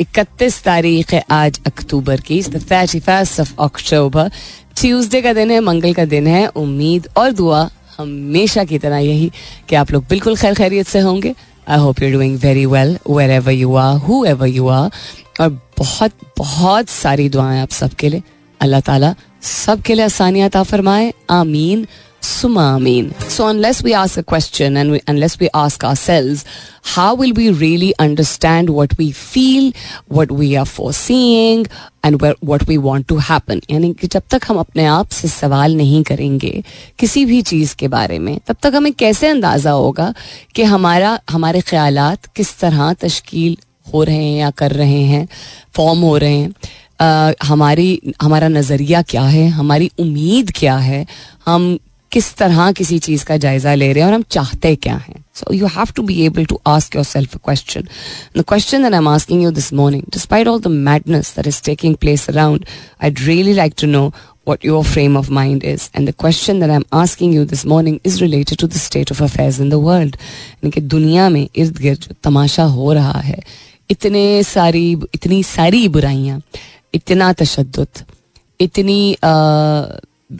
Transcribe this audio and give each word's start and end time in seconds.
इकतीस 0.00 0.62
तारीख 0.62 1.12
है 1.14 1.22
आज 1.30 1.60
अक्टूबर 1.66 2.20
की 2.20 2.42
thirty 2.42 3.00
first 3.00 3.40
of 3.40 3.52
October 3.60 4.30
Tuesday 4.80 5.20
का 5.22 5.32
दिन 5.32 5.50
है, 5.50 5.60
मंगल 5.60 5.92
का 5.94 6.04
दिन 6.04 6.26
है, 6.26 6.46
उम्मीद 6.46 7.08
और 7.16 7.32
दुआ 7.32 7.68
हमेशा 7.98 8.64
की 8.64 8.78
तरह 8.78 8.98
यही 8.98 9.30
कि 9.68 9.76
आप 9.76 9.92
लोग 9.92 10.04
बिल्कुल 10.10 10.36
खैर 10.36 10.54
खैरियत 10.54 10.86
से 10.86 11.00
होंगे। 11.00 11.34
I 11.68 11.78
hope 11.78 12.02
you 12.02 12.10
doing 12.12 12.38
very 12.38 12.64
well 12.66 12.98
wherever 13.30 13.52
you 13.52 13.74
are 13.74 13.96
whoever 14.24 14.46
you 14.46 14.68
are 14.68 14.90
और 15.40 15.48
बहुत 15.78 16.12
बहुत 16.38 16.88
सारी 16.88 17.28
दुआएँ 17.28 17.60
आप 17.60 17.70
सबके 17.70 18.08
लिए। 18.08 18.22
अल्लाह 18.60 18.80
ताला 18.80 19.14
सबके 19.42 19.94
लिए 19.94 20.04
आसानियात 20.04 20.56
फरमाए। 20.56 21.12
आमीन। 21.30 21.86
Summa 22.24 22.76
Amin. 22.76 23.12
So, 23.28 23.48
unless 23.48 23.82
we 23.82 23.92
ask 23.92 24.16
a 24.16 24.22
question 24.22 24.78
and 24.78 24.92
we, 24.92 25.00
unless 25.06 25.38
we 25.38 25.48
ask 25.52 25.84
ourselves, 25.84 26.44
how 26.82 27.14
will 27.14 27.32
we 27.34 27.50
really 27.50 27.92
understand 27.98 28.70
what 28.70 28.96
we 28.96 29.10
feel, 29.12 29.72
what 30.08 30.30
we 30.32 30.56
are 30.56 30.64
foreseeing, 30.64 31.66
and 32.02 32.22
where, 32.22 32.34
what 32.40 32.66
we 32.66 32.78
want 32.78 33.08
to 33.08 33.18
happen? 33.18 33.60
यानी 33.70 33.92
कि 34.00 34.06
जब 34.06 34.22
तक 34.30 34.48
हम 34.48 34.58
अपने 34.58 34.84
आप 34.84 35.08
से 35.18 35.28
सवाल 35.28 35.74
नहीं 35.76 36.02
करेंगे 36.10 36.62
किसी 36.98 37.24
भी 37.26 37.42
चीज़ 37.52 37.74
के 37.78 37.88
बारे 37.88 38.18
में 38.18 38.38
तब 38.46 38.56
तक 38.62 38.74
हमें 38.74 38.92
कैसे 38.92 39.28
अंदाज़ा 39.28 39.70
होगा 39.70 40.12
कि 40.54 40.62
हमारा 40.72 41.18
हमारे 41.30 41.60
ख्यालात 41.72 42.26
किस 42.36 42.58
तरह 42.60 42.92
तश्कील 43.04 43.56
हो 43.92 44.02
रहे 44.02 44.24
हैं 44.24 44.38
या 44.40 44.50
कर 44.62 44.72
रहे 44.72 45.02
हैं 45.12 45.28
फॉर्म 45.76 46.00
हो 46.00 46.16
रहे 46.24 46.38
हैं 46.38 46.54
Uh, 47.02 47.34
हमारी 47.42 48.14
हमारा 48.22 48.48
नज़रिया 48.48 49.00
क्या 49.02 49.22
है 49.22 49.48
हमारी 49.50 49.90
उम्मीद 50.00 50.50
क्या 50.56 50.76
है 50.76 51.06
हम 51.46 51.78
किस 52.14 52.34
तरह 52.36 52.70
किसी 52.78 52.98
चीज़ 53.04 53.24
का 53.26 53.36
जायजा 53.44 53.74
ले 53.74 53.92
रहे 53.92 54.02
हैं 54.02 54.08
और 54.08 54.14
हम 54.14 54.22
चाहते 54.30 54.74
क्या 54.84 54.96
हैं 54.96 55.24
so 55.36 55.54
you 55.54 55.66
have 55.76 55.92
to 55.96 56.02
be 56.02 56.20
able 56.26 56.44
to 56.52 56.60
ask 56.66 56.96
yourself 57.04 57.36
question 57.36 57.88
the 58.36 58.44
question 58.48 58.82
that 58.82 58.92
I 58.92 58.98
am 58.98 59.08
asking 59.08 59.42
you 59.42 59.50
this 59.50 59.72
morning 59.80 60.02
despite 60.14 60.48
all 60.48 60.60
the 60.60 60.66
madness 60.90 61.34
that 61.36 61.46
is 61.46 61.62
taking 61.64 61.96
place 62.04 62.28
around 62.30 62.64
I 63.02 63.10
really 63.24 63.52
like 63.54 63.74
to 63.80 63.86
know 63.86 64.12
what 64.48 64.64
your 64.64 64.80
frame 64.84 65.14
of 65.16 65.28
mind 65.30 65.62
is. 65.64 65.84
And 65.94 66.08
the 66.08 66.12
question 66.12 66.58
that 66.62 66.70
I'm 66.70 66.84
asking 66.92 67.32
you 67.32 67.44
this 67.44 67.64
morning 67.64 67.94
is 68.04 68.20
related 68.22 68.58
to 68.58 68.66
the 68.66 68.78
state 68.78 69.10
of 69.10 69.20
affairs 69.20 69.60
in 69.60 69.70
the 69.70 69.78
world. 69.78 70.18
कि 70.64 70.80
दुनिया 70.80 71.28
में 71.28 71.48
इर्द 71.56 71.78
गिर्द 71.78 72.00
जो 72.00 72.14
तमाशा 72.24 72.64
हो 72.74 72.92
रहा 72.92 73.20
है, 73.20 73.38
इतने 73.90 74.42
सारी, 74.42 74.84
इतनी 75.14 75.42
सारी 75.42 75.86
बुराइयाँ, 75.88 76.40
इतना 76.94 77.32
तशद 77.32 77.86
इतनी 78.60 79.16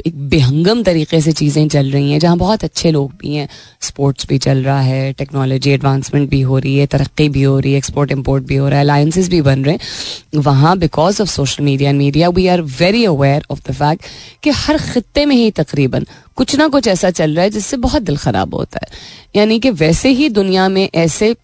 एक 0.06 0.16
बेहंगम 0.28 0.82
तरीके 0.82 1.20
से 1.20 1.32
चीज़ें 1.32 1.68
चल 1.68 1.90
रही 1.90 2.10
हैं, 2.10 2.18
जहाँ 2.18 2.36
बहुत 2.38 2.64
अच्छे 2.64 2.90
लोग 2.90 3.12
भी 3.18 3.34
हैं। 3.34 3.48
स्पोर्ट्स 3.80 4.26
भी 4.28 4.38
चल 4.38 4.62
रहा 4.64 4.80
है 4.80 5.12
टेक्नोलॉजी 5.12 5.70
एडवांसमेंट 5.70 6.28
भी 6.30 6.40
हो 6.40 6.58
रही 6.58 6.76
है, 6.76 6.86
तरक्की 6.86 7.28
भी 7.28 7.42
हो 7.42 7.58
रही 7.58 7.72
है 7.72 7.78
एक्सपोर्ट 7.78 8.12
इम्पोर्ट 8.12 8.44
भी 8.44 8.56
हो 8.56 8.68
रहा 8.68 8.78
है 8.78 8.84
अलायंसेस 8.84 9.28
भी 9.28 9.40
बन 9.42 9.64
रहे 9.64 9.74
हैं। 9.74 10.40
वहाँ 10.40 10.76
because 10.78 11.22
of 11.22 11.28
social 11.28 11.64
media 11.64 11.90
and 11.90 11.98
media 11.98 12.28
we 12.28 12.46
are 12.46 12.60
very 12.60 13.04
aware 13.04 13.46
of 13.50 13.60
the 13.68 13.74
fact 13.74 14.04
कि 14.42 14.50
हर 14.50 14.78
खत्े 14.84 15.24
में 15.26 15.36
ही 15.36 15.50
तकरीबन 15.52 16.06
कुछ 16.36 16.56
ना 16.56 16.68
कुछ 16.68 16.88
ऐसा 16.88 17.10
चल 17.10 17.34
रहा 17.34 17.44
है, 17.44 17.50
जिससे 17.50 17.76
बहुत 17.78 18.02
दिल 18.02 18.16
ख़राब 18.16 18.54
होता 18.54 18.80
है। 18.82 18.88
यानी 19.36 19.58
कि 19.60 19.70
वैसे 19.72 20.08
ही 20.10 20.28
दुनिया 20.30 20.68
में 20.68 20.88
ऐसे 20.94 21.34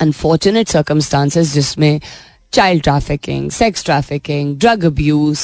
अनफॉर्चुनेट 0.00 0.68
सर्कमस्टांसिस 0.68 1.52
जिसमें 1.52 2.00
child 2.54 2.82
trafficking, 2.82 3.50
sex 3.52 3.84
trafficking, 3.84 4.54
drug 4.60 4.84
abuse 4.84 5.38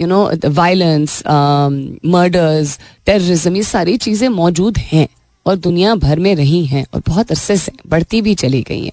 you 0.00 0.06
know 0.06 0.24
violence 0.46 1.22
murders 1.26 2.78
terrorism, 3.08 3.56
ये 3.56 3.62
सारी 3.62 3.96
चीज़ें 3.96 4.28
मौजूद 4.28 4.78
हैं 4.78 5.08
और 5.46 5.56
दुनिया 5.56 5.94
भर 5.94 6.18
में 6.18 6.34
रही 6.34 6.64
हैं 6.66 6.84
और 6.94 7.02
बहुत 7.06 7.30
अरसे 7.30 7.56
से 7.56 7.72
बढ़ती 7.88 8.20
भी 8.22 8.34
चली 8.34 8.62
गई 8.62 8.84
हैं। 8.84 8.92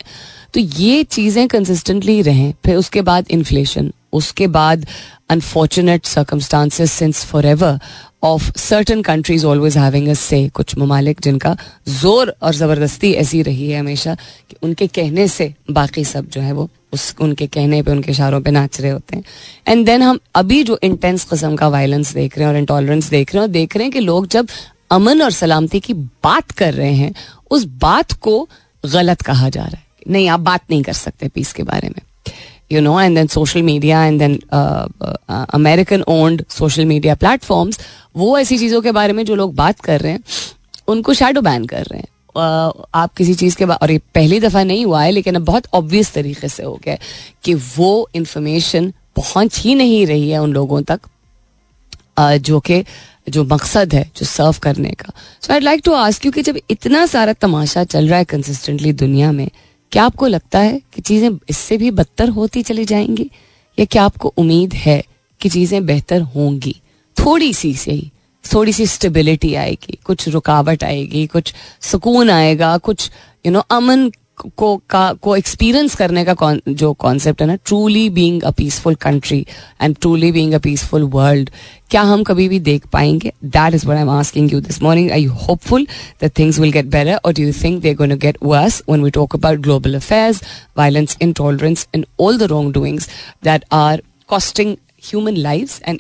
तो 0.53 0.59
ये 0.59 1.03
चीज़ें 1.03 1.47
कंसिस्टेंटली 1.47 2.22
रहें 2.22 2.53
फिर 2.66 2.75
उसके 2.75 3.01
बाद 3.01 3.31
इन्फ्लेशन 3.31 3.91
उसके 4.13 4.47
बाद 4.47 4.85
unfortunate 5.29 6.05
circumstances 6.05 6.91
since 6.91 7.23
forever 7.45 7.79
of 8.23 8.51
certain 8.57 9.01
countries 9.01 9.45
always 9.45 9.78
having 9.78 10.07
a 10.07 10.13
से 10.13 10.47
कुछ 10.53 10.78
ममालिक 10.78 11.22
जिनका 11.22 11.55
ज़ोर 12.01 12.34
और 12.41 12.55
ज़बरदस्ती 12.55 13.11
ऐसी 13.13 13.41
रही 13.41 13.69
है 13.72 13.79
हमेशा 13.79 14.16
कि 14.50 14.55
उनके 14.63 14.88
कहने 14.88 15.28
से 15.28 15.53
बाकी 15.72 16.05
सब 16.05 16.29
जो 16.29 16.41
है 16.41 16.51
वो 16.51 16.69
उस, 16.93 17.15
उनके 17.21 17.47
कहने 17.47 17.81
पे, 17.81 17.91
उनके 17.91 18.11
इशारों 18.11 18.41
पे 18.41 18.51
नाच 18.51 18.79
रहे 18.81 18.91
होते 18.91 19.15
हैं। 19.15 19.23
एंड 19.67 19.85
देन 19.85 20.01
हम 20.01 20.19
अभी 20.35 20.63
जो 20.63 20.79
इंटेंस 20.83 21.23
कस्म 21.25 21.55
का 21.55 21.67
वायलेंस 21.67 22.13
देख 22.13 22.37
रहे 22.37 22.45
हैं 22.45 22.53
और 22.53 22.59
इंटॉलरेंस 22.59 23.09
देख 23.09 23.33
रहे 23.33 23.41
हैं, 23.41 23.47
और 23.47 23.53
देख 23.53 23.75
रहे 23.77 23.85
हैं 23.85 23.93
कि 23.93 23.99
लोग 23.99 24.27
जब 24.27 24.47
अमन 24.91 25.21
और 25.21 25.31
सलामती 25.31 25.79
की 25.79 25.93
बात 25.93 26.51
कर 26.51 26.73
रहे 26.73 26.93
हैं, 26.93 27.13
उस 27.51 27.63
बात 27.81 28.11
को 28.13 28.47
गलत 28.83 29.21
कहा 29.21 29.49
जा 29.49 29.61
रहा 29.61 29.77
है 29.77 29.81
नहीं, 30.07 30.27
आप 30.29 30.39
बात 30.39 30.61
नहीं 30.69 30.81
कर 30.83 30.93
सकते 30.93 31.27
पीस 31.27 31.53
के 31.53 31.63
बारे 31.63 31.89
में। 31.89 32.01
You 32.71 32.81
know 32.81 32.99
and 32.99 33.15
then 33.15 33.27
social 33.27 33.61
media 33.61 34.03
and 34.05 34.19
then 34.19 34.39
American 35.29 36.01
owned 36.01 36.43
social 36.49 36.85
media 36.85 37.15
platforms 37.15 37.79
वो 38.15 38.37
ऐसी 38.37 38.57
चीज़ों 38.57 38.81
के 38.81 38.91
बारे 38.91 39.13
में 39.13 39.23
जो 39.25 39.35
लोग 39.35 39.55
बात 39.55 39.79
कर 39.79 39.99
रहे 39.99 40.11
हैं, 40.11 40.19
उनको 40.87 41.13
शेडो 41.13 41.41
बैन 41.41 41.65
कर 41.65 41.83
रहे 41.83 41.99
हैं। 41.99 42.07
आप 42.38 43.13
किसी 43.17 43.33
चीज़ 43.35 43.55
के 43.55 43.66
और 43.66 43.91
ये 43.91 43.97
पहली 44.16 44.39
दफ़ा 44.39 44.63
नहीं 44.63 44.85
हुआ 44.85 45.03
है, 45.03 45.11
लेकिन 45.11 45.35
अब 45.35 45.45
बहुत 45.45 45.67
ऑब्वियस 45.73 46.13
तरीके 46.13 46.49
से 46.49 46.63
हो 46.63 46.79
गया 46.85 46.97
कि 47.44 47.53
वो 47.53 48.09
इंफॉर्मेशन 48.16 48.91
पहुँच 49.16 49.59
ही 49.59 49.75
नहीं 49.75 50.05
रही 50.07 50.29
है 50.29 50.41
उन 50.41 50.53
लोगों 50.53 50.81
तक 50.81 50.99
जो 52.19 52.59
कि, 52.59 52.83
जो 53.29 53.43
मकसद 53.43 53.93
है, 53.93 54.03
जो 54.17 54.25
सर्व 54.25 54.55
करने 54.63 54.89
का। 54.91 55.13
So 55.41 55.53
I 55.53 55.59
like 55.59 55.81
to 55.85 55.91
ask 55.93 56.22
क्योंकि 56.22 56.41
जब 56.41 56.59
इतना 56.69 57.05
सारा 57.05 57.33
तमाशा 57.33 57.83
चल 57.83 58.07
रहा 58.07 58.17
है 58.19 58.25
कंसिस्टेंटली 58.25 58.93
दुनिया 58.93 59.31
में, 59.31 59.49
क्या 59.91 60.03
आपको 60.03 60.27
लगता 60.27 60.59
है 60.59 60.81
कि 60.93 61.01
चीज़ें 61.01 61.29
इससे 61.49 61.77
भी 61.77 61.91
बदतर 61.91 62.29
होती 62.29 62.61
चली 62.63 62.85
जाएँगी? 62.85 63.29
या 63.77 63.85
क्या 63.85 64.03
आपको 64.03 64.33
उम्मीद 64.38 64.73
है 64.73 65.03
कि 65.41 65.49
चीज़ें 65.49 65.85
बेहतर 65.85 66.22
होंगी? 66.22 66.75
थोड़ी 67.17 67.53
सी 67.53 67.73
से 67.73 67.91
ही। 67.91 68.11
थोड़ी 68.53 68.73
सी 68.73 68.85
स्टेबिलिटी 68.85 69.53
आएगी 69.55 69.97
कुछ 70.03 70.27
रुकावट 70.29 70.83
आएगी 70.83 71.25
कुछ 71.27 71.53
सुकून 71.81 72.29
आएगा 72.29 72.77
कुछ 72.77 73.09
यू 73.45 73.51
नो 73.51 73.59
अमन 73.59 74.11
को 74.57 74.75
का 74.89 75.13
को 75.13 75.35
एक्सपीरियंस 75.35 75.95
करने 75.95 76.23
का 76.25 76.33
कौन, 76.33 76.61
जो 76.69 76.93
कॉन्सेप्ट 76.93 77.41
है 77.41 77.47
ना 77.47 77.55
truly 77.55 78.09
being 78.09 78.43
a 78.43 78.51
peaceful 78.51 78.95
country 78.95 79.45
and 79.81 79.95
truly 80.01 80.31
being 80.31 80.53
a 80.53 80.57
peaceful 80.57 81.03
world 81.03 81.49
क्या 81.89 82.01
हम 82.01 82.23
कभी 82.23 82.47
भी 82.49 82.59
देख 82.59 82.87
पाएँगे? 82.87 83.31
That 83.45 83.73
is 83.73 83.85
what 83.85 83.97
I 83.97 84.03
am 84.03 84.09
asking 84.09 84.53
you 84.53 84.59
this 84.59 84.81
morning 84.83 85.11
I 85.11 85.25
hopeful 85.25 85.85
that 86.21 86.37
things 86.39 86.59
will 86.59 86.71
get 86.71 86.85
better 86.85 87.19
और 87.25 87.33
do 87.33 87.43
you 87.43 87.53
think 87.63 87.81
they 87.81 87.93
going 87.93 88.13
to 88.13 88.17
get 88.17 88.37
worse 88.43 88.81
when 88.89 89.03
we 89.03 89.09
talk 89.09 89.35
about 89.35 89.59
global 89.59 89.95
affairs 89.95 90.41
violence 90.77 91.17
intolerance 91.21 91.87
and 91.95 92.05
all 92.19 92.37
the 92.37 92.43
wrong 92.43 92.73
doings 92.73 93.09
that 93.43 93.65
are 93.71 94.03
costing 94.27 94.75
human 95.03 95.37
life 95.37 95.81
and 95.87 95.99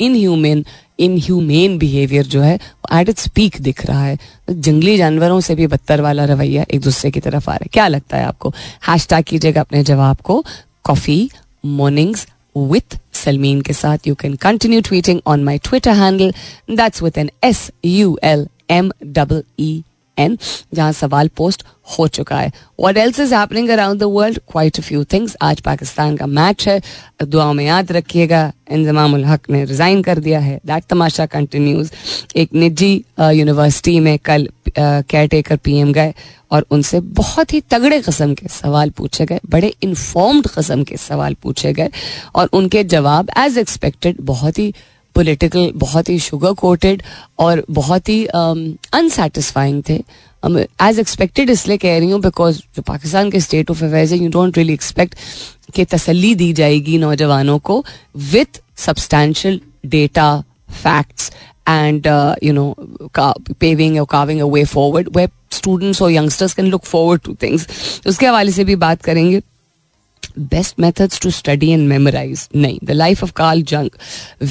in 0.00 0.64
in 1.02 1.18
human 1.18 1.20
in 1.20 1.22
humane 1.22 1.78
behaviour 1.78 2.26
जो 2.26 2.40
है 2.40 2.58
at 2.94 3.08
its 3.08 3.28
peak 3.28 3.60
दिख 3.60 3.86
रहा 3.86 4.04
है। 4.04 4.18
जंगली 4.50 4.96
जानवरों 4.96 5.40
से 5.40 5.54
भी 5.54 5.66
बदतर 5.66 6.00
वाला 6.00 6.24
रवैया 6.24 6.64
एक 6.70 6.80
दूसरे 6.80 7.10
की 7.10 7.20
तरफ़ 7.20 7.50
आ 7.50 7.52
रहा 7.52 7.64
है। 7.64 7.68
क्या 7.72 7.88
लगता 7.88 8.16
है 8.16 8.24
आपको? 8.24 8.52
हैश 8.88 9.06
टैग 9.06 9.24
कीजिएगा 9.24 9.60
अपने 9.60 9.82
जवाब 9.82 10.16
को। 10.16 10.44
कॉफ़ी 10.84 11.30
मॉर्निंग्स 11.66 12.26
विथ 12.56 12.98
सलमीन 13.12 13.60
के 13.60 13.72
साथ 13.72 13.98
you 14.06 14.14
can 14.14 14.34
continue 14.34 14.80
tweeting 14.80 15.20
on 15.26 15.44
my 15.44 15.58
Twitter 15.58 15.90
handle 15.90 16.32
that's 16.70 17.02
with 17.02 17.18
N 17.18 17.30
S 17.44 17.70
U 17.84 18.18
L 18.24 18.48
M 18.70 18.92
double 19.04 19.42
E 19.60 19.82
N 20.18 20.38
जहाँ 20.74 20.92
सवाल 20.92 21.28
पोस्ट 21.36 21.64
हो 21.98 22.06
चुका 22.08 22.38
है। 22.38 22.50
What 22.80 22.96
else 22.96 23.20
is 23.20 23.34
happening 23.34 23.68
around 23.70 24.00
the 24.00 24.04
world 24.08 24.38
quite 24.50 24.78
a 24.78 24.82
few 24.82 25.04
things 25.12 25.36
आज 25.42 25.60
पाकिस्तान 25.60 26.16
का 26.16 26.26
match 26.28 26.68
है। 26.68 26.80
दुआ 27.22 27.52
में 27.52 27.64
याद 27.64 27.92
रखिएगा। 27.92 28.52
इंजमाम 28.70 29.16
हक 29.26 29.50
ने 29.50 29.64
रिजाइन 29.64 30.02
कर 30.02 30.18
दिया 30.18 30.38
है। 30.40 30.60
दैट 30.66 30.84
तमाशा 30.90 31.26
कंटिन्यूज 31.28 31.90
एक 32.36 32.54
निजी 32.54 32.92
यूनिवर्सिटी 33.20 33.98
में 34.00 34.18
कल 34.18 34.48
केयर 34.78 35.26
टेकर 35.28 35.56
पी 35.56 35.76
एम 35.78 35.92
गए 35.92 36.14
और 36.52 36.66
उनसे 36.70 37.00
बहुत 37.16 37.52
ही 37.52 37.60
तगड़े 37.70 38.00
कस्म 38.00 38.34
के 38.34 38.48
सवाल 38.48 38.90
पूछे 38.90 39.26
गए। 39.26 39.40
बड़े 39.50 39.72
इन्फॉर्म्ड 39.82 40.48
कस्म 40.48 40.84
के 40.84 40.96
सवाल 40.96 41.34
पूछे 41.42 41.72
गए 41.72 41.90
और 42.34 42.48
उनके 42.52 42.84
जवाब 42.84 43.30
एज 43.38 43.58
एक्सपेक्टेड 43.58 44.16
बहुत 44.22 44.58
ही 44.58 44.72
पॉलिटिकल 45.14 45.70
बहुत 45.76 46.08
ही 46.08 46.18
शुगर 46.20 46.52
कोटेड 46.60 47.02
और 47.38 47.64
बहुत 47.70 48.08
ही 48.08 48.24
अनसेटिस्फाइंग 48.26 49.82
थे। 49.88 50.02
एज 50.82 50.98
एक्सपेक्टेड 50.98 51.50
इसलिए 51.50 51.76
कह 51.78 51.98
रही 51.98 52.10
हूँ 52.10 52.20
बिकॉज़ 52.20 52.58
जो 52.76 52.82
पाकिस्तान 52.82 53.30
के 53.30 53.40
स्टेट 53.40 53.70
ऑफ़ 53.70 53.84
अफेयर्स 53.84 54.12
है 54.12 54.18
यू 54.18 54.30
डोंट 54.30 54.56
रियली 54.58 54.72
एक्सपेक्ट 54.72 55.14
कि 55.74 55.84
तसली 55.92 56.34
दी 56.34 56.52
जाएगी 56.52 56.98
नौजवानों 56.98 57.58
को 57.60 57.84
with 58.32 58.60
substantial 58.78 59.60
data 59.86 60.32
facts 60.72 61.30
and 61.68 62.06
you 62.44 62.52
know 62.52 62.74
paving 63.18 63.98
और 64.00 64.06
carving 64.10 64.40
a 64.40 64.44
way 64.54 64.64
forward 64.64 65.16
way 65.16 65.28
students 65.52 66.02
और 66.02 66.10
youngsters 66.10 66.54
can 66.54 66.66
look 66.66 66.84
forward 66.84 67.20
to 67.24 67.34
things 67.42 67.66
उसके 68.06 68.26
हवाले 68.26 68.52
से 68.52 68.64
भी 68.64 68.76
बात 68.76 69.02
करेंगे। 69.02 69.40
Best 70.38 70.80
methods 70.80 71.20
to 71.20 71.30
study 71.30 71.70
and 71.70 71.86
memorise 71.88 72.48
नहीं 72.56 72.78
the 72.84 72.90
life 72.90 73.22
of 73.24 73.32
Carl 73.36 73.62
Jung 73.68 73.90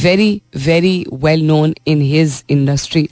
very 0.04 0.42
very 0.66 1.06
well 1.13 1.42
known 1.48 1.75
in 1.88 2.01
his 2.01 2.44
industry 2.50 3.04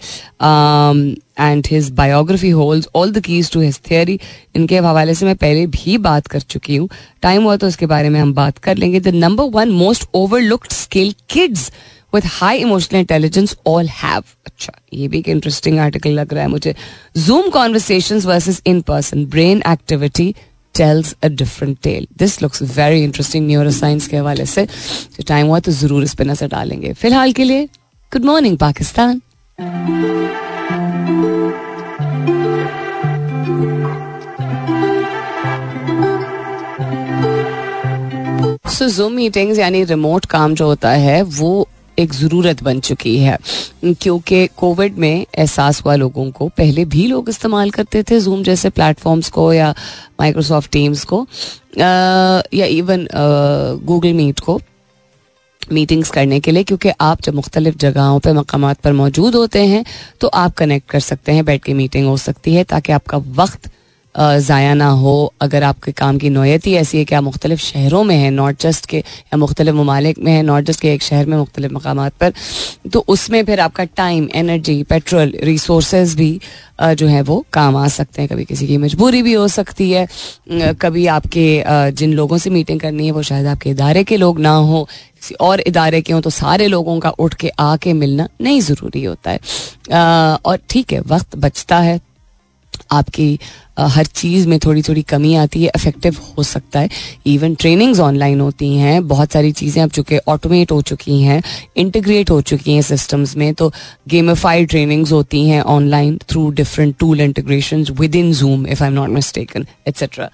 and 0.41 1.67
his 1.71 1.89
biography 1.95 2.49
hold 2.49 2.85
all 2.95 3.11
the 3.11 3.19
keys 3.25 3.51
to 3.51 3.59
his 3.61 3.79
theory 3.89 4.19
इनके 4.55 4.77
हवाले 4.77 5.13
से 5.15 5.25
मैं 5.25 5.35
पहले 5.35 5.67
भी 5.67 5.97
बात 5.99 6.27
कर 6.27 6.39
चुकी 6.41 6.75
हूँ। 6.75 6.89
टाइम 7.21 7.43
हुआ 7.43 7.55
तो 7.55 7.67
उसके 7.67 7.85
बारे 7.85 8.09
में 8.09 8.19
हम 8.19 8.33
बात 8.33 8.57
कर 8.57 8.77
लेंगे। 8.77 8.99
The 8.99 9.07
number 9.15 9.49
one 9.53 9.69
most 9.71 10.09
overlooked 10.15 10.71
skill 10.73 11.13
kids 11.29 11.71
with 12.15 12.21
high 12.25 12.57
emotional 12.57 12.99
intelligence 12.99 13.55
all 13.67 13.87
have 13.87 14.23
अच्छा 14.45 14.73
ये 14.93 15.07
भी 15.07 15.19
एक 15.19 15.27
इंटरेस्टिंग 15.29 15.79
आर्टिकल 15.79 16.11
लग 16.11 16.33
रहा 16.33 16.43
है 16.43 16.49
मुझे। 16.49 16.75
Zoom 17.17 17.49
conversation 17.49 18.19
versus 18.25 18.61
in 18.67 18.81
person 18.81 19.25
brain 19.25 19.61
activity 19.69 20.33
tells 20.75 21.15
a 21.23 21.27
different 21.27 21.77
tale 21.83 22.07
this 22.19 22.41
looks 22.41 22.61
very 22.77 23.03
interesting 23.03 23.47
neuro 23.47 23.71
के 24.07 24.17
हवाले 24.17 24.45
से. 24.45 24.67
टाइम 25.27 25.47
हुआ 25.47 25.59
तो 25.59 25.71
ज़रूर 25.71 26.03
इस 26.03 26.13
पर 26.15 26.25
नज़र 26.25 26.47
डालेंगे। 26.49 26.93
फ़िलहाल 26.93 27.31
के 27.33 27.43
लिए 27.43 27.65
good 28.11 28.25
morning 28.25 28.57
Pakistan 28.57 29.21
so 38.69 38.87
Zoom 38.87 39.13
meetings 39.13 39.59
यानी 39.59 39.83
रिमोट 39.83 40.25
काम 40.25 40.53
जो 40.55 40.65
होता 40.65 40.89
है, 40.91 41.21
वो 41.21 41.67
एक 41.99 42.13
ज़रूरत 42.13 42.63
बन 42.63 42.79
चुकी 42.81 43.17
है। 43.19 43.37
क्योंकि 43.83 44.45
कोविड 44.57 44.97
में 44.97 45.11
एहसास 45.11 45.81
हुआ 45.85 45.95
लोगों 45.95 46.29
को, 46.31 46.47
पहले 46.47 46.85
भी 46.87 47.05
लोग 47.07 47.29
इस्तेमाल 47.29 47.69
करते 47.71 48.03
थे 48.03 48.19
जूम 48.19 48.43
जैसे 48.43 48.69
प्लेटफॉर्म्स 48.71 49.29
को 49.29 49.51
या 49.53 49.73
माइक्रोसॉफ्ट 50.19 50.71
टीम्स 50.71 51.03
को 51.03 51.25
या 51.77 52.65
इवन 52.65 53.07
गूगल 53.85 54.13
मीट 54.13 54.39
को 54.39 54.59
मीटिंग्स 55.61 56.09
करने 56.11 56.39
के 56.39 56.51
लिए, 56.51 56.63
क्योंकि 56.63 56.89
आप 57.01 57.21
जब 57.21 57.33
मुख्तलिफ़ 57.35 57.75
जगहों 57.77 58.19
पर 58.19 58.33
मकाम 58.33 58.73
पर 58.73 58.93
मौजूद 58.93 59.35
होते 59.35 59.65
हैं 59.67 59.83
तो 60.21 60.27
आप 60.27 60.53
कनेक्ट 60.57 60.89
कर 60.89 60.99
सकते 61.01 61.31
हैं, 61.31 61.43
बैठ 61.45 61.63
के 61.63 61.73
मीटिंग 61.73 62.07
हो 62.07 62.15
सकती 62.19 62.53
है, 62.53 62.63
ताकि 62.65 62.91
आपका 62.91 63.17
वक्त 63.35 63.69
ज़ाया 64.15 64.73
ना 64.73 64.87
हो, 64.91 65.33
अगर 65.41 65.63
आपके 65.63 65.91
काम 65.91 66.17
की 66.17 66.29
नोयत 66.29 66.65
ही 66.67 66.73
ऐसी 66.75 66.97
है 66.97 67.03
कि 67.05 67.15
आप 67.15 67.23
मुख्तलिफ़ 67.23 67.59
शहरों 67.61 68.03
में 68.03 68.15
हैं 68.15 68.31
नॉट 68.31 68.59
जस्ट 68.61 68.85
के, 68.85 68.97
या 68.97 69.37
मुख्तलिफ़ 69.37 69.75
ममालिक 69.75 70.19
में 70.19 70.31
हैं 70.31 70.43
नॉट 70.43 70.63
जस्ट 70.65 70.81
के 70.81 70.93
एक 70.93 71.03
शहर 71.03 71.25
में 71.25 71.37
मुख्तलिफ़ 71.37 71.73
मकाम 71.73 72.07
पर 72.11 72.33
तो 72.93 73.03
उसमें 73.07 73.43
फिर 73.45 73.59
आपका 73.59 73.83
टाइम 73.97 74.27
एनर्जी 74.35 74.81
पेट्रोल 74.83 75.33
रिसोर्स 75.43 76.15
भी 76.15 76.39
जो 76.81 77.07
है 77.07 77.21
वो 77.21 77.43
काम 77.53 77.75
आ 77.77 77.87
सकते 77.89 78.21
हैं। 78.21 78.29
कभी 78.29 78.45
किसी 78.45 78.67
की 78.67 78.77
मजबूरी 78.77 79.21
भी 79.21 79.33
हो 79.33 79.47
सकती 79.49 79.89
है। 79.91 80.07
कभी 80.81 81.05
आपके 81.09 81.63
जिन 81.91 82.13
लोगों 82.13 82.37
से 82.37 82.49
मीटिंग 82.49 82.79
करनी 82.79 83.05
है, 83.05 83.11
वो 83.11 83.21
शायद 83.21 83.47
आपके 83.47 83.69
इदारे 83.69 84.03
के 84.03 84.17
लोग 84.17 84.39
ना 84.39 84.51
हो। 84.51 84.83
किसी 85.15 85.35
और 85.41 85.59
इदारे 85.61 86.01
के 86.01 86.13
हों 86.13 86.21
तो 86.21 86.29
सारे 86.31 86.67
लोगों 86.67 86.99
का 86.99 87.09
उठ 87.09 87.33
के 87.33 87.49
आके 87.59 87.93
मिलना 87.93 88.27
नहीं 88.41 88.61
ज़रूरी 88.61 89.03
होता 89.03 89.31
है। 89.31 89.39
और 90.37 90.59
ठीक 90.69 90.93
है, 90.93 90.99
वक्त 91.01 91.35
बचता 91.37 91.79
है 91.79 91.99
आपकी 92.91 93.39
हर 93.79 94.05
चीज़ 94.05 94.47
में 94.47 94.57
थोड़ी 94.59 94.81
थोड़ी 94.81 95.01
कमी 95.01 95.33
आती 95.35 95.63
है 95.63 95.71
इफ़ेक्टिव 95.75 96.15
हो 96.37 96.43
सकता 96.43 96.79
है। 96.79 96.89
इवन 97.25 97.55
ट्रेनिंग्स 97.55 97.99
ऑनलाइन 97.99 98.41
होती 98.41 98.73
हैं, 98.75 99.07
बहुत 99.07 99.31
सारी 99.31 99.51
चीज़ें 99.51 99.81
अब 99.83 99.89
चुके 99.89 100.17
ऑटोमेट 100.27 100.71
हो 100.71 100.81
चुकी 100.81 101.21
हैं 101.21 101.41
इंटीग्रेट 101.77 102.29
हो 102.29 102.41
चुकी 102.41 102.73
हैं 102.73 102.81
सिस्टम्स 102.81 103.35
में 103.37 103.53
तो 103.53 103.71
गेमिफाइड 104.09 104.69
ट्रेनिंग्स 104.69 105.11
होती 105.11 105.47
हैं 105.49 105.61
online 105.61 106.19
through 106.29 106.49
different 106.51 106.95
tool 106.99 107.21
integration 107.21 107.85
within 108.15 108.33
Zoom 108.33 108.67
if 108.67 108.83
I 108.83 108.89
am 108.89 108.95
not 108.95 109.09
mistaken 109.09 109.67
etcetera 109.87 110.29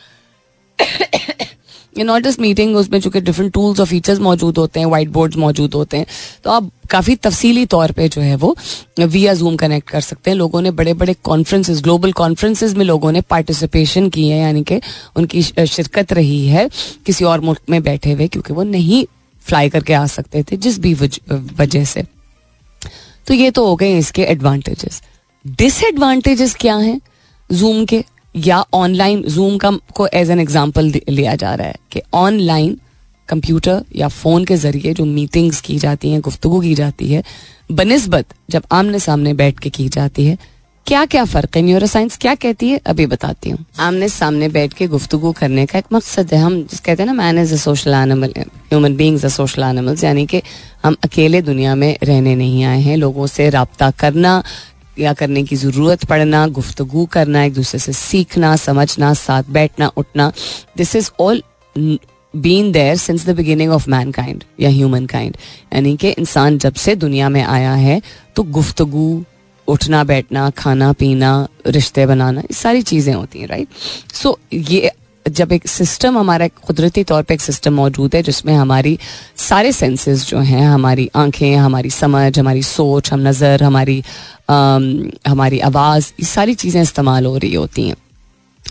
not 2.04 2.24
just 2.24 2.40
meeting 2.40 2.76
उसमें 2.76 3.00
चूँकि 3.02 3.22
डिफरेंट 3.22 3.52
टूल्स 3.54 3.80
और 3.80 3.86
फीचर्स 3.86 4.20
मौजूद 4.20 4.58
होते 4.58 4.80
हैं 4.80 4.88
वाइट 4.88 5.10
बोर्ड्स 5.10 5.38
मौजूद 5.38 5.74
होते 5.74 5.98
हैं। 5.98 6.06
तो 6.44 6.52
आप 6.52 6.70
काफ़ी 6.90 7.16
तफसीली 7.18 7.66
तौर 7.66 7.92
पे 7.92 8.08
जो 8.10 8.22
है 8.22 8.36
वो 8.36 8.56
विया 9.00 9.34
जूम 9.34 9.56
कनेक्ट 9.56 9.90
कर 9.90 10.02
सकते 10.02 10.32
हैं। 10.32 10.38
लोगों 10.38 10.62
ने 10.62 10.72
बड़े 10.74 10.94
बड़े 10.94 11.14
कॉन्फ्रेंसेज 11.24 11.82
ग्लोबल 11.82 12.12
कॉन्फ्रेंसेज 12.14 12.74
में 12.74 12.86
लोगों 12.86 13.12
ने 13.12 13.22
पार्टिसिपेशन 13.24 14.10
की 14.10 14.28
है, 14.28 14.40
यानी 14.40 14.64
कि 14.64 14.80
उनकी 15.16 15.42
शिरकत 15.42 16.14
रही 16.14 16.46
है 16.48 16.70
किसी 17.06 17.26
और 17.26 17.42
मुल्क 17.42 17.62
में 17.70 17.82
बैठे 17.84 18.12
हुए, 18.12 18.28
क्योंकि 18.28 18.54
वो 18.54 18.64
नहीं 18.66 19.06
फ्लाई 19.46 19.70
करके 19.70 19.94
आ 19.94 20.06
सकते 20.08 20.44
थे 20.44 20.58
जिस 20.58 20.80
भी 20.80 20.94
वजह 20.94 21.84
से। 21.86 22.04
तो 23.28 23.34
ये 23.34 23.52
तो 23.52 23.66
हो 23.68 23.76
गए 23.76 23.98
इसके 23.98 24.24
एडवांटेजेस 24.24 25.02
डिसएडवांटेजेस 25.46 26.56
क्या 26.56 26.76
हैं 26.78 27.00
जूम 27.50 27.86
के? 27.86 28.04
या 28.36 28.64
ऑनलाइन 28.74 29.22
जूम 29.24 29.58
का 29.58 29.72
को 29.96 30.08
एज 30.14 30.32
एन 30.32 30.40
एग्ज़ाम्पल 30.40 30.92
लिया 31.10 31.36
जा 31.36 31.54
रहा 31.56 31.68
है 31.68 31.76
कि 31.92 32.02
ऑनलाइन 32.14 32.78
कंप्यूटर 33.30 33.84
या 33.96 34.08
फ़ोन 34.08 34.46
के 34.46 34.56
ज़रिए 34.58 34.94
जो 34.94 35.06
मीटिंग्स 35.06 35.62
की 35.62 35.78
जाती 35.80 36.10
हैं, 36.12 36.20
गुफ्तगु 36.22 36.60
की 36.62 36.74
जाती 36.76 37.12
है, 37.12 37.24
बनस्बत 37.72 38.34
जब 38.50 38.64
आमने 38.72 39.00
सामने 39.00 39.34
बैठ 39.34 39.60
के 39.60 39.70
की 39.70 39.88
जाती 39.90 40.26
है 40.26 40.38
क्या 40.88 41.06
क्या 41.06 41.24
फ़र्क 41.26 41.56
है? 41.56 41.62
न्यूरो 41.64 41.88
साइंस 41.88 42.18
क्या 42.22 42.34
कहती 42.36 42.68
है? 42.70 42.78
अभी 42.88 43.06
बताती 43.06 43.50
हूँ। 43.50 43.66
आमने 43.80 44.10
सामने 44.10 44.50
बैठ 44.50 44.74
के 44.74 44.88
गुफ्तगु 44.88 45.32
करने 45.32 45.66
का 45.66 45.80
एक 45.80 45.86
मकसद 45.94 46.34
है। 46.34 46.40
हम 46.40 46.62
जिस 46.64 46.80
कहते 46.80 47.04
हैं 47.04 47.08
ना 47.08 47.14
man 47.14 47.40
is 47.40 47.54
a 47.54 47.58
social 47.58 47.94
animal 47.94 48.34
human 48.38 48.96
beings 48.96 49.26
a 49.26 49.30
social 49.30 49.64
animals 49.64 50.04
यानी 50.04 50.26
कि 50.26 50.42
हम 50.84 50.96
अकेले 51.04 51.42
दुनिया 51.42 51.74
में 51.76 51.98
रहने 52.04 52.36
नहीं 52.36 52.64
आए 52.64 52.82
हैं। 52.82 52.98
लोगों 52.98 53.28
से 53.28 53.50
रबता 53.50 53.90
करना 54.00 54.42
या 55.00 55.14
करने 55.14 55.44
की 55.44 55.56
ज़रूरत 55.56 56.06
पड़ना, 56.06 56.48
गुफ्तगु 56.48 57.06
करना, 57.06 57.44
एक 57.44 57.54
दूसरे 57.54 57.80
से 57.80 57.94
सीखना, 57.94 58.56
समझना, 58.56 59.14
साथ 59.14 59.44
बैठना, 59.52 59.92
उठना। 59.98 60.32
This 60.78 60.96
is 60.96 61.10
all 61.20 61.42
been 62.34 62.72
there 62.72 62.96
since 62.98 63.26
the 63.26 63.36
beginning 63.36 63.72
of 63.72 63.90
mankind 64.12 64.44
या 64.60 64.70
ह्यूमन 64.70 65.06
काइंड 65.06 65.38
यानी 65.74 65.96
कि 65.98 66.10
इंसान 66.10 66.58
जब 66.58 66.74
से 66.76 66.96
दुनिया 66.96 67.30
में 67.30 67.42
आया 67.44 67.74
है 67.74 68.02
तो 68.36 68.44
गुफ्तगु, 68.44 69.24
उठना, 69.68 70.04
बैठना, 70.04 70.50
खाना, 70.50 70.92
पीना, 70.94 71.48
रिश्ते 71.68 72.06
बनाना, 72.06 72.42
ये 72.42 72.54
सारी 72.54 72.82
चीज़ें 72.82 73.14
होती 73.14 73.40
हैं 73.40 73.48
राइट 73.48 73.68
सो 74.14 74.38
ये 74.54 74.92
जब 75.28 75.52
एक 75.52 75.68
सिस्टम 75.68 76.18
हमारा 76.18 76.48
कुदरती 76.48 77.04
तौर 77.04 77.24
पे 77.24 77.34
एक 77.34 77.42
सिस्टम 77.42 77.74
मौजूद 77.74 78.16
है 78.16 78.22
जिसमें 78.24 78.54
हमारी 78.54 78.98
सारे 79.38 79.72
सेंसेस 79.72 80.28
जो 80.28 80.40
हैं 80.40 80.66
हमारी 80.68 81.10
आँखें 81.16 81.56
हमारी 81.56 81.90
समझ 81.90 82.40
हमारी 82.40 82.64
सोच 82.64 83.12
हम 83.14 83.28
नज़र 83.28 83.64
हमारी 83.64 84.04
आम, 84.50 85.12
हमारी 85.28 85.60
आवाज़ 85.60 86.12
ये 86.20 86.26
सारी 86.26 86.54
चीज़ें 86.54 86.82
इस्तेमाल 86.82 87.26
हो 87.26 87.38
रही 87.38 87.54
होती 87.54 87.88
हैं। 87.88 87.96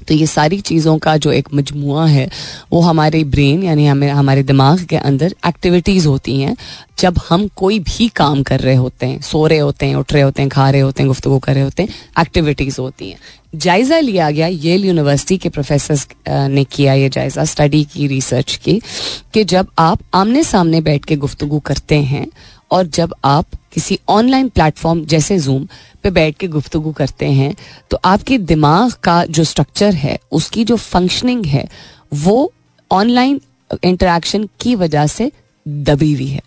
तो 0.09 0.15
ये 0.15 0.27
सारी 0.27 0.61
चीज़ों 0.61 0.97
का 0.99 1.17
जो 1.17 1.33
एक 1.33 1.49
मजमु 1.55 1.97
है, 1.99 2.29
वो 2.73 2.81
हमारे 2.81 3.23
ब्रेन 3.25 3.63
यानी 3.63 3.87
हमें, 3.87 4.09
हमारे 4.11 4.43
दिमाग 4.43 4.85
के 4.85 4.97
अंदर 4.97 5.35
एक्टिविटीज़ 5.47 6.09
होती 6.09 6.41
हैं। 6.41 6.57
जब 6.99 7.19
हम 7.29 7.49
कोई 7.57 7.79
भी 7.79 8.09
काम 8.09 8.43
कर 8.43 8.61
रहे 8.61 8.75
होते 8.75 9.07
हैं, 9.07 9.21
सो 9.21 9.47
रहे 9.47 9.59
होते 9.59 9.87
हैं, 9.87 9.97
उठ 9.97 10.13
रहे 10.13 10.23
होते 10.23 10.43
हैं, 10.43 10.49
खा 10.51 10.69
रहे 10.71 10.81
होते 10.81 11.03
हैं 11.03 11.09
गुफ्तु 11.09 11.39
कर 11.39 11.55
रहे 11.55 11.65
होते 11.65 11.83
हैं 11.83 11.91
एक्टिविटीज़ 12.21 12.81
होती 12.81 13.11
हैं। 13.11 13.19
जायज़ा 13.55 13.99
लिया 13.99 14.31
गया 14.31 14.47
येल 14.47 14.85
यूनिवर्सिटी 14.85 15.37
के 15.39 15.49
प्रोफेसर 15.49 16.49
ने 16.49 16.65
किया 16.65 16.93
ये 16.95 17.09
जायज़ा 17.09 17.45
स्टडी 17.45 17.83
की 17.85 18.07
रिसर्च 18.07 18.57
की, 18.57 18.81
कि 19.35 19.45
जब 19.45 19.67
आप 19.79 20.01
आमने 20.15 20.43
सामने 20.45 20.81
बैठ 20.81 21.05
के 21.05 21.17
गुफ्तु 21.17 21.59
करते 21.59 21.95
हैं 21.95 22.27
और 22.75 22.87
जब 22.89 23.15
आप 23.25 23.47
किसी 23.73 23.99
ऑनलाइन 24.09 24.49
प्लेटफॉर्म 24.49 25.05
जैसे 25.07 25.39
जूम 25.39 25.67
पे 26.03 26.11
बैठ 26.11 26.37
के 26.39 26.49
गुफ्तगु 26.49 26.93
करते 26.93 27.27
हैं 27.33 27.55
तो 27.91 27.99
आपके 28.05 28.39
दिमाग 28.41 28.93
का 29.03 29.25
जो 29.27 29.45
स्ट्रक्चर 29.45 29.95
है, 29.95 30.19
उसकी 30.33 30.65
जो 30.65 30.77
फंक्शनिंग 30.77 31.47
है, 31.47 31.69
वो 32.15 32.53
ऑनलाइन 32.91 33.41
इंटरेक्शन 33.85 34.49
की 34.61 34.75
वजह 34.75 35.07
से 35.09 35.31
दबी 35.67 36.13
हुई 36.13 36.27
है। 36.27 36.43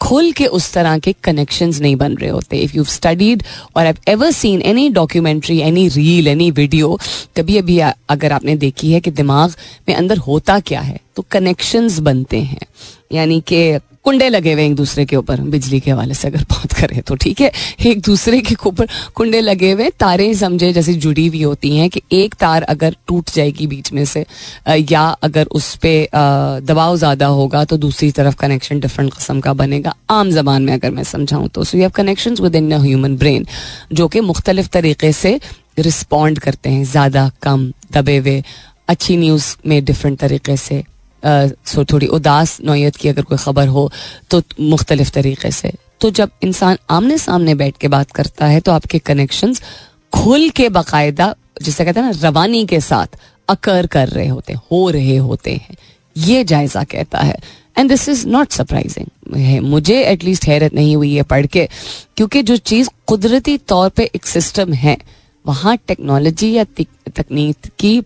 खुल 0.00 0.30
के 0.32 0.46
उस 0.48 0.72
तरह 0.72 0.98
के 0.98 1.12
कनेक्शंस 1.24 1.80
नहीं 1.80 1.96
बन 1.96 2.14
रहे 2.14 2.30
होते। 2.30 2.58
इफ़ 2.58 2.76
यू 2.76 2.84
स्टडीड 2.84 3.42
और 3.76 3.86
have 3.86 3.96
ever 4.08 4.30
seen 4.30 4.62
any 4.62 4.88
documentary 4.90 5.58
any 5.60 5.86
reel 5.88 6.28
any 6.28 6.50
video 6.50 6.98
कभी 7.36 7.56
अभी 7.58 7.78
अगर 7.78 8.32
आपने 8.32 8.56
देखी 8.56 8.92
है 8.92 9.00
कि 9.00 9.10
दिमाग 9.12 9.54
में 9.88 9.94
अंदर 9.94 10.18
होता 10.20 10.58
क्या 10.60 10.80
है 10.80 10.98
तो 11.16 11.24
कनेक्शंस 11.30 11.98
बनते 12.00 12.40
हैं। 12.40 12.66
यानी 13.12 13.40
कि 13.46 13.78
कुंडे 14.04 14.28
लगे 14.28 14.52
हुए 14.52 14.64
एक 14.66 14.74
दूसरे 14.74 15.04
के 15.06 15.16
ऊपर, 15.16 15.40
बिजली 15.40 15.78
के 15.80 15.90
हवाले 15.90 16.14
से 16.14 16.28
अगर 16.28 16.42
बात 16.50 16.72
करें 16.72 17.00
तो 17.02 17.14
ठीक 17.14 17.40
है? 17.40 17.50
एक 17.86 18.00
दूसरे 18.02 18.40
के 18.40 18.54
ऊपर 18.66 18.86
कुंडे 19.14 19.40
लगे 19.40 19.70
हुए 19.72 19.88
तारे 20.00 20.32
समझे 20.34 20.72
जैसे 20.72 20.94
जुड़ी 20.94 21.26
हुई 21.26 21.42
होती 21.42 21.76
हैं 21.76 21.88
कि 21.90 22.02
एक 22.12 22.34
तार 22.34 22.62
अगर 22.64 22.96
टूट 23.08 23.30
जाएगी 23.34 23.66
बीच 23.66 23.92
में 23.92 24.04
से 24.04 24.24
या 24.90 25.02
अगर 25.22 25.46
उस 25.52 25.74
पर 25.76 26.60
दबाव 26.66 26.96
ज़्यादा 26.96 27.26
होगा 27.28 27.64
तो 27.64 27.76
दूसरी 27.78 28.10
तरफ़ 28.12 28.36
कनेक्शन 28.36 28.80
डिफरेंट 28.80 29.12
कस्म 29.14 29.40
का 29.40 29.52
बनेगा। 29.54 29.94
आम 30.10 30.30
जबान 30.30 30.62
में 30.62 30.72
अगर 30.72 30.90
मैं 30.90 31.04
समझाऊँ 31.04 31.48
तो 31.48 31.64
so 31.64 31.78
you 31.78 31.82
have 31.82 31.90
connection 31.96 32.36
within 32.56 32.72
human 32.74 33.16
brain 33.16 33.46
जो 33.92 34.08
कि 34.08 34.20
मुख्तलिफ़ 34.22 34.68
तरीके 34.72 35.12
से 35.12 35.38
रिस्पॉन्ड 35.78 36.38
करते 36.38 36.70
हैं, 36.70 36.84
ज़्यादा 36.84 37.30
कम, 37.42 37.72
दबे 37.92 38.16
हुए, 38.16 38.42
अच्छी 38.88 39.16
न्यूज़ 39.16 39.54
में 39.66 39.84
डिफरेंट 39.84 40.18
तरीके 40.18 40.56
से 40.56 40.82
सो 41.24 41.84
थोड़ी 41.84 42.06
उदास 42.08 42.58
नोयत 42.64 42.96
की 42.96 43.08
अगर 43.08 43.22
कोई 43.22 43.38
ख़बर 43.38 43.68
हो 43.68 43.90
तो 44.30 44.42
मुख्तलिफ़ 44.60 45.10
तरीके 45.10 45.50
से। 45.50 45.72
तो 46.00 46.10
जब 46.10 46.30
इंसान 46.42 46.76
आमने 46.90 47.18
सामने 47.18 47.54
बैठ 47.54 47.76
के 47.76 47.88
बात 47.88 48.10
करता 48.12 48.46
है 48.46 48.60
तो 48.60 48.72
आपके 48.72 48.98
कनेक्शंस 49.00 49.62
खुल 50.12 50.48
के 50.50 50.68
बाकायदा, 50.70 51.34
जिसे 51.62 51.84
कहते 51.84 52.00
हैं 52.00 52.06
ना, 52.06 52.18
रवानी 52.22 52.64
के 52.66 52.80
साथ 52.80 53.18
अकर 53.48 53.86
कर 53.86 54.08
रहे 54.08 54.28
होते 54.28 54.52
हो 54.52 54.88
रहे 54.90 55.16
होते 55.18 55.52
हैं। 55.52 55.76
ये 56.16 56.44
जायजा 56.44 56.82
कहता 56.84 57.18
है। 57.20 57.36
And 57.76 57.88
this 57.88 58.08
is 58.08 58.26
not 58.28 58.50
surprising 58.50 59.60
मुझे 59.64 60.02
एटलीस्ट 60.02 60.46
हैरत 60.46 60.74
नहीं 60.74 60.94
हुई 60.96 61.14
है 61.14 61.22
पढ़ 61.24 61.46
के, 61.46 61.68
क्योंकि 62.16 62.42
जो 62.42 62.56
चीज़ 62.56 62.88
कुदरती 63.06 63.56
तौर 63.58 63.88
पे 63.88 64.10
एक 64.14 64.26
सिस्टम 64.26 64.72
है, 64.74 64.96
वहाँ 65.44 65.76
टेक्नोलॉजी 65.88 66.52
या 66.52 66.64
तकनीक 67.08 67.70
की 67.78 68.00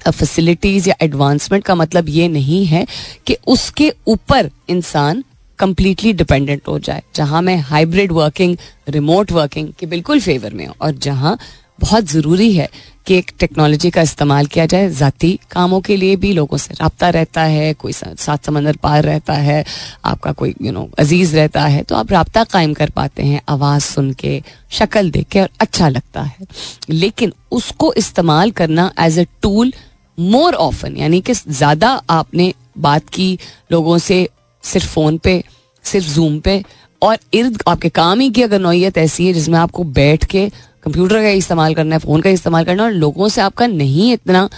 फैसिलिटीज़ 0.00 0.88
या 0.88 0.94
एडवांसमेंट 1.02 1.64
का 1.64 1.74
मतलब 1.74 2.08
ये 2.08 2.28
नहीं 2.28 2.64
है 2.66 2.86
कि 3.26 3.36
उसके 3.46 3.92
ऊपर 4.08 4.50
इंसान 4.70 5.24
कंप्लीटली 5.58 6.12
डिपेंडेंट 6.14 6.68
हो 6.68 6.78
जाए। 6.78 7.02
जहाँ 7.14 7.42
मैं 7.42 7.56
हाइब्रिड 7.60 8.12
वर्किंग 8.12 8.56
रिमोट 8.88 9.32
वर्किंग 9.32 9.72
के 9.78 9.86
बिल्कुल 9.86 10.20
फेवर 10.20 10.54
में 10.54 10.66
हूँ 10.66 10.74
और 10.82 10.92
जहाँ 10.98 11.38
बहुत 11.80 12.04
ज़रूरी 12.04 12.52
है 12.52 12.68
कि 13.06 13.16
एक 13.16 13.30
टेक्नोलॉजी 13.40 13.90
का 13.90 14.02
इस्तेमाल 14.02 14.46
किया 14.46 14.64
जाए। 14.66 14.88
ज़ाती 14.90 15.38
कामों 15.50 15.80
के 15.80 15.96
लिए 15.96 16.16
भी 16.16 16.32
लोगों 16.32 16.56
से 16.56 16.74
रबता 16.74 17.08
रहता 17.10 17.42
है, 17.42 17.72
कोई 17.74 17.92
सात 17.92 18.44
समंदर 18.44 18.76
पार 18.76 19.02
रहता 19.04 19.34
है, 19.34 19.64
आपका 20.04 20.32
कोई 20.32 20.54
यू 20.62 20.72
नो 20.72 20.88
अज़ीज़ 20.98 21.36
रहता 21.36 21.64
है 21.64 21.82
तो 21.82 21.96
आप 21.96 22.12
रबता 22.12 22.44
कायम 22.44 22.74
कर 22.74 22.90
पाते 22.90 23.22
हैं, 23.22 23.40
आवाज़ 23.48 23.82
सुन 23.84 24.12
के, 24.12 24.42
शक्ल 24.70 25.10
देख 25.10 25.28
के 25.28 25.40
और 25.40 25.48
अच्छा 25.60 25.88
लगता 25.88 26.22
है। 26.22 26.46
लेकिन 26.90 27.32
उसको 27.52 27.92
इस्तेमाल 27.96 28.50
करना 28.52 28.90
as 29.00 29.18
a 29.18 29.26
tool 29.42 29.72
more 30.18 30.54
often 30.56 30.96
यानी 30.96 31.20
कि 31.20 31.34
ज़्यादा 31.34 31.90
आपने 32.10 32.52
बात 32.78 33.08
की 33.08 33.38
लोगों 33.72 33.98
से, 33.98 34.28
सिर्फ़ 34.64 34.86
फ़ोन 34.86 35.18
पे, 35.18 35.42
सिर्फ़ 35.84 36.06
जूम 36.06 36.38
पे, 36.40 36.62
और 37.02 37.18
इर्द 37.34 37.62
आपके 37.68 37.88
काम 37.90 38.20
ही 38.20 38.30
की 38.30 38.42
अगर 38.42 38.60
नौीयत 38.60 38.98
ऐसी 38.98 39.26
है 39.26 39.32
जिसमें 39.32 39.58
आपको 39.58 39.84
बैठ 39.84 40.24
के 40.24 40.48
कंप्यूटर 40.84 41.22
का 41.22 41.28
इस्तेमाल 41.30 41.74
करना 41.74 41.94
है 41.94 41.98
फ़ोन 42.00 42.20
का 42.20 42.30
इस्तेमाल 42.30 42.64
करना 42.64 42.82
है, 42.82 42.88
और 42.88 42.94
लोगों 42.94 43.28
से 43.28 43.40
आपका 43.40 43.66
नहीं 43.66 44.12
इतना 44.12 44.48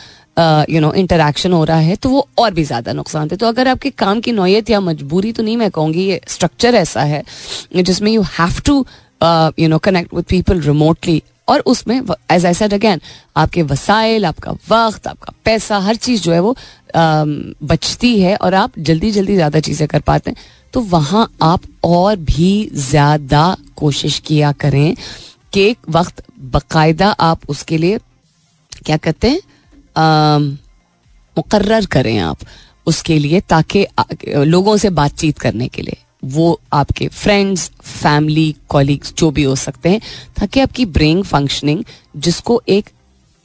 यू 0.71 0.81
नो 0.81 0.93
इंटरेक्शन 0.95 1.53
हो 1.53 1.63
रहा 1.65 1.79
है 1.79 1.97
तो 1.97 2.09
वो 2.09 2.27
और 2.39 2.51
भी 2.55 2.65
ज़्यादा 2.65 2.93
नुकसान 2.93 3.29
थे। 3.29 3.37
तो 3.37 3.47
अगर 3.47 3.69
आपके 3.69 3.91
काम 3.93 4.21
की 4.21 4.33
नौीयत 4.33 4.71
या 4.71 4.81
मजबूरी 4.81 5.33
तो 5.33 5.43
नहीं 5.43 5.57
मैं 5.57 5.71
कहूँगी, 5.71 6.05
ये 6.05 6.21
स्ट्रक्चर 6.29 6.75
ऐसा 6.75 7.03
है 7.03 7.23
जिसमें 7.77 8.11
you 8.13 8.23
have 8.39 8.61
to 8.67 8.85
you 9.59 9.69
know 9.69 9.79
connect 9.81 10.15
with 10.15 10.25
people 10.29 10.61
remotely 10.61 11.23
और 11.51 11.61
उसमें 11.67 12.01
एज 12.31 12.47
आई 12.47 12.55
सेड 12.55 12.75
अगैन 12.75 13.01
आपके 13.37 13.63
वसाइल, 13.65 14.25
आपका 14.27 14.53
वक्त, 14.71 15.07
आपका 15.07 15.33
पैसा, 15.45 15.79
हर 15.79 15.97
चीज़ 15.97 16.23
जो 16.23 16.33
है 16.33 16.41
वो 16.41 16.57
बचती 17.65 18.21
है 18.21 18.37
और 18.37 18.55
आप 18.55 18.79
जल्दी 18.81 19.11
जल्दी 19.13 19.35
ज़्यादा 19.35 19.61
चीज़ें 19.61 19.87
कर 19.89 20.01
पाते 20.03 20.31
हैं। 20.31 20.37
तो 20.75 20.81
वहाँ 20.83 21.29
आप 21.43 21.61
और 21.85 22.17
भी 22.19 22.69
ज़्यादा 22.75 23.57
कोशिश 23.77 24.19
किया 24.27 24.53
करें 24.55 24.95
कि 25.53 25.75
वक्त 25.91 26.23
बाकायदा 26.53 27.11
आप 27.21 27.49
उसके 27.49 27.79
लिए, 27.79 27.99
क्या 28.85 28.97
कहते 28.99 29.29
हैं 29.29 30.59
मुकर्र 31.37 31.85
करें 31.87 32.19
आप 32.21 32.39
उसके 32.87 33.19
लिए, 33.19 33.41
ताकि 33.43 33.87
लोगों 34.27 34.77
से 34.77 34.91
बातचीत 34.93 35.39
करने 35.39 35.69
के 35.69 35.83
लिए। 35.83 35.97
वो 36.23 36.61
आपके 36.73 37.09
फ्रेंड्स 37.09 37.71
फैमिली 37.83 38.55
कॉलीग्स 38.69 39.15
जो 39.19 39.31
भी 39.31 39.43
हो 39.43 39.55
सकते 39.57 39.89
हैं, 39.89 40.01
ताकि 40.37 40.61
आपकी 40.61 40.85
ब्रेन 40.87 41.23
फंक्शनिंग 41.23 41.85
जिसको 42.17 42.61
एक 42.69 42.91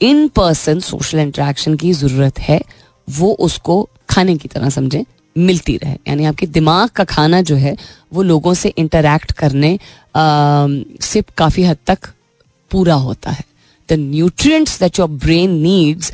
इन 0.00 0.26
पर्सन 0.28 0.80
सोशल 0.80 1.18
इंटरेक्शन 1.18 1.74
की 1.76 1.92
ज़रूरत 1.92 2.38
है, 2.38 2.60
वो 3.08 3.32
उसको 3.40 3.88
खाने 4.10 4.36
की 4.36 4.48
तरह 4.48 4.68
समझें, 4.70 5.04
मिलती 5.36 5.76
रहे। 5.76 5.96
यानी 6.08 6.24
आपके 6.24 6.46
दिमाग 6.46 6.88
का 6.88 7.04
खाना 7.04 7.40
जो 7.42 7.56
है, 7.56 7.76
वो 8.12 8.22
लोगों 8.22 8.54
से 8.54 8.68
इंटरेक्ट 8.68 9.32
करने 9.32 9.78
से 11.02 11.22
काफ़ी 11.36 11.62
हद 11.64 11.78
तक 11.86 12.08
पूरा 12.70 12.94
होता 12.94 13.30
है। 13.30 13.44
The 13.88 13.92
nutrients 13.92 14.78
that 14.80 14.98
your 14.98 15.08
brain 15.08 15.50
needs 15.52 16.12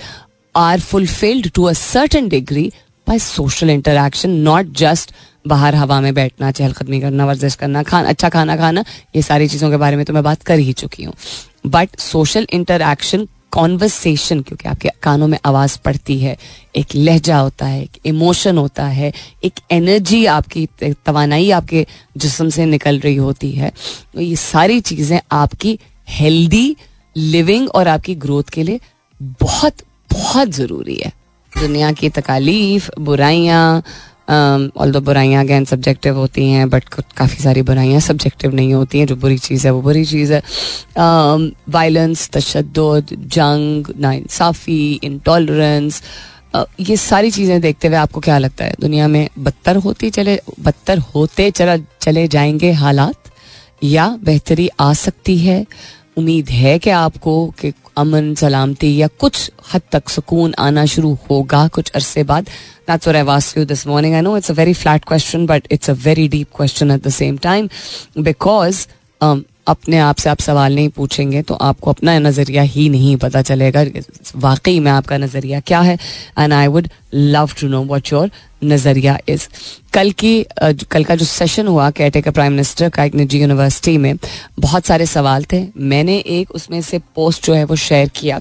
are 0.54 0.80
fulfilled 0.80 1.50
to 1.50 1.64
a 1.64 1.72
certain 1.72 2.28
degree 2.28 2.70
by 3.06 3.18
social 3.18 3.70
interaction 3.70 4.30
not 4.30 4.72
just 4.78 5.12
बाहर 5.44 5.74
हवा 5.74 6.00
में 6.00 6.12
बैठना, 6.14 6.50
चहलकदमी 6.50 7.00
करना, 7.00 7.26
वर्जिश 7.26 7.54
करना, 7.54 7.82
खाना 7.82 8.08
अच्छा 8.08 8.28
खाना 8.28 8.56
खाना, 8.56 8.84
ये 9.16 9.22
सारी 9.22 9.48
चीज़ों 9.48 9.70
के 9.70 9.76
बारे 9.76 9.96
में 9.96 10.04
तो 10.04 10.12
मैं 10.12 10.22
बात 10.22 10.42
कर 10.42 10.58
ही 10.58 10.72
चुकी 10.74 11.04
हूँ। 11.04 11.14
बट 11.66 11.98
सोशल 12.00 12.46
इंटरेक्शन 12.52 13.26
कॉन्वर्सेशन 13.52 14.40
क्योंकि 14.40 14.68
आपके 14.68 14.90
कानों 15.02 15.26
में 15.28 15.38
आवाज़ 15.44 15.76
पड़ती 15.84 16.18
है, 16.18 16.36
एक 16.76 16.94
लहजा 16.94 17.38
होता 17.38 17.66
है, 17.66 17.82
एक 17.82 17.98
इमोशन 18.06 18.58
होता 18.58 18.84
है, 18.86 19.12
एक 19.44 19.60
एनर्जी 19.70 20.24
आपकी 20.26 20.66
तोानाई 20.82 21.50
आपके 21.50 21.86
जिसम 22.16 22.48
से 22.48 22.66
निकल 22.66 22.98
रही 22.98 23.16
होती 23.16 23.50
है। 23.52 23.72
तो 24.14 24.20
ये 24.20 24.36
सारी 24.36 24.80
चीज़ें 24.80 25.20
आपकी 25.32 25.78
हेल्दी 26.08 26.76
लिविंग 27.16 27.68
और 27.68 27.88
आपकी 27.88 28.14
ग्रोथ 28.16 28.50
के 28.52 28.62
लिए 28.62 28.80
बहुत 29.20 29.82
बहुत 30.10 30.48
ज़रूरी 30.50 30.94
है। 31.04 31.12
दुनिया 31.52 31.92
की 31.92 32.08
तकालीफ, 32.10 32.90
बुराइयाँ 32.98 33.82
ऑल 34.28 34.92
दो 34.92 35.00
बुराइयाँ 35.00 35.42
अगैन 35.44 35.64
सब्जेक्टिव 35.64 36.16
होती 36.16 36.48
हैं 36.50 36.68
बट 36.70 36.84
काफ़ी 37.16 37.42
सारी 37.42 37.62
बुराइयाँ 37.62 38.00
सब्जेक्टिव 38.00 38.54
नहीं 38.54 38.74
होती 38.74 38.98
हैं, 38.98 39.06
जो 39.06 39.16
बुरी 39.16 39.38
चीज़ 39.38 39.66
है, 39.66 39.72
वो 39.72 39.80
बुरी 39.82 40.04
चीज़ 40.04 40.32
है। 40.32 40.42
वायलेंस 41.68 42.28
तशद 42.32 42.74
जंग, 43.12 43.92
नाइंसाफ़ी 44.00 45.00
इंटॉलरेंस 45.04 46.02
ये 46.80 46.96
सारी 46.96 47.30
चीज़ें 47.30 47.60
देखते 47.60 47.88
हुए 47.88 47.96
आपको 47.96 48.20
क्या 48.20 48.38
लगता 48.38 48.64
है? 48.64 48.74
दुनिया 48.80 49.06
में 49.08 49.28
बदतर 49.38 49.76
होती 49.76 50.10
चले, 50.10 50.40
बदतर 50.60 50.98
होते 51.14 51.50
चला, 51.50 51.76
चले 52.00 52.26
जाएँगे 52.28 52.72
हालात? 52.72 53.14
या 53.84 54.08
बेहतरी 54.24 54.68
आ 54.80 54.92
सकती 54.94 55.38
है? 55.38 55.64
उम्मीद 56.16 56.50
है 56.50 56.78
कि 56.78 56.90
आपको 56.90 57.46
कि 57.60 57.72
अमन, 57.96 58.34
सलामती 58.34 58.96
या 58.96 59.06
कुछ 59.20 59.50
हद 59.74 59.82
तक 59.92 60.08
सुकून 60.08 60.54
आना 60.58 60.84
शुरू 60.86 61.16
होगा 61.30 61.66
कुछ 61.68 61.90
अरसे 61.90 62.22
बाद। 62.22 62.48
That's 62.86 63.06
what 63.06 63.16
I've 63.16 63.28
asked 63.28 63.56
you 63.56 63.64
this 63.64 63.86
morning. 63.86 64.14
I 64.14 64.20
know 64.20 64.34
it's 64.34 64.50
a 64.50 64.54
very 64.54 64.74
flat 64.74 65.06
question, 65.06 65.46
but 65.46 65.66
it's 65.70 65.88
a 65.88 65.94
very 65.94 66.28
deep 66.28 66.52
question 66.52 66.90
at 66.90 67.02
the 67.02 67.10
same 67.10 67.38
time. 67.38 67.70
Because 68.30 68.86
um, 69.20 69.42
अपने 69.68 69.98
आप 69.98 70.16
से 70.16 70.30
आप 70.30 70.40
सवाल 70.40 70.74
नहीं 70.74 70.88
पूछेंगे 70.88 71.42
तो 71.42 71.54
आपको 71.54 71.90
अपना 71.90 72.18
नज़रिया 72.18 72.62
ही 72.62 72.88
नहीं 72.88 73.16
पता 73.16 73.42
चलेगा। 73.42 73.84
वाकई 74.36 74.80
में 74.80 74.90
आपका 74.90 75.16
नज़रिया 75.16 75.60
क्या 75.60 75.80
है? 75.80 75.98
And 76.38 76.52
I 76.52 76.66
would 76.66 76.88
love 77.14 77.50
to 77.60 77.68
know 77.68 77.82
what 77.82 78.12
your 78.12 78.30
नज़रिया 78.64 79.18
इज़ 79.28 79.46
कल 79.94 80.10
की 80.10 80.34
कल 80.62 81.04
का 81.04 81.14
जो 81.14 81.24
सेशन 81.24 81.66
हुआ 81.66 81.90
केयर 81.90 82.30
प्राइम 82.30 82.52
मिनिस्टर 82.52 82.88
का 82.88 83.04
एक 83.04 83.14
निजी 83.14 83.40
यूनिवर्सिटी 83.40 83.96
में 83.98 84.14
बहुत 84.60 84.86
सारे 84.86 85.06
सवाल 85.06 85.44
थे। 85.52 85.66
मैंने 85.76 86.18
एक 86.18 86.50
उसमें 86.50 86.80
से 86.82 86.98
पोस्ट 87.14 87.46
जो 87.46 87.54
है 87.54 87.64
वो 87.64 87.76
शेयर 87.76 88.08
किया 88.08 88.40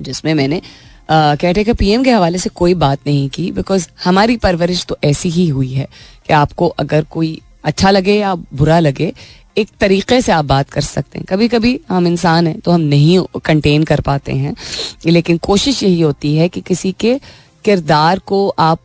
जिसमें 0.00 0.34
मैंने 0.34 0.60
केयर 1.08 1.72
पीएम 1.74 2.02
के 2.02 2.10
हवाले 2.10 2.38
से 2.38 2.50
कोई 2.50 2.74
बात 2.74 2.98
नहीं 3.06 3.28
की 3.28 3.50
बिकॉज़ 3.52 3.88
हमारी 4.04 4.36
परवरिश 4.36 4.84
तो 4.86 4.96
ऐसी 5.04 5.28
ही 5.28 5.48
हुई 5.48 5.72
है 5.72 5.88
कि 6.26 6.32
आपको 6.32 6.68
अगर 6.68 7.04
कोई 7.04 7.40
अच्छा 7.64 7.90
लगे 7.90 8.14
या 8.14 8.34
बुरा 8.34 8.78
लगे, 8.78 9.12
एक 9.58 9.68
तरीके 9.80 10.20
से 10.22 10.32
आप 10.32 10.44
बात 10.44 10.70
कर 10.70 10.80
सकते 10.80 11.18
हैं। 11.18 11.26
कभी 11.28 11.48
कभी 11.48 11.78
हम 11.88 12.06
इंसान 12.06 12.46
हैं 12.46 12.58
तो 12.60 12.70
हम 12.70 12.80
नहीं 12.80 13.18
कंटेन 13.44 13.84
कर 13.84 14.00
पाते 14.00 14.32
हैं, 14.32 14.54
लेकिन 15.06 15.38
कोशिश 15.38 15.82
यही 15.82 16.00
होती 16.00 16.34
है 16.36 16.48
कि 16.48 16.60
किसी 16.60 16.92
के 16.92 17.18
किरदार 17.64 18.18
को 18.18 18.48
आप 18.48 18.80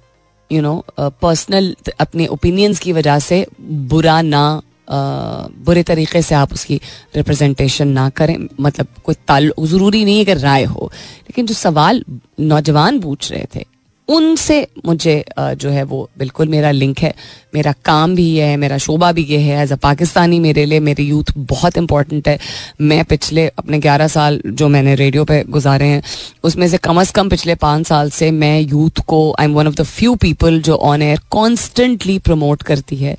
यू 0.51 0.61
नो 0.61 0.83
पर्सनल 0.99 1.75
अपने 1.99 2.27
ओपिनियंस 2.27 2.79
की 2.79 2.91
वजह 2.93 3.19
से 3.19 3.45
बुरा 3.61 4.21
ना 4.21 4.61
बुरे 4.89 5.83
तरीके 5.83 6.21
से 6.21 6.35
आप 6.35 6.53
उसकी 6.53 6.79
रिप्रेजेंटेशन 7.15 7.87
ना 7.87 8.09
करें। 8.09 8.37
मतलब 8.61 8.87
कोई 9.03 9.15
ताल्लुक 9.27 9.65
ज़रूरी 9.65 10.05
नहीं 10.05 10.17
है 10.17 10.25
कि 10.25 10.33
राय 10.35 10.63
हो। 10.65 10.91
लेकिन 11.23 11.45
जो 11.45 11.53
सवाल 11.55 12.03
नौजवान 12.39 12.99
पूछ 12.99 13.31
रहे 13.31 13.45
थे, 13.55 13.65
उनसे 14.07 14.55
मुझे 14.85 15.23
जो 15.39 15.69
है 15.69 15.83
वो 15.83 16.09
बिल्कुल 16.17 16.47
मेरा 16.47 16.69
लिंक 16.71 16.99
है। 16.99 17.13
मेरा 17.55 17.73
काम 17.85 18.15
भी 18.15 18.37
है, 18.37 18.55
मेरा 18.57 18.77
शोबा 18.77 19.11
भी 19.11 19.23
ये 19.23 19.37
है। 19.37 19.61
एज 19.63 19.71
अ 19.71 19.75
पाकिस्तानी 19.75 20.39
मेरे 20.39 20.63
लिए 20.65 20.79
मेरी 20.79 21.03
यूथ 21.03 21.31
बहुत 21.37 21.77
इंपॉर्टेंट 21.77 22.27
है। 22.27 22.37
मैं 22.81 23.03
पिछले 23.05 23.47
अपने 23.49 23.79
ग्यारह 23.79 24.07
साल 24.07 24.41
जो 24.47 24.67
मैंने 24.67 24.95
रेडियो 24.95 25.25
पे 25.25 25.43
गुजारे 25.49 25.85
हैं, 25.85 26.01
उसमें 26.43 26.67
से 26.67 26.77
कम 26.79 27.01
अज़ 27.01 27.11
कम 27.13 27.29
पिछले 27.29 27.55
पाँच 27.55 27.87
साल 27.87 28.09
से 28.09 28.31
मैं 28.31 28.59
यूथ 28.61 28.99
को 29.07 29.19
I 29.39 29.45
am 29.45 29.53
one 29.53 29.67
of 29.67 29.75
the 29.75 29.83
few 29.83 30.15
people 30.15 30.61
जो 30.61 30.75
ऑन 30.75 31.01
एयर 31.01 31.19
कॉन्स्टेंटली 31.29 32.17
प्रमोट 32.19 32.63
करती 32.63 32.95
है। 32.95 33.17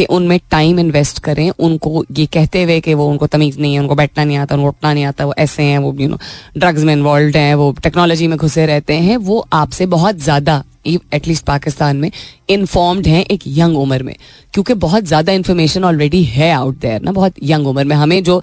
कि 0.00 0.04
उनमें 0.06 0.38
टाइम 0.50 0.80
इन्वेस्ट 0.80 1.18
करें, 1.18 1.50
उनको 1.50 2.04
ये 2.18 2.26
कहते 2.26 2.62
हुए 2.62 2.80
कि 2.80 2.94
वो 2.94 3.08
उनको 3.08 3.26
तमीज़ 3.26 3.60
नहीं 3.60 3.74
है, 3.74 3.80
उनको 3.80 3.94
बैठना 3.94 4.24
नहीं 4.24 4.36
आता, 4.36 4.54
उनको 4.54 4.68
उठना 4.68 4.92
नहीं 4.92 5.04
आता, 5.04 5.24
वो 5.24 5.34
ऐसे 5.38 5.62
हैं, 5.62 5.78
वो 5.78 5.94
यू 6.00 6.08
नो 6.08 6.18
ड्रग्स 6.58 6.82
में 6.82 6.92
इन्वॉल्व 6.92 7.36
हैं, 7.36 7.54
वो 7.54 7.70
टेक्नोलॉजी 7.82 8.26
में 8.26 8.36
घुसे 8.38 8.66
रहते 8.66 8.94
हैं, 8.98 9.16
वो 9.18 9.46
आपसे 9.52 9.86
बहुत 9.88 10.18
ज़्यादा 10.18 10.62
एटलीस्ट 10.86 11.44
पाकिस्तान 11.44 11.96
में 11.96 12.10
इन्फॉर्म्ड 12.50 13.06
हैं 13.06 13.24
एक 13.24 13.40
यंग 13.46 13.76
उम्र 13.78 14.02
में। 14.02 14.14
क्योंकि 14.54 14.74
बहुत 14.74 15.04
ज़्यादा 15.04 15.32
इन्फॉर्मेशन 15.32 15.84
ऑलरेडी 15.84 16.22
है 16.24 16.50
आउट 16.52 16.78
देयर 16.80 17.02
ना, 17.02 17.12
बहुत 17.12 17.34
यंग 17.42 17.66
उम्र 17.66 17.84
में। 17.84 17.96
हमें 17.96 18.22
जो 18.24 18.40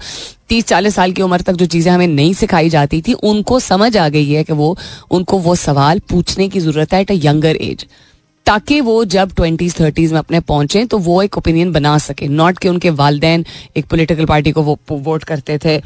तीस 0.48 0.64
चालीस 0.64 0.94
साल 0.94 1.12
की 1.12 1.22
उम्र 1.22 1.40
तक 1.40 1.54
जो 1.54 1.66
चीज़ें 1.66 1.92
हमें 1.92 2.06
नहीं 2.06 2.32
सिखाई 2.34 2.68
जाती 2.68 3.00
थी, 3.02 3.12
उनको 3.12 3.60
समझ 3.60 3.96
आ 3.96 4.08
गई 4.08 4.30
है 4.30 4.44
कि 4.44 4.52
वो, 4.52 4.76
उनको 5.10 5.38
वो 5.38 5.54
सवाल 5.56 6.00
पूछने 6.10 6.48
की 6.48 6.60
ज़रूरत 6.60 6.94
है 6.94 7.00
एट 7.00 7.10
अ 7.10 7.14
यंगर 7.18 7.56
एज 7.56 7.86
ताकि 8.48 8.80
वो 8.80 9.04
जब 9.12 9.32
ट्वेंटीज 9.36 9.78
थर्टीज 9.80 10.12
में 10.12 10.18
अपने 10.18 10.40
पहुँचे 10.50 10.84
तो 10.92 10.98
वो 11.06 11.22
एक 11.22 11.36
ओपिनियन 11.38 11.72
बना 11.72 11.96
सके 11.98 12.28
नॉट 12.28 12.58
कि 12.58 12.68
उनके 12.68 12.90
वालदेन 13.00 13.44
एक 13.76 13.86
पोलिटिकल 13.86 14.26
पार्टी 14.26 14.52
को 14.52 14.62
वो 14.62 14.78
वोट 14.90 15.24
करते 15.24 15.58
थे 15.64 15.80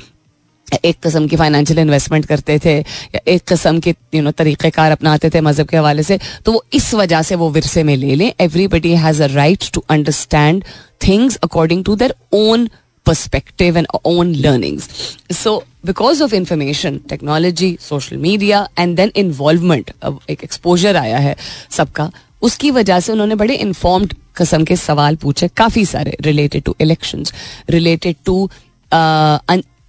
एक 0.85 0.97
कस्म 1.07 1.27
की 1.29 1.37
फाइनेंशियल 1.37 1.79
इन्वेस्टमेंट 1.79 2.27
करते 2.27 2.59
थे 2.65 2.77
या 2.79 3.21
एक 3.29 3.43
कस्म 3.53 3.81
के 3.81 3.95
यू 4.15 4.23
नो 4.23 4.31
तरीक़ेकार 4.31 4.93
अपनाते 4.93 5.31
थे 5.31 5.41
मज़हब 5.41 5.69
के 5.69 5.77
हवाले 5.77 6.03
से 6.03 6.19
तो 6.45 6.53
वो 6.53 6.65
इस 6.75 6.93
वजह 6.95 7.23
से 7.23 7.35
वो 7.43 7.51
विरसे 7.51 7.83
में 7.85 7.97
ले 7.97 8.15
लें 8.15 8.33
everybody 8.41 8.95
has 8.97 9.23
a 9.23 9.27
right 9.35 9.71
to 9.75 9.85
understand 9.91 10.65
things 11.09 11.37
according 11.45 11.85
to 11.85 11.97
their 11.97 12.15
own 12.35 12.69
perspective 13.07 13.77
and 13.77 13.87
own 14.05 14.29
learnings. 14.35 14.85
So, 15.33 15.65
because 15.85 16.21
of 16.21 16.33
information, 16.33 17.01
technology, 17.13 17.77
social 17.79 18.19
media, 18.19 18.69
and 18.77 18.97
then 18.97 19.11
involvement, 19.17 19.91
एक 20.31 20.45
exposure 20.45 20.95
आया 20.97 21.19
है 21.19 21.37
सबका 21.71 22.11
उसकी 22.43 22.71
वजह 22.71 23.01
से 23.01 23.13
उन्होंने 23.13 23.35
बड़े 23.35 23.55
इन्फॉर्म्ड 23.57 24.15
कस्म 24.37 24.65
के 24.65 24.77
सवाल 24.79 25.17
पूछे 25.17 25.49
काफ़ी 25.57 25.85
सारे 25.87 26.17
related 26.21 26.63
to 26.63 26.75
elections 26.81 27.33
related 27.71 28.17
to 28.25 28.49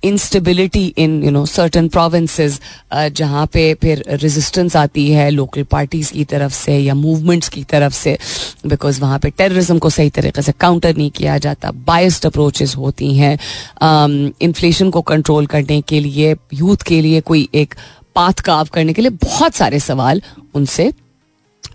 instability 0.04 0.86
in 0.98 1.24
you 1.24 1.32
know 1.32 1.46
certain 1.46 1.88
provinces 1.88 2.60
जहाँ 2.94 3.46
पे 3.54 3.74
फिर 3.74 4.04
रेजिस्टेंस 4.12 4.76
आती 4.76 5.10
है 5.12 5.30
लोकल 5.30 5.64
पार्टीज़ 5.64 6.12
की 6.14 6.24
तरफ़ 6.26 6.54
से 6.54 6.78
या 6.78 6.94
मूवमेंट्स 6.94 7.50
की 7.50 7.64
तरफ़ 7.64 7.94
से 7.94 8.18
बिकॉज़ 8.66 9.02
वहाँ 9.02 9.20
पे 9.20 9.30
टेररिज्म 9.30 9.78
को 9.80 9.90
सही 9.90 10.10
तरीके 10.10 10.42
से 10.42 10.52
काउंटर 10.60 10.96
नहीं 10.98 11.10
किया 11.12 11.38
जाता 11.38 11.72
बायस्ड 11.88 12.26
अप्रोचेस 12.26 12.76
होती 12.78 13.16
हैं 13.18 13.38
इन्फ्लेशन 14.42 14.86
um, 14.86 14.94
को 14.94 15.02
कंट्रोल 15.04 15.46
करने 15.46 15.82
के 15.82 16.00
लिए 16.00 16.36
यूथ 16.54 16.84
के 16.88 17.02
लिए 17.02 17.22
कोई 17.22 17.48
एक 17.56 17.76
पाथ 18.16 18.42
काव 18.46 18.68
करने 18.74 18.94
के 18.94 19.02
लिए 19.02 19.12
बहुत 19.24 19.56
सारे 19.56 19.80
सवाल 19.80 20.22
उनसे 20.56 20.92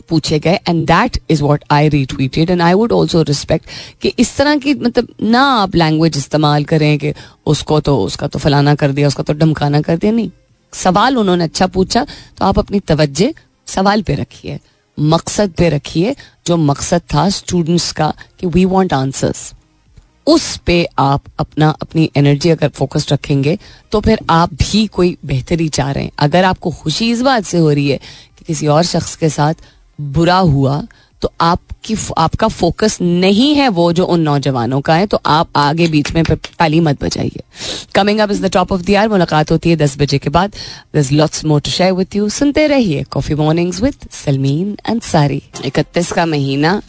पूछे 0.09 0.39
गए 0.39 0.59
and 0.69 0.85
that 0.87 1.19
is 1.31 1.43
what 1.43 1.65
I 1.71 1.89
retweeted 1.89 2.51
and 2.51 2.63
I 2.63 2.75
would 2.75 2.93
also 2.93 3.23
respect 3.25 3.67
कि 4.03 4.13
इस 4.19 4.37
तरह 4.37 4.57
की 4.57 4.75
मतलब 4.77 5.09
ना 5.23 5.43
आप 5.53 5.77
लैंग्वेज 5.77 6.17
इस्तेमाल 6.17 6.65
करें 6.65 6.99
कि 6.99 7.13
उसको 7.47 7.81
तो 7.81 7.99
उसका 8.01 8.27
तो 8.27 8.39
फलाना 8.39 8.75
कर 8.75 8.93
दिया, 8.93 9.09
उसका 9.09 9.23
तो 9.23 9.35
धमकाना 9.35 9.81
कर 9.81 9.97
दिया, 9.97 10.13
नहीं। 10.13 10.31
सवाल 10.73 11.17
उन्होंने 11.19 11.45
अच्छा 11.45 11.67
पूछा 11.69 12.07
तो 12.39 12.45
आप 12.45 12.59
अपनी 12.59 12.81
तवज्जे 12.81 13.33
सवाल 13.69 14.03
पे 14.03 14.15
रखिए, 14.15 14.59
मकसद 14.99 15.53
पे 15.59 15.69
रखिए, 15.71 16.15
जो 16.47 16.57
मकसद 16.59 17.03
था 17.15 17.29
स्टूडेंट्स 17.31 17.91
का 17.93 18.13
कि 18.41 18.47
वी 18.49 18.65
वॉन्ट 18.67 18.93
आंसर्स 18.95 19.53
उस 20.27 20.57
पे 20.67 20.85
आप 20.99 21.23
अपना, 21.39 21.69
अपनी 21.83 22.11
एनर्जी 22.17 22.51
अगर 22.51 22.69
फोकस 22.69 23.07
रखेंगे 23.13 23.59
तो 23.93 24.01
फिर 24.01 24.19
आप 24.31 24.53
भी 24.55 24.87
कोई 24.89 25.17
बेहतरी 25.27 25.69
चाह 25.71 25.91
रहे 25.91 26.05
हैं। 26.05 26.11
अगर 26.19 26.45
आपको 26.45 26.71
खुशी 26.73 27.11
इस 27.11 27.23
बात 27.23 27.45
से 27.45 27.59
हो 27.59 27.71
रही 27.71 27.89
है 27.89 27.97
कि 27.97 28.45
किसी 28.47 28.67
और 28.67 28.83
शख्स 28.85 29.15
के 29.17 29.29
साथ 29.31 29.55
बुरा 29.99 30.37
हुआ 30.39 30.83
तो 31.23 31.31
आपकी 31.41 31.95
आपका 32.19 32.49
फोकस 32.49 32.99
नहीं 33.01 33.55
है 33.55 33.69
वो 33.69 33.93
जो 33.93 34.05
उन 34.07 34.21
नौजवानों 34.21 34.81
का 34.81 34.95
है 34.95 35.07
तो 35.07 35.21
आप 35.27 35.49
आगे 35.57 35.87
बीच 35.89 36.13
में 36.15 36.23
ताली 36.25 36.81
मत 36.81 37.03
बजाइए। 37.05 37.43
Coming 37.95 38.21
up 38.21 38.31
is 38.31 38.43
the 38.43 38.51
top 38.53 38.73
of 38.73 38.83
the 38.83 38.91
year 38.91 39.09
मुलाकात 39.09 39.51
होती 39.51 39.71
है 39.71 39.77
दस 39.77 39.97
बजे 39.99 40.19
के 40.19 40.31
बाद। 40.31 40.55
There's 40.97 41.11
lots 41.13 41.45
more 41.45 41.61
to 41.61 41.71
share 41.71 41.93
with 41.93 42.17
you 42.17 42.29
सुनते 42.29 42.67
रहिए 42.67 43.03
coffee 43.11 43.35
mornings 43.35 43.83
with 43.83 44.09
Salmeen 44.15 44.77
Ansari 44.89 45.43
इकतीस 45.65 46.13
का 46.13 46.27
महीना 46.27 46.81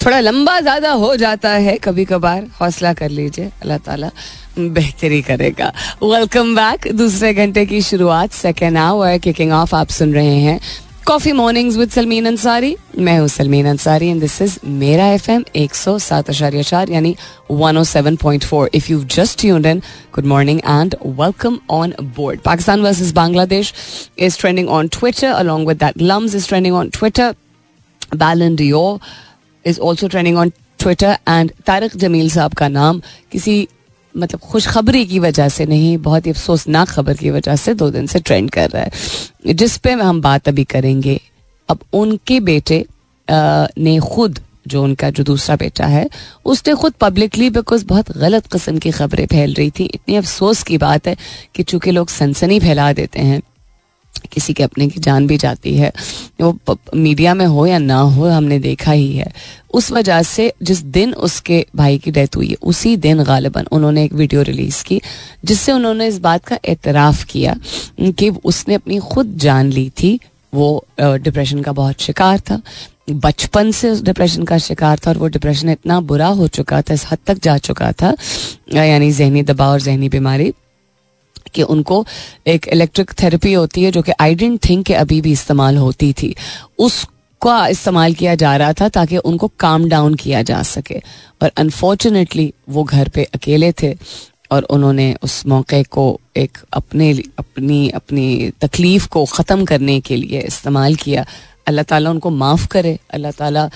थोड़ा 0.00 0.20
लंबा 0.20 0.58
ज़्यादा 0.60 0.90
हो 0.94 1.14
जाता 1.16 1.50
है 1.50 1.76
कभी 1.84 2.04
कभार 2.04 2.46
हौसला 2.60 2.92
कर 2.94 3.08
लीजिए, 3.10 3.50
अल्लाह 3.62 3.78
ताला 3.78 4.10
बेहतरी 4.58 5.22
करेगा। 5.22 5.72
वेलकम 6.02 6.54
बैक 6.56 6.92
दूसरे 6.96 7.34
घंटे 7.34 7.66
की 7.66 7.80
शुरुआत 7.82 8.32
सेकेंड 8.32 8.78
आवर 8.78 9.18
किकिंग 9.18 9.52
ऑफ़ 9.52 9.74
आप 9.76 9.88
सुन 9.90 10.14
रहे 10.14 10.36
हैं 10.40 10.60
coffee 11.08 11.32
mornings 11.32 11.76
with 11.76 11.90
Salmeen 11.90 12.26
Ansari 12.26 12.74
मैं 12.98 13.18
हूँ 13.18 13.28
Salmeen 13.28 13.66
Ansari 13.66 14.08
and 14.08 14.20
this 14.20 14.40
is 14.42 14.58
मेरा 14.80 15.06
एफ़ 15.12 15.30
एम 15.30 15.44
एक 15.56 15.74
सौ 15.74 15.96
सात 15.98 16.28
अशारिया 16.30 16.62
चार 16.62 16.90
यानी 16.90 17.14
one 17.50 17.76
O 17.78 17.84
seven 17.90 18.16
point 18.22 18.44
four 18.44 18.70
if 18.74 18.90
you 18.90 18.98
just 19.14 19.40
tuned 19.40 19.66
in 19.66 19.78
good 20.14 20.26
morning 20.32 20.60
and 20.60 20.96
welcome 21.06 21.58
on 21.70 21.94
board 22.16 22.40
Pakistan 22.40 22.80
versus 22.80 23.12
Bangladesh 23.12 23.72
is 24.18 24.38
trending 24.40 24.68
on 24.68 24.88
Twitter 24.98 25.30
along 25.30 25.68
with 25.68 25.78
that 25.84 26.02
LUMS 26.02 26.34
is 26.34 26.48
trending 26.48 26.76
on 26.76 26.90
Twitter 26.98 27.34
Ballon 28.16 28.56
d'Or 28.56 29.00
is 29.64 29.80
also 29.80 30.08
trending 30.08 30.38
on 30.38 30.52
Twitter 30.78 31.16
and 31.28 31.52
Tariq 31.66 31.96
Jameel 31.96 32.30
साहब 32.30 32.54
का 32.54 32.68
नाम 32.68 33.00
किसी 33.32 33.66
मतलब 34.16 34.40
खुशखबरी 34.40 35.04
की 35.06 35.18
वजह 35.18 35.48
से 35.48 35.66
नहीं, 35.66 35.96
बहुत 35.98 36.26
ही 36.26 36.30
अफसोसनाक 36.30 36.88
खबर 36.88 37.14
की 37.14 37.30
वजह 37.30 37.56
से 37.56 37.74
दो 37.74 37.90
दिन 37.90 38.06
से 38.06 38.18
ट्रेंड 38.18 38.50
कर 38.50 38.70
रहा 38.70 38.82
है। 38.82 39.54
जिस 39.54 39.76
पे 39.76 39.92
हम 39.92 40.20
बात 40.20 40.48
अभी 40.48 40.64
करेंगे, 40.64 41.20
अब 41.68 41.78
उनके 41.92 42.40
बेटे 42.40 42.84
ने 43.28 43.98
खुद, 44.00 44.40
जो 44.68 44.82
उनका 44.82 45.10
जो 45.10 45.24
दूसरा 45.24 45.56
बेटा 45.56 45.86
है, 45.86 46.08
उसने 46.44 46.74
खुद 46.74 46.92
पब्लिकली 46.92 47.50
बिकॉज़ 47.50 47.84
बहुत 47.86 48.16
गलत 48.18 48.46
किस्म 48.46 48.78
की 48.78 48.90
खबरें 48.90 49.26
फैल 49.26 49.54
रही 49.54 49.70
थी। 49.70 49.84
इतनी 49.84 50.16
अफसोस 50.16 50.62
की 50.62 50.78
बात 50.78 51.06
है 51.06 51.16
कि 51.54 51.62
चूँकि 51.62 51.90
लोग 51.90 52.08
सनसनी 52.08 52.60
फैला 52.60 52.92
देते 52.92 53.20
हैं। 53.20 53.40
किसी 54.32 54.52
के 54.52 54.62
अपने 54.62 54.88
की 54.88 55.00
जान 55.00 55.26
भी 55.26 55.36
जाती 55.38 55.74
है। 55.74 55.92
वो 56.40 56.78
मीडिया 56.96 57.34
में 57.34 57.44
हो 57.46 57.66
या 57.66 57.78
ना 57.78 57.98
हो, 57.98 58.26
हमने 58.26 58.58
देखा 58.58 58.92
ही 58.92 59.12
है। 59.12 59.32
उस 59.74 59.90
वजह 59.92 60.22
से 60.22 60.52
जिस 60.62 60.82
दिन 60.90 61.14
उसके 61.14 61.64
भाई 61.76 61.98
की 61.98 62.10
डेथ 62.10 62.36
हुई 62.36 62.48
है 62.48 62.56
उसी 62.62 62.96
दिन 62.98 63.22
गालिबा 63.24 63.62
उन्होंने 63.72 64.04
एक 64.04 64.12
वीडियो 64.12 64.42
रिलीज़ 64.42 64.82
की, 64.84 65.00
जिससे 65.44 65.72
उन्होंने 65.72 66.06
इस 66.06 66.18
बात 66.18 66.44
का 66.44 66.58
एतराफ़ 66.64 67.24
किया 67.26 67.56
कि 68.00 68.28
उसने 68.44 68.74
अपनी 68.74 68.98
खुद 69.06 69.36
जान 69.36 69.70
ली 69.70 69.88
थी। 70.02 70.18
वो 70.52 70.84
डिप्रेशन 71.00 71.62
का 71.62 71.72
बहुत 71.72 72.00
शिकार 72.00 72.40
था। 72.40 72.60
बचपन 73.10 73.70
से 73.70 73.90
उस 73.90 74.02
डिप्रेशन 74.02 74.42
का 74.42 74.58
शिकार 74.58 74.98
था 74.98 75.10
और 75.10 75.18
वो 75.18 75.26
डिप्रेशन 75.28 75.68
इतना 75.68 76.00
बुरा 76.02 76.26
हो 76.28 76.46
चुका 76.48 76.80
था, 76.82 76.94
इस 76.94 77.04
हद 77.10 77.18
तक 77.26 77.42
जा 77.42 77.56
चुका 77.58 77.92
था 77.92 78.14
यानी 78.74 79.10
जहनी 79.12 79.42
दबाव 79.42 79.72
और 79.72 79.80
जहनी 79.80 80.08
बीमारी। 80.08 80.52
कि 81.48 81.62
उनको 81.64 82.04
एक 82.46 82.68
इलेक्ट्रिक 82.68 83.10
थेरेपी 83.22 83.52
होती 83.52 83.82
है, 83.82 83.90
जो 83.90 84.02
कि 84.02 84.12
आई 84.20 84.34
डेंट 84.34 84.58
थिंक 84.68 84.86
कि 84.86 84.92
अभी 84.94 85.20
भी 85.20 85.32
इस्तेमाल 85.32 85.76
होती 85.76 86.12
थी। 86.12 86.34
उसका 86.78 87.66
इस्तेमाल 87.68 88.14
किया 88.14 88.34
जा 88.34 88.56
रहा 88.56 88.72
था 88.72 88.88
ताकि 88.88 89.16
उनको 89.18 89.50
काम 89.60 89.88
डाउन 89.88 90.14
किया 90.14 90.42
जा 90.42 90.62
सके। 90.64 91.00
और 91.42 91.50
अनफॉर्चुनेटली 91.56 92.52
वो 92.68 92.84
घर 92.84 93.08
पे 93.08 93.24
अकेले 93.34 93.72
थे 93.82 93.94
और 94.50 94.62
उन्होंने 94.64 95.14
उस 95.22 95.46
मौके 95.46 95.82
को 95.84 96.04
एक 96.36 96.58
अपने 96.72 97.10
अपनी 97.38 97.88
अपनी 97.90 98.50
तकलीफ़ 98.60 99.08
को 99.08 99.24
ख़त्म 99.26 99.64
करने 99.64 100.00
के 100.00 100.16
लिए 100.16 100.40
इस्तेमाल 100.40 100.94
किया। 100.94 101.24
अल्लाह 101.66 101.84
ताला 101.84 102.10
उनको 102.10 102.30
माफ़ 102.32 102.66
करे। 102.66 102.98
अल्लाह 103.14 103.32
ताला 103.38 103.68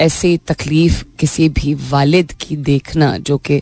ऐसी 0.00 0.36
तकलीफ़ 0.48 1.02
किसी 1.18 1.48
भी 1.48 1.74
वालिद 1.90 2.32
की 2.40 2.56
देखना 2.56 3.16
जो 3.18 3.38
कि 3.38 3.60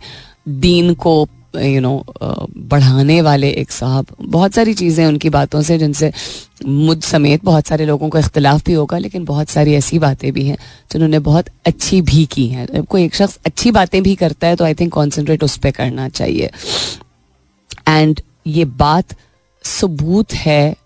दीन 0.48 0.92
को 0.94 1.14
यू 1.54 1.80
नो 1.80 2.04
बढ़ाने 2.22 3.20
वाले 3.22 3.50
एक 3.52 3.70
साहब। 3.72 4.06
बहुत 4.20 4.54
सारी 4.54 4.74
चीज़ें 4.74 5.04
उनकी 5.06 5.30
बातों 5.30 5.62
से 5.62 5.78
जिनसे 5.78 6.12
मुझ 6.66 7.02
समेत 7.04 7.44
बहुत 7.44 7.66
सारे 7.66 7.86
लोगों 7.86 8.08
को 8.08 8.18
इख्तलाफ 8.18 8.64
भी 8.66 8.72
होगा, 8.72 8.98
लेकिन 8.98 9.24
बहुत 9.24 9.48
सारी 9.48 9.74
ऐसी 9.74 9.98
बातें 9.98 10.32
भी 10.32 10.44
हैं 10.46 10.56
जिन्होंने 10.92 11.18
बहुत 11.20 11.48
अच्छी 11.66 12.00
भी 12.02 12.24
की 12.26 12.46
हैं। 12.48 12.66
जब 12.66 12.86
कोई 12.86 13.04
एक 13.04 13.14
शख्स 13.14 13.38
अच्छी 13.46 13.70
बातें 13.70 14.02
भी 14.02 14.14
करता 14.16 14.46
है 14.46 14.56
तो 14.56 14.64
आई 14.64 14.74
थिंक 14.74 14.92
कॉन्सेंट्रेट 14.92 15.44
उस 15.44 15.56
पर 15.56 15.70
करना 15.70 16.08
चाहिए। 16.10 16.50
एंड 17.88 18.20
ये 18.46 18.64
बात 18.64 19.16
सबूत 19.64 20.32
है 20.34 20.76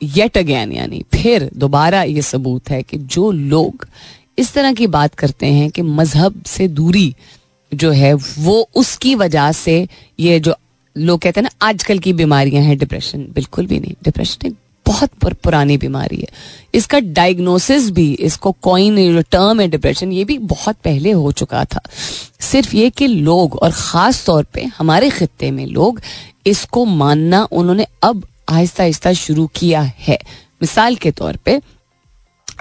येट 0.00 0.38
अगैन 0.38 0.72
यानी 0.72 1.02
फिर 1.14 1.50
दोबारा 1.56 2.02
ये 2.02 2.22
सबूत 2.22 2.70
है 2.70 2.82
कि 2.82 2.98
जो 2.98 3.30
लोग 3.32 3.86
इस 4.38 4.52
तरह 4.54 4.72
की 4.72 4.86
बात 4.88 5.14
करते 5.14 5.46
हैं 5.46 5.70
कि 5.70 5.82
मज़हब 5.82 6.42
से 6.46 6.68
दूरी 6.70 7.14
जो 7.72 7.90
है 7.92 8.12
वो 8.14 8.68
उसकी 8.76 9.14
वजह 9.14 9.50
से 9.52 9.86
ये 10.20 10.38
जो 10.40 10.54
लोग 10.96 11.20
कहते 11.20 11.40
हैं 11.40 11.42
ना 11.42 11.66
आजकल 11.66 11.98
की 11.98 12.12
बीमारियाँ 12.12 12.62
हैं 12.62 12.78
डिप्रेशन 12.78 13.26
बिल्कुल 13.34 13.66
भी 13.66 13.78
नहीं। 13.80 13.94
डिप्रेशन 14.04 14.46
एक 14.46 14.56
बहुत 14.86 15.10
पुर, 15.12 15.32
पुरानी 15.34 15.76
बीमारी 15.78 16.16
है। 16.16 16.28
इसका 16.74 16.98
डायग्नोसिस 17.00 17.90
भी 17.90 18.12
इसको 18.20 18.52
कॉइन 18.62 19.20
टर्म 19.22 19.60
है 19.60 19.68
डिप्रेशन 19.68 20.12
ये 20.12 20.24
भी 20.24 20.38
बहुत 20.38 20.76
पहले 20.84 21.10
हो 21.10 21.32
चुका 21.32 21.64
था। 21.64 21.80
सिर्फ़ 22.40 22.74
ये 22.76 22.90
कि 22.90 23.06
लोग 23.06 23.56
और 23.56 23.70
ख़ास 23.70 24.24
तौर 24.26 24.44
पे 24.54 24.64
हमारे 24.78 25.10
खत्े 25.10 25.50
में 25.50 25.64
लोग 25.66 26.00
इसको 26.46 26.84
मानना 26.84 27.46
उन्होंने 27.52 27.86
अब 28.02 28.26
आहिस्ता 28.48 28.82
आहिस्ता 28.82 29.12
शुरू 29.12 29.46
किया 29.54 29.80
है। 29.98 30.18
मिसाल 30.62 30.96
के 30.96 31.10
तौर 31.10 31.36
पे 31.36 31.60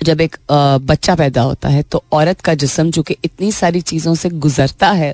जब 0.04 0.22
एक 0.22 0.38
बच्चा 0.52 1.16
पैदा 1.16 1.42
होता 1.42 1.70
है 1.70 1.84
तो 1.84 2.04
औरत 2.12 2.42
का 2.42 2.54
जिसम 2.54 2.92
चूँकि 2.92 3.16
इतनी 3.26 3.52
सारी 3.52 3.82
चीज़ों 3.82 4.16
से 4.16 4.30
गुजरता 4.30 4.92
है 4.92 5.14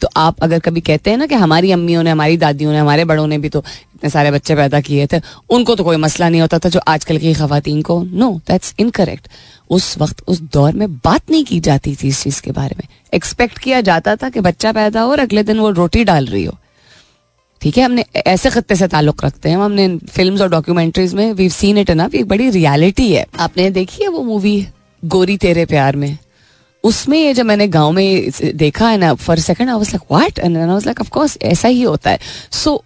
तो 0.00 0.08
आप 0.16 0.42
अगर 0.42 0.58
कभी 0.58 0.80
कहते 0.80 1.10
हैं 1.10 1.16
ना 1.16 1.26
कि 1.26 1.34
हमारी 1.34 1.70
अम्मियों 1.72 2.02
ने, 2.02 2.10
हमारी 2.10 2.36
दादियों 2.36 2.72
ने, 2.72 2.78
हमारे 2.78 3.04
बड़ों 3.04 3.26
ने 3.26 3.38
भी 3.38 3.48
तो 3.48 3.62
इतने 3.94 4.10
सारे 4.10 4.30
बच्चे 4.30 4.54
पैदा 4.56 4.80
किए 4.80 5.06
थे, 5.06 5.20
उनको 5.50 5.74
तो 5.74 5.84
कोई 5.84 5.96
मसला 5.96 6.28
नहीं 6.28 6.40
होता 6.40 6.58
था 6.58 6.68
जो 6.68 6.80
आजकल 6.88 7.18
की 7.18 7.32
खातन 7.34 7.80
को। 7.82 8.02
नो 8.02 8.30
दैट्स 8.48 8.74
इनकरेक्ट 8.78 9.28
उस 9.70 9.96
वक्त, 9.98 10.22
उस 10.28 10.40
दौर 10.52 10.72
में 10.72 10.96
बात 10.96 11.30
नहीं 11.30 11.44
की 11.44 11.60
जाती 11.60 11.94
थी 11.94 12.08
इस 12.08 12.22
चीज़ 12.22 12.42
के 12.42 12.50
बारे 12.50 12.76
में। 12.78 12.86
एक्सपेक्ट 13.14 13.58
किया 13.58 13.80
जाता 13.80 14.16
था 14.16 14.28
कि 14.28 14.40
बच्चा 14.40 14.72
पैदा 14.72 15.00
हो 15.00 15.10
और 15.10 15.18
अगले 15.18 15.42
दिन 15.42 15.58
वो 15.58 15.70
रोटी 15.72 16.04
डाल 16.04 16.26
रही 16.26 16.44
हो। 16.44 16.58
ठीक 17.66 17.78
है? 17.78 17.84
हमने 17.84 18.04
ऐसे 18.16 18.50
खत्ते 18.50 18.74
से 18.76 18.86
ताल्लुक 18.88 19.24
रखते 19.24 19.48
हैं। 19.48 19.56
हमने 19.56 19.96
फिल्म्स 19.98 20.40
और 20.40 20.48
डॉक्यूमेंट्रीज 20.50 21.14
में 21.14 21.32
वी 21.32 21.48
सीन 21.50 21.78
इट 21.78 21.90
ना 21.90 22.08
एक 22.14 22.28
बड़ी 22.28 22.50
रियलिटी 22.50 23.12
है। 23.12 23.26
आपने 23.38 23.70
देखी 23.70 24.02
है 24.02 24.08
वो 24.08 24.22
मूवी 24.22 24.66
गोरी 25.04 25.36
तेरे 25.36 25.64
प्यार 25.66 25.96
में? 25.96 26.18
उसमें 26.84 27.18
ये 27.18 27.34
जब 27.34 27.46
मैंने 27.46 27.68
गाँव 27.68 27.92
में 27.92 28.30
देखा 28.54 28.88
है 28.88 28.98
ना 28.98 29.14
for 29.14 29.38
second 29.38 29.70
I 29.70 29.76
was 29.76 29.88
like 29.88 30.02
what 30.12 30.38
and 30.38 30.56
I 30.56 30.66
was 30.66 30.86
like 30.86 31.00
of 31.00 31.10
course 31.10 31.38
ऐसा 31.42 31.68
ही 31.68 31.82
होता 31.82 32.10
है. 32.10 32.18
सो 32.50 32.70
so, 32.70 32.82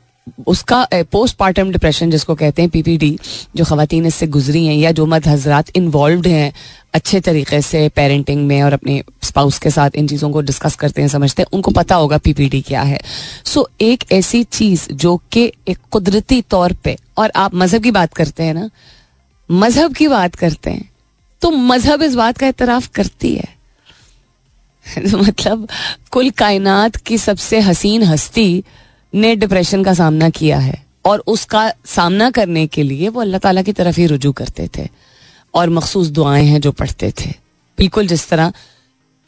उसका 0.47 0.89
पोस्टमार्टम 0.95 1.71
डिप्रेशन 1.71 2.11
जिसको 2.11 2.35
कहते 2.35 2.63
हैं 2.63 2.71
पीपीडी 2.71 3.19
जो 3.57 3.65
खातन 3.65 4.07
इससे 4.07 4.27
गुजरी 4.27 4.67
हैं 4.67 4.75
या 4.75 4.93
जो 4.93 5.07
मद 5.07 5.29
हजरात 5.29 5.77
इन्वॉल्व 5.77 6.27
हैं 6.27 6.53
अच्छे 6.95 7.21
तरीके 7.21 7.61
से 7.63 7.89
पेरेंटिंग 7.89 8.47
में 8.47 8.63
और 8.63 8.73
अपने 8.73 9.03
स्पाउस 9.23 9.59
के 9.59 9.71
साथ 9.71 9.91
इन 9.95 10.09
चीज़ों 10.09 10.31
को 10.31 10.41
डिस्कस 10.41 10.75
करते 10.75 11.03
हैं 11.03 11.09
समझते 11.09 11.43
हैं 11.43 11.49
उनको 11.53 11.71
पता 11.71 11.95
होगा 11.95 12.19
पीपीडी 12.19 12.61
क्या 12.61 12.83
है। 12.83 13.01
सो 13.45 13.61
so, 13.61 13.83
एक 13.83 14.05
ऐसी 14.13 14.43
चीज़ 14.45 14.89
जो 14.93 15.17
कि 15.33 15.53
एक 15.69 15.79
कुदरती 15.91 16.41
तौर 16.43 16.73
पे 16.73 16.97
और 17.19 17.33
आप 17.37 17.55
मज़हब 17.55 17.83
की 17.83 17.91
बात 17.91 18.15
करते 18.15 18.43
हैं 18.43 18.55
ना 18.55 18.71
मज़हब 19.51 19.95
की 19.95 20.09
बात 20.09 20.35
करते 20.35 20.71
हैं 20.71 20.89
तो 21.43 21.51
मज़हब 21.51 22.03
इस 22.03 22.15
बात 22.15 22.39
का 22.39 22.47
एतराफ़ 22.47 22.89
करती 22.95 23.35
है। 23.35 23.49
मतलब 25.15 25.69
कुल 26.11 26.31
कायनात 26.31 26.97
की 26.97 27.19
सबसे 27.19 27.61
हसीन 27.61 28.03
हस्ती 28.03 28.65
ने 29.15 29.35
डिप्रेशन 29.37 29.85
का 29.85 29.95
सामना 29.95 30.31
किया 30.31 30.59
है 30.59 30.87
और 31.05 31.23
उसका 31.27 31.73
सामना 31.87 32.31
करने 32.31 32.67
के 32.67 32.83
लिए 32.83 33.09
वो 33.09 33.21
अल्लाह 33.21 33.39
ताला 33.39 33.63
की 33.63 33.73
तरफ़ 33.73 34.01
ही 34.01 34.07
रुजू 34.07 34.33
करते 34.33 34.69
थे। 34.79 34.89
और 35.55 35.71
मखसूस 35.71 36.07
दुआएँ 36.09 36.47
हैं 36.47 36.61
जो 36.61 36.73
पढ़ते 36.73 37.13
थे। 37.21 37.31
बिल्कुल 37.79 38.07
जिस 38.07 38.29
तरह 38.29 38.53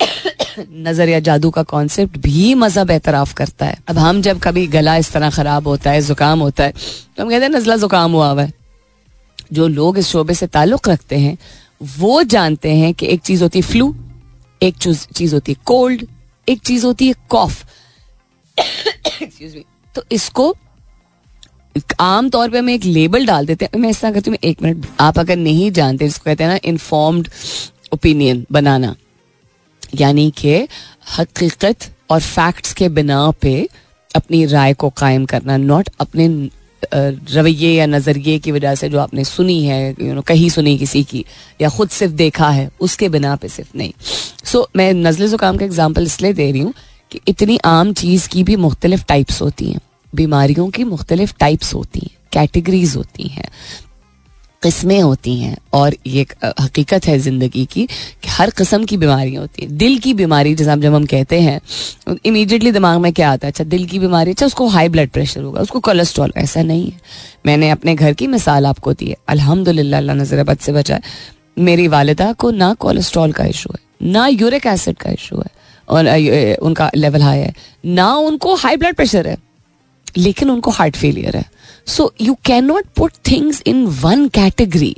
नज़र 0.59 1.09
या 1.09 1.19
जादू 1.21 1.51
का 1.51 1.63
कॉन्सेप्ट 1.65 2.17
भी 2.19 2.55
मज़हब 2.55 2.91
एतराफ 2.91 3.33
करता 3.35 3.67
है। 3.67 3.77
अब 3.89 3.99
हम 3.99 4.23
जब 4.23 4.41
कभी 4.41 4.67
गला 4.67 4.97
इस 4.97 5.13
तरह 5.13 5.31
खराब 5.31 5.69
होता 5.69 5.91
है, 5.91 6.01
जुकाम 6.03 6.41
होता 6.41 6.65
है 6.65 6.73
तो 6.73 7.23
हम 7.23 7.31
कहते 7.31 7.45
हैं, 7.45 7.53
नजला 7.53 7.77
जुकाम 7.77 8.13
हुआ 8.13 8.31
हुआ 8.31 8.43
है। 8.43 8.53
जो 9.53 9.67
लोग 9.69 9.99
इस 9.99 10.09
शोबे 10.09 10.35
से 10.35 10.47
ताल्लुक 10.47 10.89
रखते 10.89 11.19
हैं, 11.19 11.37
वो 11.99 12.23
जानते 12.25 12.75
हैं 12.75 12.93
कि 12.95 13.07
एक 13.07 13.21
चीज़ 13.21 13.43
होती 13.43 13.61
है 13.61 13.67
फ्लू 13.67 13.95
एक 14.61 14.77
चीज़ 14.77 15.35
होती 15.35 15.53
है 15.53 15.59
कोल्ड 15.65 16.07
एक 16.49 16.61
चीज़ 16.61 16.87
होती 16.87 17.07
है 17.09 17.15
कॉफ 17.29 17.65
एक्सक्यूज 18.59 19.57
तो 19.95 20.05
इसको 20.13 20.55
आम 22.01 22.29
तौर 22.31 22.51
पे 22.51 22.59
हमें 22.59 22.73
एक 22.75 22.85
लेबल 22.85 23.27
डाल 23.27 23.47
देते 23.47 23.65
हैं। 23.65 23.81
मैं 23.81 23.91
ऐसा 23.91 24.11
करती 24.13 24.31
हूँ 24.31 24.39
एक 24.45 24.63
मिनट 24.63 24.87
आप 25.01 25.19
अगर 25.19 25.37
नहीं 25.37 25.71
जानते 25.73 26.05
जिसको 26.05 26.25
कहते 26.25 26.45
हैं 26.45 26.51
ना 26.51 26.59
इन्फॉर्म्ड 26.65 27.29
ओपिनियन 27.93 28.45
बनाना। 28.53 28.95
यानी 29.95 30.31
कि 30.31 30.57
हकीकत 31.19 31.91
और 32.11 32.21
फैक्ट्स 32.21 32.73
के 32.73 32.89
बिना 32.91 33.31
पे 33.41 33.69
अपनी 34.15 34.45
राय 34.47 34.75
को 34.75 34.91
कायम 34.91 35.25
करना 35.27 35.57
नॉट 35.59 35.89
अपने 36.01 36.29
रवैये 36.93 37.73
या 37.73 37.87
नज़रिए 37.87 38.39
की 38.39 38.53
वजह 38.53 38.75
से 38.75 38.89
जो 38.89 38.99
आपने 38.99 39.25
सुनी 39.25 39.63
है 39.65 39.95
यू 40.01 40.15
नो 40.15 40.23
कहीं 40.23 40.49
सुनी 40.51 40.77
किसी 40.79 41.03
की 41.05 41.25
या 41.61 41.69
खुद 41.69 41.89
सिर्फ़ 41.91 42.13
देखा 42.15 42.49
है 42.51 42.71
उसके 42.81 43.09
बिना 43.09 43.35
पे 43.37 43.49
सिर्फ़ 43.49 43.77
नहीं। 43.79 43.93
सो 44.45 44.59
so, 44.59 44.67
मैं 44.77 44.93
नजले 44.95 45.27
ज़ुकाम 45.29 45.57
का 45.57 45.65
एग्ज़ाम्पल 45.65 46.03
इसलिए 46.03 46.33
दे 46.33 46.51
रही 46.51 46.61
हूँ 46.61 46.75
कि 47.13 47.21
इतनी 47.29 47.59
आम 47.65 47.93
चीज़ 47.93 48.29
की 48.29 48.45
भी 48.45 48.57
मुख्तलिफ़ 48.57 49.05
टाइप्स 49.09 49.41
होती 49.43 49.71
हैं। 49.71 49.81
बीमारियों 50.13 50.69
की 50.71 50.85
मुख्तलिफ़ 50.87 51.35
टाइप्स 51.41 51.75
होती 51.75 52.01
हैं 52.03 52.17
कैटेगरीज 52.33 52.97
होती 52.97 53.29
हैं, 53.29 53.49
किस्में 54.63 55.01
होती 55.01 55.35
हैं 55.37 55.57
और 55.75 55.95
ये 56.07 56.27
हकीकत 56.61 57.07
है 57.07 57.19
ज़िंदगी 57.19 57.65
की 57.67 57.87
कि 57.87 58.29
हर 58.31 58.51
किस्म 58.53 58.85
की 58.85 58.97
बीमारियाँ 58.97 59.41
होती 59.41 59.63
हैं। 59.63 59.77
दिल 59.77 59.99
की 59.99 60.13
बीमारी, 60.15 60.55
जैसे 60.55 60.77
जब 60.81 60.95
हम 60.95 61.07
कहते 61.07 61.41
हैं 61.41 61.61
इमीडिएटली 62.27 62.73
दिमाग 62.73 63.01
में 63.01 63.13
क्या 63.13 63.31
आता 63.33 63.47
है? 63.47 63.51
अच्छा 63.51 63.65
दिल 63.67 63.87
की 63.87 63.99
बीमारी 63.99 64.31
अच्छा 64.31 64.47
उसको 64.47 64.67
हाई 64.69 64.89
ब्लड 64.89 65.11
प्रेशर 65.11 65.43
होगा, 65.43 65.61
उसको 65.61 65.81
कोलेस्ट्रॉल 65.81 66.33
ऐसा 66.37 66.63
नहीं 66.63 66.87
है। 66.87 67.01
मैंने 67.47 67.71
अपने 67.71 67.95
घर 67.95 68.13
की 68.13 68.27
मिसाल 68.29 68.67
आपको 68.67 68.93
दी 68.95 69.07
है। 69.07 69.17
अल्हम्दुलिल्लाह, 69.29 70.01
अल्लाह 70.01 70.17
नज़र 70.17 70.45
बद 70.45 70.59
से 70.59 70.73
बचाए। 70.73 71.03
मेरी 71.61 71.89
वालदा 71.89 72.33
को 72.35 72.51
ना 72.53 72.73
कोलेस्ट्रॉल 72.77 73.33
का 73.33 73.45
इशू 73.47 73.71
है, 73.73 73.81
ना 74.05 74.27
यूरिक 74.29 74.67
एसिड 74.69 74.97
का 74.97 75.11
इशू 75.13 75.37
है, 75.39 75.51
और 75.89 76.59
उनका 76.63 76.91
लेवल 76.97 77.23
हाई 77.23 77.39
है, 77.39 77.55
ना 77.87 78.15
उनको 78.17 78.55
हाई 78.57 78.77
ब्लड 78.77 78.95
प्रेशर 78.97 79.27
है। 79.29 79.37
लेकिन 80.17 80.51
उनको 80.51 80.71
हार्ट 80.71 80.97
फेलियर 80.97 81.37
है। 81.37 81.45
So 81.87 82.13
you 82.21 82.37
can 82.45 82.65
not 82.65 82.87
put 82.97 83.13
things 83.31 83.63
in 83.67 83.87
one 83.87 84.29
category 84.29 84.97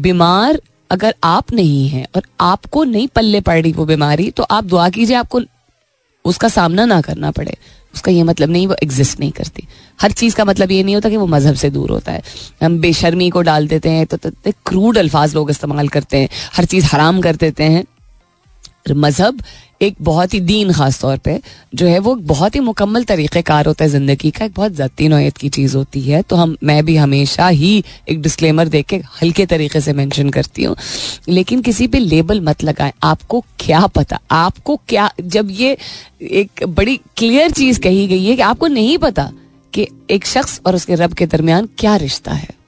बीमार 0.00 0.60
अगर 0.90 1.14
आप 1.24 1.52
नहीं 1.52 1.88
हैं 1.88 2.06
और 2.16 2.22
आपको 2.40 2.84
नहीं 2.84 3.08
पल्ले 3.08 3.40
पड़ 3.40 3.62
रही 3.62 3.72
वो 3.72 3.84
बीमारी 3.84 4.30
तो 4.30 4.42
आप 4.42 4.64
दुआ 4.64 4.88
कीजिए 4.88 5.16
आपको 5.16 5.40
उसका 6.24 6.48
सामना 6.48 6.84
ना 6.84 7.00
करना 7.00 7.30
पड़े। 7.30 7.56
उसका 7.94 8.12
ये 8.12 8.22
मतलब 8.22 8.50
नहीं 8.50 8.66
वो 8.66 8.76
एग्जिस्ट 8.82 9.20
नहीं 9.20 9.32
करती। 9.32 9.66
हर 10.02 10.12
चीज़ 10.12 10.36
का 10.36 10.44
मतलब 10.44 10.70
ये 10.70 10.82
नहीं 10.82 10.94
होता 10.94 11.08
कि 11.08 11.16
वो 11.16 11.26
मज़हब 11.26 11.54
से 11.54 11.70
दूर 11.70 11.90
होता 11.90 12.12
है। 12.12 12.22
हम 12.62 12.80
बेशर्मी 12.80 13.30
को 13.30 13.42
डाल 13.42 13.68
देते 13.68 13.88
हैं 13.88 14.06
तो, 14.06 14.16
तो, 14.16 14.30
तो 14.30 14.52
क्रूड 14.66 14.98
अल्फाज 14.98 15.34
लोग 15.34 15.50
इस्तेमाल 15.50 15.88
करते 15.88 16.18
हैं 16.18 16.28
हर 16.56 16.64
चीज़ 16.64 16.86
हराम 16.86 17.20
कर 17.20 17.36
देते 17.36 17.64
हैं। 17.64 17.84
मज़हब 18.86 19.42
एक 19.82 19.96
बहुत 20.00 20.34
ही 20.34 20.40
दीन 20.40 20.72
खास 20.72 21.00
तौर 21.00 21.16
पे 21.18 21.38
जो 21.74 21.86
है 21.86 21.98
वो 21.98 22.14
बहुत 22.14 22.54
ही 22.54 22.60
मुकम्मल 22.60 23.04
तरीक़ेकार 23.04 23.66
होता 23.66 23.84
है 23.84 23.90
ज़िंदगी 23.90 24.30
का, 24.30 24.44
एक 24.44 24.52
बहुत 24.54 24.72
ज़ाती 24.72 25.08
नोयत 25.08 25.36
की 25.36 25.48
चीज़ 25.48 25.76
होती 25.76 26.00
है। 26.00 26.22
तो 26.22 26.36
हम, 26.36 26.56
मैं 26.64 26.84
भी 26.84 26.96
हमेशा 26.96 27.48
ही 27.48 27.84
एक 28.08 28.22
डिस्क्लेमर 28.22 28.68
दे 28.68 28.82
के 28.82 28.96
हल्के 29.22 29.46
तरीके 29.46 29.80
से 29.80 29.92
मेंशन 29.92 30.30
करती 30.30 30.64
हूँ। 30.64 30.76
लेकिन 31.28 31.62
किसी 31.62 31.86
पे 31.86 31.98
लेबल 31.98 32.40
मत 32.40 32.64
लगाएँ। 32.64 32.92
आपको 33.02 33.40
क्या 33.58 33.86
पता? 33.86 34.18
आपको 34.30 34.80
क्या, 34.88 35.10
जब 35.20 35.48
ये 35.50 35.76
एक 36.22 36.64
बड़ी 36.68 36.96
क्लियर 37.16 37.50
चीज़ 37.50 37.80
कही 37.80 38.06
गई 38.08 38.24
है 38.24 38.36
कि 38.36 38.42
आपको 38.42 38.66
नहीं 38.66 38.98
पता 38.98 39.30
कि 39.72 39.86
एक 40.10 40.26
शख्स 40.26 40.60
और 40.66 40.74
उसके 40.74 40.94
रब 40.94 41.12
के 41.12 41.26
दरमियान 41.26 41.68
क्या 41.78 41.96
रिश्ता 41.96 42.32
है। 42.32 42.61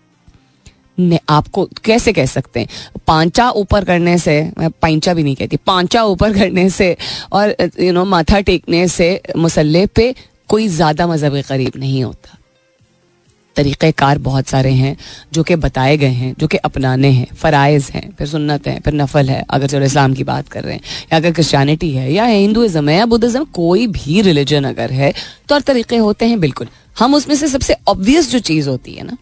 आपको 1.28 1.64
कैसे 1.84 2.12
कह 2.12 2.26
सकते 2.26 2.60
हैं? 2.60 2.68
पांचा 3.06 3.48
ऊपर 3.52 3.84
करने 3.84 4.16
से, 4.18 4.40
मैं 4.58 4.70
पांचा 4.72 5.14
भी 5.14 5.22
नहीं 5.22 5.34
कहती, 5.36 5.56
पांचा 5.56 6.02
ऊपर 6.04 6.32
करने 6.32 6.68
से 6.70 6.96
और 7.32 7.54
यू 7.80 7.92
नो 7.92 8.04
माथा 8.04 8.40
टेकने 8.42 8.86
से 8.88 9.20
मुसल्ले 9.36 9.86
पे 9.86 10.14
कोई 10.48 10.68
ज़्यादा 10.70 11.06
मज़हब 11.06 11.42
करीब 11.48 11.72
नहीं 11.76 12.02
होता। 12.04 12.38
तरीक़ेकार 13.56 14.18
बहुत 14.18 14.46
सारे 14.46 14.70
हैं 14.72 14.96
जो 15.32 15.42
कि 15.42 15.56
बताए 15.56 15.96
गए 15.96 16.06
हैं, 16.06 16.34
जो 16.38 16.46
कि 16.46 16.56
अपनाने 16.58 17.08
हैं, 17.08 17.26
फ़राइज़ 17.34 17.90
हैं, 17.92 18.10
फिर 18.18 18.26
सुन्नत 18.26 18.66
हैं, 18.66 18.80
फिर 18.80 18.94
नफल 18.94 19.28
है, 19.30 19.44
अगर 19.50 19.66
चलो 19.66 19.84
इस्लाम 19.84 20.14
की 20.14 20.24
बात 20.24 20.48
कर 20.48 20.64
रहे 20.64 20.74
हैं, 20.74 20.80
या 21.12 21.16
अगर 21.16 21.32
क्रिश्चानिटी 21.32 21.90
है, 21.90 22.12
या 22.12 22.24
हिंदुज़म 22.24 22.88
है, 22.88 22.96
या 22.96 23.06
बुद्धिज़्म 23.06 23.44
कोई 23.54 23.86
भी 23.88 24.20
रिलीजन 24.22 24.64
अगर 24.64 24.92
है 24.92 25.12
तो 25.48 25.54
और 25.54 25.60
तरीके 25.62 25.96
होते 25.96 26.26
हैं 26.26 26.40
बिल्कुल। 26.40 26.68
हम 26.98 27.14
उसमें 27.14 27.34
से 27.36 27.48
सबसे 27.48 27.76
ऑब्वियस 27.88 28.30
जो 28.30 28.38
चीज़ 28.40 28.68
होती 28.68 28.92
है 28.92 29.04
ना 29.04 29.16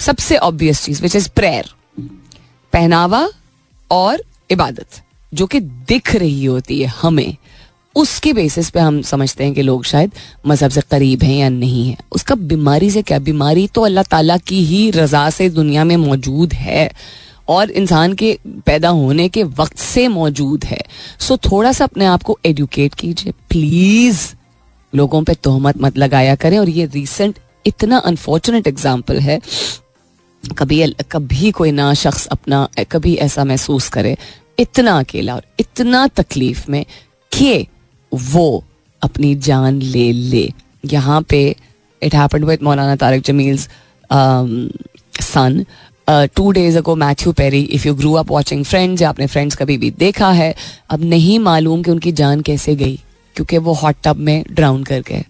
सबसे 0.00 0.36
ऑब्वियस 0.38 0.84
चीज़ 0.84 1.02
विच 1.02 1.16
इज़ 1.16 1.28
प्रेयर 1.36 1.74
पहनावा 2.72 3.28
और 3.90 4.22
इबादत, 4.50 5.02
जो 5.32 5.46
कि 5.46 5.60
दिख 5.60 6.14
रही 6.16 6.44
होती 6.44 6.80
है 6.80 6.86
हमें। 6.96 7.36
उसके 7.96 8.32
बेसिस 8.32 8.68
पे 8.70 8.80
हम 8.80 9.00
समझते 9.02 9.44
हैं 9.44 9.52
कि 9.54 9.62
लोग 9.62 9.84
शायद 9.84 10.12
मज़हब 10.46 10.70
से 10.70 10.80
करीब 10.90 11.22
हैं 11.22 11.36
या 11.36 11.48
नहीं 11.48 11.88
है। 11.88 11.96
उसका 12.12 12.34
बीमारी 12.34 12.90
से 12.90 13.02
क्या? 13.02 13.18
बीमारी 13.18 13.66
तो 13.68 13.82
अल्लाह 13.82 14.04
ताला 14.04 14.36
की 14.38 14.64
ही 14.64 14.90
रजा 14.90 15.28
से 15.30 15.48
दुनिया 15.50 15.84
में 15.84 15.96
मौजूद 15.96 16.52
है 16.54 16.90
और 17.48 17.70
इंसान 17.72 18.12
के 18.14 18.36
पैदा 18.66 18.88
होने 18.90 19.28
के 19.28 19.42
वक्त 19.42 19.78
से 19.78 20.06
मौजूद 20.08 20.64
है। 20.64 20.80
सो 21.20 21.36
थोड़ा 21.42 21.72
सा 21.72 21.84
अपने 21.84 22.04
आप 22.06 22.22
को 22.22 22.38
एडुकेट 22.46 22.94
कीजिए। 22.94 23.32
प्लीज़ 23.50 24.26
लोगों 24.92 25.22
पे 25.22 25.34
तोहमत 25.34 25.80
मत 25.80 25.98
लगाया 25.98 26.34
करें 26.34 26.58
और 26.58 26.68
ये 26.68 26.86
रिसेंट 26.86 27.38
इतना 27.66 27.98
अनफॉर्चुनेट 27.98 28.66
एग्ज़ाम्पल 28.66 29.18
है 29.20 29.40
कभी 30.52 30.82
कभी 31.12 31.50
कोई 31.50 31.70
ना 31.72 31.92
शख्स 31.94 32.26
अपना, 32.28 32.68
कभी 32.90 33.14
ऐसा 33.16 33.44
महसूस 33.44 33.88
करे, 33.88 34.16
इतना 34.58 34.98
अकेला 34.98 35.34
और 35.34 35.42
इतना 35.60 36.06
तकलीफ़ 36.16 36.64
में 36.70 36.84
कि 37.32 37.66
वो 38.12 38.64
अपनी 39.02 39.34
जान 39.36 39.80
ले 39.82 40.10
ले। 40.12 40.48
यहाँ 40.84 41.20
पे 41.22 41.44
it 42.02 42.14
happened 42.14 42.44
with 42.44 42.62
Maulana 42.62 42.96
Tariq 42.96 43.22
Jameel's 43.24 43.68
son 45.24 45.64
two 46.08 46.50
days 46.52 46.76
ago 46.78 46.94
Matthew 46.96 47.32
Perry 47.32 47.60
if 47.62 47.86
you 47.88 47.94
grew 47.94 48.12
up 48.14 48.30
watching 48.30 48.64
Friends 48.64 49.02
या 49.02 49.08
अपने 49.08 49.26
फ्रेंड्स 49.26 49.56
कभी 49.56 49.76
भी 49.78 49.90
देखा 49.98 50.30
है, 50.32 50.54
अब 50.90 51.04
नहीं 51.04 51.38
मालूम 51.38 51.82
कि 51.82 51.90
उनकी 51.90 52.12
जान 52.12 52.40
कैसे 52.40 52.74
गई, 52.76 52.96
क्योंकि 53.36 53.58
वो 53.58 53.72
हॉट 53.74 53.96
टब 54.04 54.16
में 54.18 54.44
ड्राउन 54.50 54.84
कर 54.84 55.00
गए। 55.08 55.24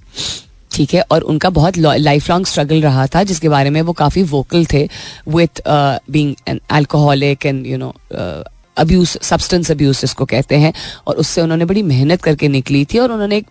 ठीक 0.76 0.94
है, 0.94 1.02
और 1.02 1.22
उनका 1.22 1.50
बहुत 1.50 1.78
लाइफ 1.78 2.28
लॉन्ग 2.30 2.46
स्ट्रगल 2.46 2.82
रहा 2.82 3.06
था, 3.06 3.22
जिसके 3.22 3.48
बारे 3.48 3.70
में 3.70 3.80
वो 3.82 3.92
काफ़ी 3.94 4.22
वोकल 4.24 4.66
थे 4.72 4.88
with 5.28 5.62
being 6.10 6.34
an 6.48 6.60
alcoholic 6.74 7.46
and 7.46 7.66
you 7.66 7.78
know 7.78 7.94
abuse 8.76 9.08
substance 9.08 9.70
abuse 9.70 10.00
जिसको 10.00 10.24
कहते 10.24 10.56
हैं, 10.56 10.72
और 11.06 11.16
उससे 11.16 11.42
उन्होंने 11.42 11.64
बड़ी 11.64 11.82
मेहनत 11.82 12.22
करके 12.22 12.48
निकली 12.48 12.84
थी, 12.84 12.98
और 12.98 13.12
उन्होंने 13.12 13.36
एक 13.36 13.46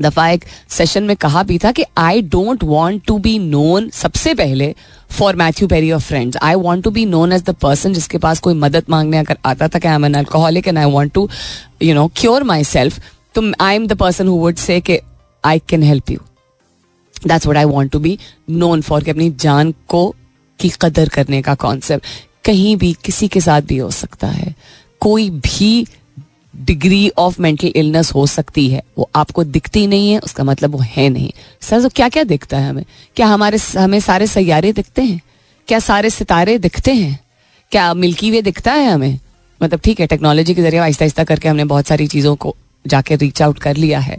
दफ़ा 0.00 0.28
एक 0.28 0.44
सेशन 0.70 1.02
में 1.02 1.14
कहा 1.16 1.42
भी 1.42 1.56
था 1.58 1.70
कि 1.72 1.84
I 1.98 2.22
don't 2.22 2.64
want 2.64 3.04
to 3.06 3.16
be 3.18 3.38
known 3.38 3.88
सबसे 3.90 4.34
पहले 4.34 4.74
for 5.10 5.36
Matthew 5.36 5.68
Perry 5.68 5.90
of 5.92 6.02
Friends 6.02 6.36
I 6.42 6.54
want 6.54 6.84
to 6.84 6.90
be 6.90 7.04
known 7.06 7.32
as 7.32 7.42
the 7.42 7.54
person 7.62 7.92
जिसके 7.92 8.18
पास 8.18 8.40
कोई 8.40 8.54
मदद 8.54 8.90
मांगने 8.90 9.18
अगर 9.18 9.36
आता 9.44 9.68
था 9.68 9.78
कि 9.78 9.88
I 9.88 9.94
am 9.94 10.04
an 10.06 10.14
alcoholic 10.14 10.68
and 10.68 10.78
I 10.78 10.90
want 10.92 11.12
to 11.12 11.28
you 11.82 11.94
know 11.94 12.06
cure 12.16 12.42
myself 12.64 13.00
तो 13.34 13.50
I 13.60 13.76
am 13.76 13.86
the 13.86 13.96
person 13.98 14.28
who 14.28 14.34
would 14.34 14.56
say 14.56 14.82
I 15.44 15.62
can 15.68 15.82
help 15.82 16.10
you 16.10 16.20
that's 17.26 17.46
what 17.46 17.56
I 17.56 17.64
want 17.64 17.92
to 17.92 17.98
be 17.98 18.18
known 18.50 18.80
for 18.80 19.04
कि 19.04 19.10
अपनी 19.10 19.30
जान 19.30 19.74
को, 19.88 20.14
की 20.60 20.72
कदर 20.80 21.08
करने 21.08 21.42
का 21.42 21.54
concept 21.54 22.04
कहीं 22.44 22.76
भी 22.76 22.96
किसी 23.04 23.28
के 23.28 23.40
साथ 23.40 23.62
भी 23.62 23.76
हो 23.76 23.90
सकता 23.90 24.26
है। 24.26 24.54
कोई 25.00 25.30
भी 25.30 25.86
डिग्री 26.56 27.08
ऑफ़ 27.08 27.42
मेंटल 27.42 27.66
इलनेस 27.66 28.14
हो 28.14 28.26
सकती 28.26 28.68
है। 28.68 28.82
वो 28.98 29.10
आपको 29.14 29.44
दिखती 29.44 29.86
नहीं 29.86 30.12
है, 30.12 30.18
उसका 30.18 30.44
मतलब 30.44 30.70
वो 30.70 30.78
है 30.78 31.08
नहीं। 31.08 31.32
सर 31.60 31.82
तो 31.82 31.88
क्या 31.88 32.08
क्या 32.08 32.24
दिखता 32.24 32.58
है 32.58 32.68
हमें? 32.68 32.84
क्या 33.16 33.26
हमारे 33.26 33.58
हमें 33.78 34.00
सारे 34.00 34.26
सैारे 34.26 34.72
दिखते 34.72 35.02
हैं? 35.02 35.20
क्या 35.68 35.78
सारे 35.78 36.10
सितारे 36.10 36.58
दिखते 36.58 36.94
हैं? 36.94 37.20
क्या 37.70 37.94
मिल्की 37.94 38.30
वे 38.30 38.42
दिखता 38.42 38.72
है 38.72 38.90
हमें? 38.90 39.18
मतलब 39.62 39.80
ठीक 39.80 40.00
है 40.00 40.06
टेक्नोलॉजी 40.06 40.54
के 40.54 40.62
ज़रिए 40.62 40.80
आहिस्ता 40.80 41.04
आहिस्ता 41.04 41.24
करके 41.24 41.48
हमने 41.48 41.64
बहुत 41.64 41.86
सारी 41.86 42.06
चीज़ों 42.06 42.36
को 42.36 42.56
जाके 42.86 43.16
रीच 43.16 43.42
आउट 43.42 43.58
कर 43.58 43.76
लिया 43.76 43.98
है। 43.98 44.18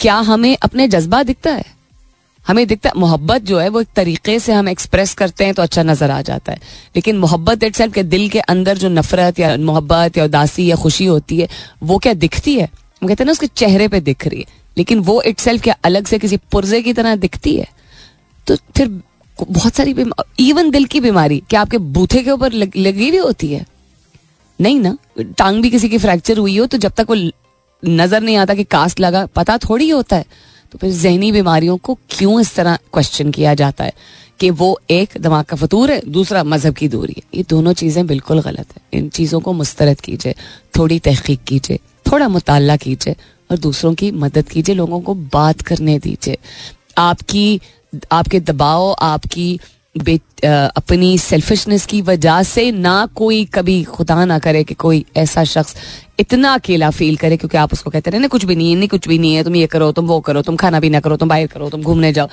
क्या 0.00 0.14
हमें 0.14 0.56
अपने 0.62 0.88
जज्बा 0.88 1.22
दिखता 1.22 1.52
है? 1.52 1.75
हमें 2.46 2.66
दिखता 2.66 2.88
है 2.88 3.00
मोहब्बत 3.00 3.42
जो 3.42 3.58
है 3.58 3.68
वो 3.68 3.80
एक 3.80 3.88
तरीके 3.96 4.38
से 4.40 4.52
हम 4.52 4.68
एक्सप्रेस 4.68 5.14
करते 5.14 5.44
हैं 5.44 5.54
तो 5.54 5.62
अच्छा 5.62 5.82
नज़र 5.82 6.10
आ 6.10 6.20
जाता 6.22 6.52
है। 6.52 6.58
लेकिन 6.96 7.18
मोहब्बत 7.18 7.64
इट 7.64 7.80
के 7.94 8.02
दिल 8.04 8.28
के 8.28 8.40
अंदर 8.40 8.78
जो 8.78 8.88
नफरत 8.88 9.38
या 9.38 9.56
मोहब्बत 9.56 10.18
या 10.18 10.24
उदासी 10.24 10.66
या 10.66 10.76
खुशी 10.76 11.06
होती 11.06 11.40
है 11.40 11.48
वो 11.82 11.98
क्या 11.98 12.14
दिखती 12.14 12.54
है? 12.54 12.68
हम 13.02 13.08
कहते 13.08 13.22
हैं 13.22 13.26
ना 13.26 13.32
उसके 13.32 13.46
चेहरे 13.46 13.88
पे 13.88 14.00
दिख 14.02 14.26
रही 14.26 14.40
है। 14.40 14.64
लेकिन 14.76 14.98
वो 15.00 15.20
इट 15.22 15.40
क्या 15.58 15.76
अलग 15.84 16.06
से 16.06 16.18
किसी 16.18 16.36
पुर्जे 16.52 16.80
की 16.82 16.92
तरह 16.92 17.16
दिखती 17.16 17.56
है? 17.56 17.66
तो 18.46 18.56
फिर 18.76 18.88
बहुत 19.38 19.74
सारी 19.74 19.94
इवन 20.40 20.70
दिल 20.70 20.84
की 20.84 21.00
बीमारी 21.00 21.42
क्या 21.50 21.60
आपके 21.60 21.78
बूथे 21.78 22.22
के 22.22 22.30
ऊपर 22.30 22.52
लग, 22.52 22.76
हुई 22.76 23.16
होती 23.16 23.52
है? 23.52 23.64
नहीं 24.58 24.78
ना? 24.80 24.96
टांग 25.38 25.60
भी 25.62 25.70
किसी 25.70 25.88
की 25.88 25.98
फ्रैक्चर 25.98 26.38
हुई 26.38 26.56
हो 26.58 26.66
तो 26.66 26.78
जब 26.78 26.92
तक 26.96 27.06
वो 27.10 27.16
नज़र 27.82 28.22
नहीं 28.22 28.36
आता 28.36 28.54
कि 28.54 28.64
कास्ट 28.64 29.00
लगा 29.00 29.24
पता 29.26 29.56
थोड़ी 29.58 29.88
होता 29.88 30.16
है। 30.16 30.24
तो 30.76 30.88
फिर 30.88 31.00
जहनी 31.00 31.32
बीमारियों 31.32 31.76
को 31.76 31.98
क्यों 32.10 32.40
इस 32.40 32.54
तरह 32.54 32.76
क्वेश्चन 32.76 33.30
किया 33.30 33.54
जाता 33.54 33.84
है? 33.84 33.92
कि 34.40 34.50
वो 34.50 34.80
एक 34.90 35.08
दिमाग 35.20 35.44
का 35.44 35.56
फतूर 35.56 35.90
है, 35.90 36.02
दूसरा 36.08 36.44
मज़हब 36.44 36.74
की 36.74 36.88
दूरी 36.88 37.14
है। 37.16 37.22
ये 37.34 37.44
दोनों 37.50 37.72
चीज़ें 37.72 38.06
बिल्कुल 38.06 38.40
गलत 38.40 38.66
है। 38.76 38.82
इन 38.92 39.08
चीज़ों 39.08 39.40
को 39.40 39.52
मुस्तरद 39.52 40.00
कीजिए, 40.00 40.34
थोड़ी 40.78 40.98
तहकीक 40.98 41.44
कीजिए, 41.44 41.78
थोड़ा 42.12 42.28
मुताल 42.28 42.76
कीजिए 42.76 43.16
और 43.50 43.58
दूसरों 43.58 43.94
की 43.94 44.10
मदद 44.10 44.48
कीजिए, 44.48 44.74
लोगों 44.74 45.00
को 45.00 45.14
बात 45.14 45.60
करने 45.60 45.98
दीजिए। 45.98 46.38
आपकी, 46.98 47.60
आपके 48.12 48.40
दबाव, 48.40 48.96
आपकी 49.02 49.60
अपनी 50.44 51.16
सेल्फिशनेस 51.18 51.86
की 51.86 52.00
वजह 52.02 52.42
से 52.42 52.70
ना 52.72 52.94
कोई 53.14 53.44
कभी 53.44 53.82
खुदा 53.84 54.24
ना 54.24 54.38
करे 54.38 54.62
कि 54.64 54.74
कोई 54.74 55.04
ऐसा 55.16 55.44
शख्स 55.44 55.74
इतना 56.20 56.52
अकेला 56.54 56.90
फील 56.90 57.16
करे, 57.16 57.36
क्योंकि 57.36 57.56
आप 57.56 57.72
उसको 57.72 57.90
कहते 57.90 58.10
रहे 58.10 58.20
ना 58.20 58.28
कुछ 58.28 58.44
भी 58.44 58.56
नहीं 58.56 58.70
है, 58.70 58.76
नहीं, 58.76 58.88
कुछ 58.88 59.08
भी 59.08 59.18
नहीं 59.18 59.34
है, 59.34 59.44
तुम 59.44 59.56
ये 59.56 59.66
करो, 59.66 59.90
तुम 59.92 60.06
वो 60.06 60.20
करो, 60.20 60.42
तुम 60.42 60.56
खाना 60.56 60.80
भी 60.80 60.90
ना 60.90 61.00
करो, 61.00 61.16
तुम 61.16 61.28
बाहर 61.28 61.46
करो, 61.46 61.68
तुम 61.70 61.82
घूमने 61.82 62.12
जाओ। 62.12 62.28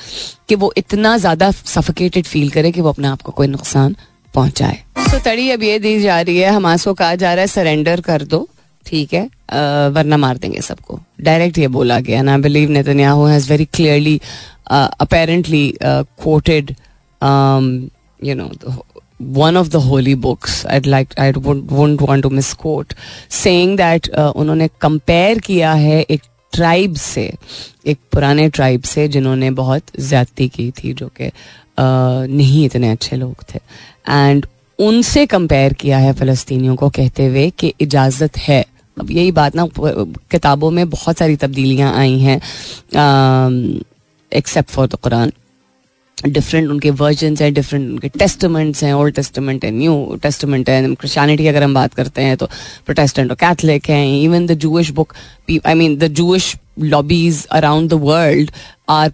कि 0.50 0.56
वो 0.56 0.72
इतना 0.78 1.18
ज़्यादा 1.18 1.52
सफोकेटेड 1.52 2.26
फील 2.26 2.50
करे 2.50 2.72
कि 2.72 2.82
वो 2.82 2.90
अपने 2.90 3.08
आप 3.08 3.22
को 3.22 3.32
कोई 3.32 3.48
नुकसान 3.48 3.96
पहुँचाए। 4.34 4.78
तो 5.12 5.20
तड़ी 5.20 5.50
अब 5.50 5.64
ये 5.64 5.80
दी 5.80 6.00
जा 6.02 6.20
रही 6.22 6.38
है, 6.38 6.50
हमास 6.52 6.86
को 6.86 6.94
कहा 6.94 7.16
जा 7.16 7.34
रहा 7.34 7.42
है 7.42 7.48
सरेंडर 7.48 8.02
कर 8.02 8.24
दो, 8.24 8.48
ठीक 8.86 9.14
है? 9.14 9.30
वरना 9.94 10.18
मार 10.18 10.38
देंगे 10.38 10.62
सबको। 10.62 11.00
डायरेक्ट 11.22 11.58
ये 11.58 11.68
बोला 11.70 12.00
गया 12.00 12.22
ना 12.22 12.38
believe 12.38 12.70
Netanyahu 12.70 13.26
has 13.26 13.50
very 13.50 13.66
clearly 13.66 14.20
apparently 14.72 15.74
quoted 15.84 16.76
you 18.22 18.36
know, 18.36 18.50
the, 18.60 18.82
one 19.20 19.58
of 19.58 19.70
the 19.72 19.80
holy 19.80 20.16
books. 20.16 20.66
I'd 20.66 20.86
like 20.86 21.18
I 21.18 21.32
wouldn't, 21.32 21.72
wouldn't 21.72 22.02
want 22.02 22.24
to 22.24 22.30
misquote, 22.30 22.94
saying 23.30 23.78
that 23.78 24.10
uh, 24.14 24.32
उन्होंने 24.36 24.68
कंपेयर 24.82 25.40
किया 25.40 25.74
है 25.74 26.02
एक 26.02 26.22
ट्राइब 26.54 26.96
से 26.96 27.26
एक 27.88 28.00
पुराने 28.12 28.50
ट्राइब 28.50 28.82
से 28.84 29.08
जिन्होंने 29.08 29.52
बहुत 29.52 29.84
ज्यादती 30.00 30.48
की 30.50 30.70
थी 30.72 30.94
जो 30.94 31.10
कि 31.22 31.32
नहीं 31.80 32.66
इतने 32.66 32.90
अच्छे 32.92 33.16
लोग 33.16 33.44
थे 33.54 33.60
एंड 34.10 34.46
उनसे 34.80 35.26
कंपेयर 35.26 35.74
किया 35.74 35.98
है 35.98 36.14
फ़लस्तीनियों 36.14 36.76
को 36.76 36.90
कहते 36.90 37.26
हुए 37.28 37.50
कि 37.60 37.74
इजाज़त 37.82 38.38
है 38.38 38.64
अब 38.98 39.12
यही 39.12 39.32
बात 39.32 39.56
ना 39.56 39.68
किताबों 39.78 40.72
में 40.72 40.90
बहुत 40.90 41.18
सारी 41.18 41.36
तब्दीलियाँ 41.36 41.94
आई 42.00 42.18
हैं 42.20 42.40
except 44.32 44.70
for 44.70 44.88
the 44.88 44.96
Quran 44.96 45.32
different 46.18 46.70
उनके 46.70 46.90
वर्जन 47.00 47.36
हैं 47.42 47.54
डिफरेंट 47.54 47.90
उनके 47.92 48.10
टेस्टमेंट्स 48.20 48.84
हैं 48.84 48.94
ओल्ड 48.94 49.16
टेस्टमेंट 49.16 49.66
है 49.66 49.72
न्यू 49.72 50.20
टेस्टमेंट 50.24 50.70
है। 50.70 50.94
क्रिश्चियनिटी 50.96 51.48
अगर 51.48 51.64
हम 51.64 51.74
बात 51.74 51.94
करते 51.94 52.22
हैं 52.22 52.38
तो 52.38 52.46
प्रोटेस्टेंट 52.86 53.32
और 53.32 53.38
कैथलिक 53.40 53.90
हैं। 53.90 54.06
Even 54.22 54.46
the 54.48 54.54
Jewish 54.60 54.90
book 55.00 55.14
I 55.66 55.74
mean 55.74 55.98
the 55.98 56.08
Jewish 56.14 56.56
lobbies 56.80 57.46
around 57.52 57.90
the 57.90 57.94
world 58.04 58.52
are 58.90 59.12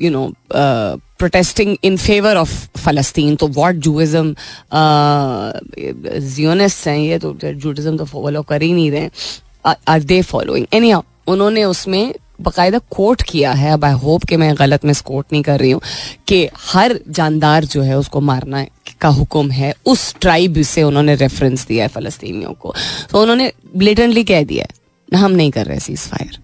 you 0.00 0.10
know 0.10 0.32
protesting 0.54 1.76
in 1.84 1.96
favour 1.96 2.36
of 2.36 2.50
फलस्तीन 2.78 3.36
तो 3.36 3.46
वॉट 3.56 3.74
जूइज्म 3.86 4.34
जियोनिस्ट 5.76 6.86
हैं 6.88 6.98
ये 6.98 7.18
तो 7.18 7.36
जूडिज्म 7.44 7.96
तो 7.96 8.04
फॉलो 8.04 8.42
कर 8.42 8.62
ही 8.62 8.72
नहीं 8.72 8.90
रहे 8.90 9.08
आर 9.88 10.02
दे 10.02 10.20
फॉलोइंग 10.22 10.66
एनी 10.74 10.92
उन्होंने 11.26 11.64
उसमें 11.64 12.12
बाकायदा 12.42 12.78
कोट 12.90 13.22
किया 13.22 13.52
है। 13.52 13.72
अब 13.72 13.84
आई 13.84 13.92
होप 13.94 14.24
कि 14.24 14.36
मैं 14.36 14.54
गलत 14.58 14.84
में 14.84 14.94
कोट 15.04 15.26
नहीं 15.32 15.42
कर 15.42 15.58
रही 15.60 15.70
हूँ 15.70 15.80
कि 16.28 16.48
हर 16.64 16.98
जानदार 17.10 17.64
जो 17.64 17.82
है 17.82 17.98
उसको 17.98 18.20
मारना 18.22 18.64
का 19.00 19.08
हुक्म 19.10 19.50
है। 19.50 19.74
उस 19.86 20.14
ट्राइब 20.20 20.60
से 20.64 20.82
उन्होंने 20.82 21.14
रेफरेंस 21.16 21.66
दिया 21.66 21.84
है 21.84 21.88
फलस्तीनियों 21.90 22.52
को। 22.52 22.74
तो 23.10 23.22
उन्होंने 23.22 23.52
ब्लेटेंटली 23.76 24.24
कह 24.24 24.42
दिया 24.44 24.64
है, 24.64 25.20
हम 25.20 25.30
नहीं 25.32 25.50
कर 25.50 25.66
रहे 25.66 25.80
सीज 25.80 26.00
फायर 26.00 26.38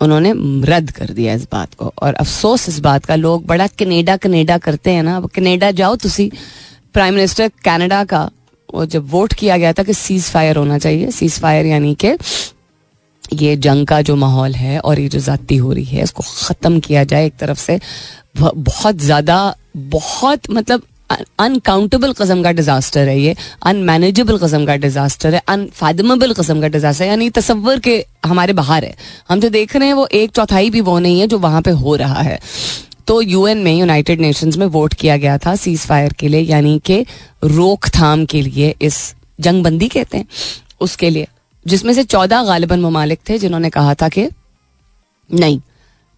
उन्होंने 0.00 0.32
रद्द 0.66 0.90
कर 0.90 1.10
दिया 1.10 1.34
इस 1.34 1.46
बात 1.52 1.74
को। 1.74 1.92
और 2.02 2.14
अफसोस 2.14 2.68
इस 2.68 2.78
बात 2.80 3.04
का, 3.04 3.14
लोग 3.16 3.44
बड़ा 3.46 3.66
कनेडा 3.78 4.16
कनेडा 4.16 4.58
करते 4.58 4.90
हैं 4.90 5.02
ना। 5.02 5.16
अब 5.16 5.28
कनेडा 5.34 5.70
जाओ 5.72 5.96
तुसी 5.96 6.30
प्राइम 6.94 7.14
मिनिस्टर 7.14 7.50
कनाडा 7.64 8.02
का 8.04 8.30
वो 8.68 8.84
जब 8.86 9.08
वोट 9.10 9.32
किया 9.32 9.56
गया 9.56 9.72
था 9.72 9.82
कि 9.82 9.94
सीज 9.94 10.24
फायर 10.24 10.56
होना 10.56 10.78
चाहिए। 10.78 11.10
सीज 11.10 11.38
फायर 11.40 11.66
यानी 11.66 11.94
कि 11.94 12.12
ये 13.32 13.56
जंग 13.58 13.86
का 13.86 14.00
जो 14.02 14.16
माहौल 14.16 14.54
है 14.54 14.78
और 14.80 15.00
ये 15.00 15.08
जो 15.08 15.18
जाती 15.20 15.56
हो 15.56 15.72
रही 15.72 15.84
है, 15.86 16.02
इसको 16.02 16.22
ख़त्म 16.22 16.80
किया 16.80 17.04
जाए 17.04 17.26
एक 17.26 17.36
तरफ़ 17.36 17.58
से 17.58 17.78
बहुत 18.36 18.96
ज़्यादा, 18.96 19.54
बहुत 19.76 20.50
मतलब 20.50 20.82
अनकाउंटेबल 21.40 22.12
कस्म 22.12 22.42
का 22.42 22.50
डिजास्टर 22.52 23.08
है 23.08 23.18
ये 23.20 23.34
अनमैनेजेबल 23.62 24.38
कस्म 24.38 24.64
का 24.66 24.76
डिजास्टर 24.78 25.34
है 25.34 25.42
अनफादमेबल 25.48 26.32
कस्म 26.34 26.60
का 26.60 26.68
डिजास्टर 26.68 27.04
यानी 27.04 27.28
तस्वर 27.30 27.78
के 27.80 28.04
हमारे 28.26 28.52
बाहर 28.52 28.84
है। 28.84 28.94
हम 29.28 29.40
जो 29.40 29.48
देख 29.50 29.76
रहे 29.76 29.88
हैं 29.88 29.94
वो 29.94 30.06
एक 30.12 30.30
चौथाई 30.30 30.70
भी 30.70 30.80
वो 30.82 30.98
नहीं 30.98 31.20
है 31.20 31.26
जो 31.26 31.38
वहाँ 31.38 31.62
पे 31.62 31.70
हो 31.72 31.96
रहा 31.96 32.22
है। 32.22 32.38
तो 33.06 33.20
यूएन 33.22 33.58
में 33.58 33.72
यूनाइटेड 33.72 34.20
नेशंस 34.20 34.56
में 34.56 34.66
वोट 34.68 34.94
किया 34.94 35.16
गया 35.16 35.36
था 35.38 35.54
सीज 35.56 35.80
फायर 35.80 36.12
के 36.12 36.28
लिए, 36.28 36.40
यानी 36.42 36.78
कि 36.86 37.04
रोकथाम 37.44 38.24
के 38.24 38.42
लिए 38.42 38.74
इस 38.82 39.14
जंगबंदी 39.38 39.88
कहते 39.88 40.16
हैं, 40.16 40.26
उसके 40.80 41.10
लिए। 41.10 41.26
जिसमें 41.66 41.92
से 41.94 42.04
चौदह 42.04 42.42
गालिबन 42.42 42.80
ममालिक 42.80 43.20
थे 43.28 43.38
जिन्होंने 43.38 43.70
कहा 43.70 43.94
था 43.94 44.08
कि 44.08 44.28
नहीं 45.32 45.60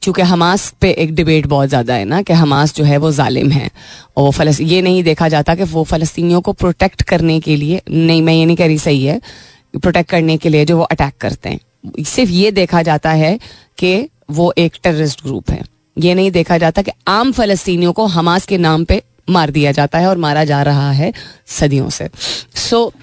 क्योंकि 0.02 0.22
हमास 0.22 0.74
पे 0.80 0.90
एक 0.90 1.14
डिबेट 1.14 1.46
बहुत 1.46 1.68
ज़्यादा 1.68 1.94
है 1.94 2.04
ना 2.04 2.22
कि 2.22 2.32
हमास 2.32 2.74
जो 2.74 2.84
है 2.84 2.96
वो 2.96 3.12
जालिम 3.12 3.50
है 3.50 3.70
और 4.16 4.32
फलस 4.32 4.60
ये 4.60 4.82
नहीं 4.82 5.02
देखा 5.02 5.28
जाता 5.28 5.54
कि 5.54 5.62
वो 5.62 5.84
फ़लस्तियों 5.84 6.40
को 6.40 6.52
प्रोटेक्ट 6.52 7.02
करने 7.02 7.38
के 7.40 7.56
लिए 7.56 7.80
नहीं 7.88 8.22
मैं 8.22 8.34
ये 8.34 8.44
नहीं 8.46 8.56
कह 8.56 8.66
रही 8.66 8.78
सही 8.78 9.04
है 9.04 9.20
प्रोटेक्ट 9.76 10.10
करने 10.10 10.36
के 10.36 10.48
लिए 10.48 10.64
जो 10.64 10.76
वो 10.76 10.82
अटैक 10.82 11.14
करते 11.20 11.48
हैं। 11.48 12.04
सिर्फ़ 12.04 12.30
ये 12.30 12.50
देखा 12.50 12.82
जाता 12.82 13.10
है 13.12 13.38
कि 13.78 14.08
वो 14.30 14.52
एक 14.58 14.72
टेररिस्ट 14.82 15.22
ग्रुप 15.22 15.50
है। 15.50 15.62
ये 15.96 16.14
नहीं 16.14 16.30
देखा 16.30 16.58
जाता 16.58 16.82
कि 16.82 16.90
आम 17.08 17.32
फलस्तियों 17.32 17.92
को 17.92 18.06
हमास 18.06 18.46
के 18.46 18.58
नाम 18.58 18.84
पे 18.84 19.02
मार 19.30 19.50
दिया 19.50 19.72
जाता 19.72 19.98
है 19.98 20.08
और 20.08 20.16
मारा 20.16 20.44
जा 20.44 20.62
रहा 20.62 20.90
है 20.92 21.12
सदियों 21.46 21.90
से। 21.90 22.08
So 22.54 22.84
so, 22.86 23.02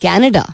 Canada 0.00 0.46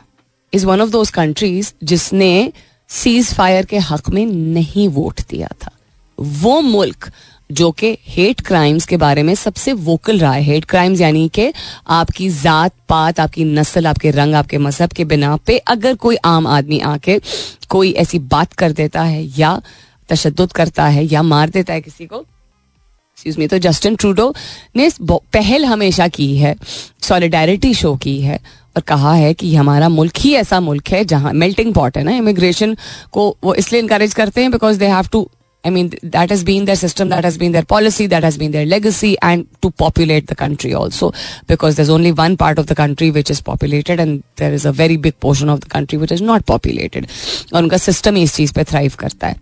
is 0.56 0.66
one 0.66 0.80
of 0.80 0.90
those 0.90 1.10
countries 1.10 1.72
जिसने 1.84 2.52
सीज 2.90 3.32
फायर 3.34 3.64
के 3.64 3.78
हक 3.78 4.08
में 4.10 4.24
नहीं 4.26 4.88
वोट 4.88 5.20
दिया 5.30 5.48
था। 5.64 5.70
वो 6.18 6.60
मुल्क 6.60 7.10
जो 7.50 7.70
कि 7.70 7.96
हेट 8.06 8.40
क्राइम्स 8.40 8.86
के 8.86 8.96
बारे 8.96 9.22
में 9.22 9.34
सबसे 9.34 9.72
वोकल 9.72 10.18
रहा 10.18 10.32
है। 10.32 10.42
हेट 10.42 10.64
क्राइम्स 10.64 11.00
यानी 11.00 11.28
कि 11.28 11.52
आपकी 11.88 12.28
जात 12.30 12.72
पात, 12.88 13.20
आपकी 13.20 13.44
नस्ल, 13.44 13.86
आपके 13.86 14.10
रंग, 14.10 14.34
आपके 14.34 14.58
मज़हब 14.58 14.92
के 14.92 15.04
बिना 15.04 15.36
पे 15.36 15.58
अगर 15.58 15.94
कोई 15.94 16.16
आम 16.24 16.46
आदमी 16.46 16.78
आके 16.80 17.20
कोई 17.68 17.92
ऐसी 17.92 18.18
बात 18.18 18.52
कर 18.52 18.72
देता 18.72 19.02
है 19.02 19.22
या 19.38 19.60
तशद 20.08 20.48
करता 20.54 20.86
है 20.86 21.04
या 21.04 21.22
मार 21.22 21.50
देता 21.50 21.72
है 21.72 21.80
किसी 21.80 22.06
को 22.06 22.16
एक्सक्यूज 22.16 23.38
मी 23.38 23.46
तो 23.46 23.58
जस्टिन 23.58 23.96
ट्रूडो 23.96 24.34
ने 24.76 24.90
पहल 25.02 25.64
हमेशा 25.64 26.08
की 26.08 26.36
है 26.36 26.54
सॉलिडारिटी 27.02 27.74
शो 27.74 27.94
की 27.96 28.20
है। 28.20 28.38
और 28.76 28.82
कहा 28.88 29.12
है 29.14 29.32
कि 29.34 29.54
हमारा 29.54 29.88
मुल्क 29.88 30.18
ही 30.20 30.34
ऐसा 30.34 30.60
मुल्क 30.60 30.88
है 30.88 31.04
जहाँ 31.04 31.32
मेल्टिंग 31.44 31.72
पॉट 31.74 31.96
है 31.96 32.02
ना 32.04 32.16
इमिग्रेशन 32.16 32.76
को 33.12 33.36
वो 33.44 33.54
इसलिए 33.54 33.82
इंकरेज 33.82 34.14
करते 34.14 34.40
हैं 34.40 34.50
because 34.50 34.78
they 34.78 34.86
have 34.88 35.08
to 35.12 35.28
I 35.64 35.70
mean, 35.70 35.86
that 36.14 36.30
has 36.30 36.42
been 36.44 36.66
their 36.66 36.76
system, 36.76 37.08
that 37.08 37.24
has 37.24 37.36
been 37.38 37.50
their 37.50 37.64
policy, 37.64 38.04
that 38.06 38.22
has 38.22 38.36
been 38.38 38.52
their 38.52 38.66
legacy, 38.66 39.08
and 39.20 39.48
to 39.62 39.70
populate 39.72 40.28
the 40.28 40.36
country 40.36 40.74
also. 40.80 41.08
Because 41.48 41.74
there's 41.74 41.90
only 41.90 42.12
one 42.12 42.36
part 42.36 42.60
of 42.60 42.68
the 42.68 42.76
country 42.76 43.08
which 43.10 43.32
is 43.34 43.40
populated, 43.40 44.02
and 44.04 44.22
there 44.36 44.52
is 44.52 44.66
a 44.70 44.72
very 44.72 44.98
big 45.06 45.18
portion 45.18 45.48
of 45.48 45.64
the 45.64 45.68
country 45.68 45.98
which 45.98 46.14
is 46.18 46.22
not 46.22 46.46
populated. 46.46 47.08
और 47.52 47.62
उनका 47.62 47.76
system 47.86 48.16
इस 48.18 48.34
चीज़ 48.36 48.52
पे 48.54 48.64
thrive 48.64 48.92
करता 48.98 49.26
है 49.26 49.36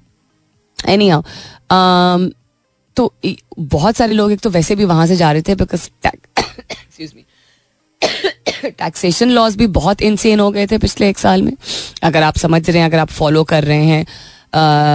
any 0.94 1.08
how 1.08 1.22
um, 1.22 2.32
तो 2.96 3.12
बहुत 3.58 3.96
सारे 3.96 4.14
लोग 4.14 4.32
एक 4.32 4.40
तो 4.40 4.50
वैसे 4.50 4.76
भी 4.76 4.84
वहाँ 4.94 5.06
से 5.06 5.16
जा 5.16 5.32
रहे 5.32 5.42
थे 5.42 5.54
because 5.56 5.88
excuse 6.06 7.12
me 7.14 7.24
taxation 8.64 9.30
laws 9.30 9.56
भी 9.56 9.66
बहुत 9.72 10.02
इंसेन 10.02 10.40
हो 10.40 10.50
गए 10.50 10.66
थे 10.66 10.78
पिछले 10.78 11.08
एक 11.08 11.18
साल 11.18 11.42
में। 11.42 11.52
अगर 12.02 12.22
आप 12.22 12.36
समझ 12.38 12.68
रहे 12.68 12.78
हैं, 12.78 12.86
अगर 12.86 12.98
आप 12.98 13.10
फॉलो 13.10 13.44
कर 13.44 13.64
रहे 13.64 13.84
हैं 13.84 14.06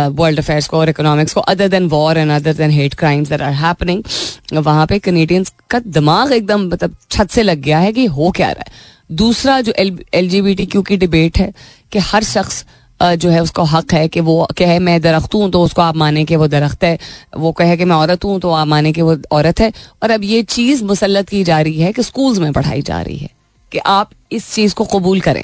वर्ल्ड 0.10 0.40
अफेयर्स 0.40 0.68
को 0.68 0.78
और 0.78 0.90
इकोनॉमिक्स 0.90 1.34
को 1.34 1.42
other 1.44 1.68
than 1.68 1.88
war 1.90 2.18
and 2.18 2.32
other 2.32 2.54
than 2.54 2.72
hate 2.72 2.94
crimes 2.94 3.30
that 3.30 3.42
are 3.42 3.54
happening 3.54 4.04
वहाँ 4.56 4.86
पे 4.88 5.00
कनेडियंस 5.00 5.54
का 5.70 5.80
दिमाग 5.80 6.32
एकदम 6.32 6.68
मतलब 6.68 6.96
छत 7.12 7.32
से 7.32 7.44
लग 7.44 7.62
गया 7.62 7.80
है 7.80 7.92
कि 7.94 8.06
हो 8.08 8.32
क्या 8.32 8.52
रहा 8.52 8.64
है। 8.68 8.72
दूसरा 9.12 9.60
जो 9.62 9.74
एल 10.14 10.30
जी 10.30 10.42
बी 10.42 10.56
टी 10.56 10.66
की 10.68 10.98
डिबेट 10.98 11.38
है 11.38 11.52
कि 11.92 12.00
हर 12.00 12.24
शख्स 12.24 12.66
जो 13.02 13.30
है 13.30 13.42
उसको 13.42 13.64
हक 13.64 13.94
है 13.94 14.08
कि 14.08 14.20
वो 14.22 14.48
कहे, 14.58 14.78
मैं 14.80 15.00
दरख्त 15.02 15.36
हूँ 15.36 15.50
तो 15.52 15.62
उसको 15.64 15.82
आप 15.82 15.96
माने 15.98 16.24
कि 16.26 16.36
वो 16.36 16.48
दरख्त 16.48 16.84
है। 16.84 16.98
वो 17.38 17.52
कहे 17.54 17.78
कि, 17.78 17.86
मैं 17.86 17.96
औरत 17.96 18.24
हूँ 18.26 18.40
तो 18.40 18.52
आप 18.52 18.68
माने 18.68 18.92
कि 18.94 19.02
वो 19.02 19.18
औरत 19.32 19.60
है। 19.60 19.72
और 20.04 20.12
अब 20.12 20.24
ये 20.24 20.42
चीज़ 20.46 20.84
मुसलत 20.84 21.30
की 21.30 21.44
जा 21.44 21.60
रही 21.62 21.82
है 21.82 21.92
कि 21.94 22.04
स्कूल्स 22.04 22.40
में 22.40 22.52
पढ़ाई 22.54 22.82
जा 22.82 23.02
रही 23.02 23.18
है 23.18 23.30
कि 23.72 23.78
आप 23.80 24.10
इस 24.32 24.54
चीज़ 24.54 24.74
को 24.76 24.86
कबूल 24.90 25.20
करें। 25.22 25.44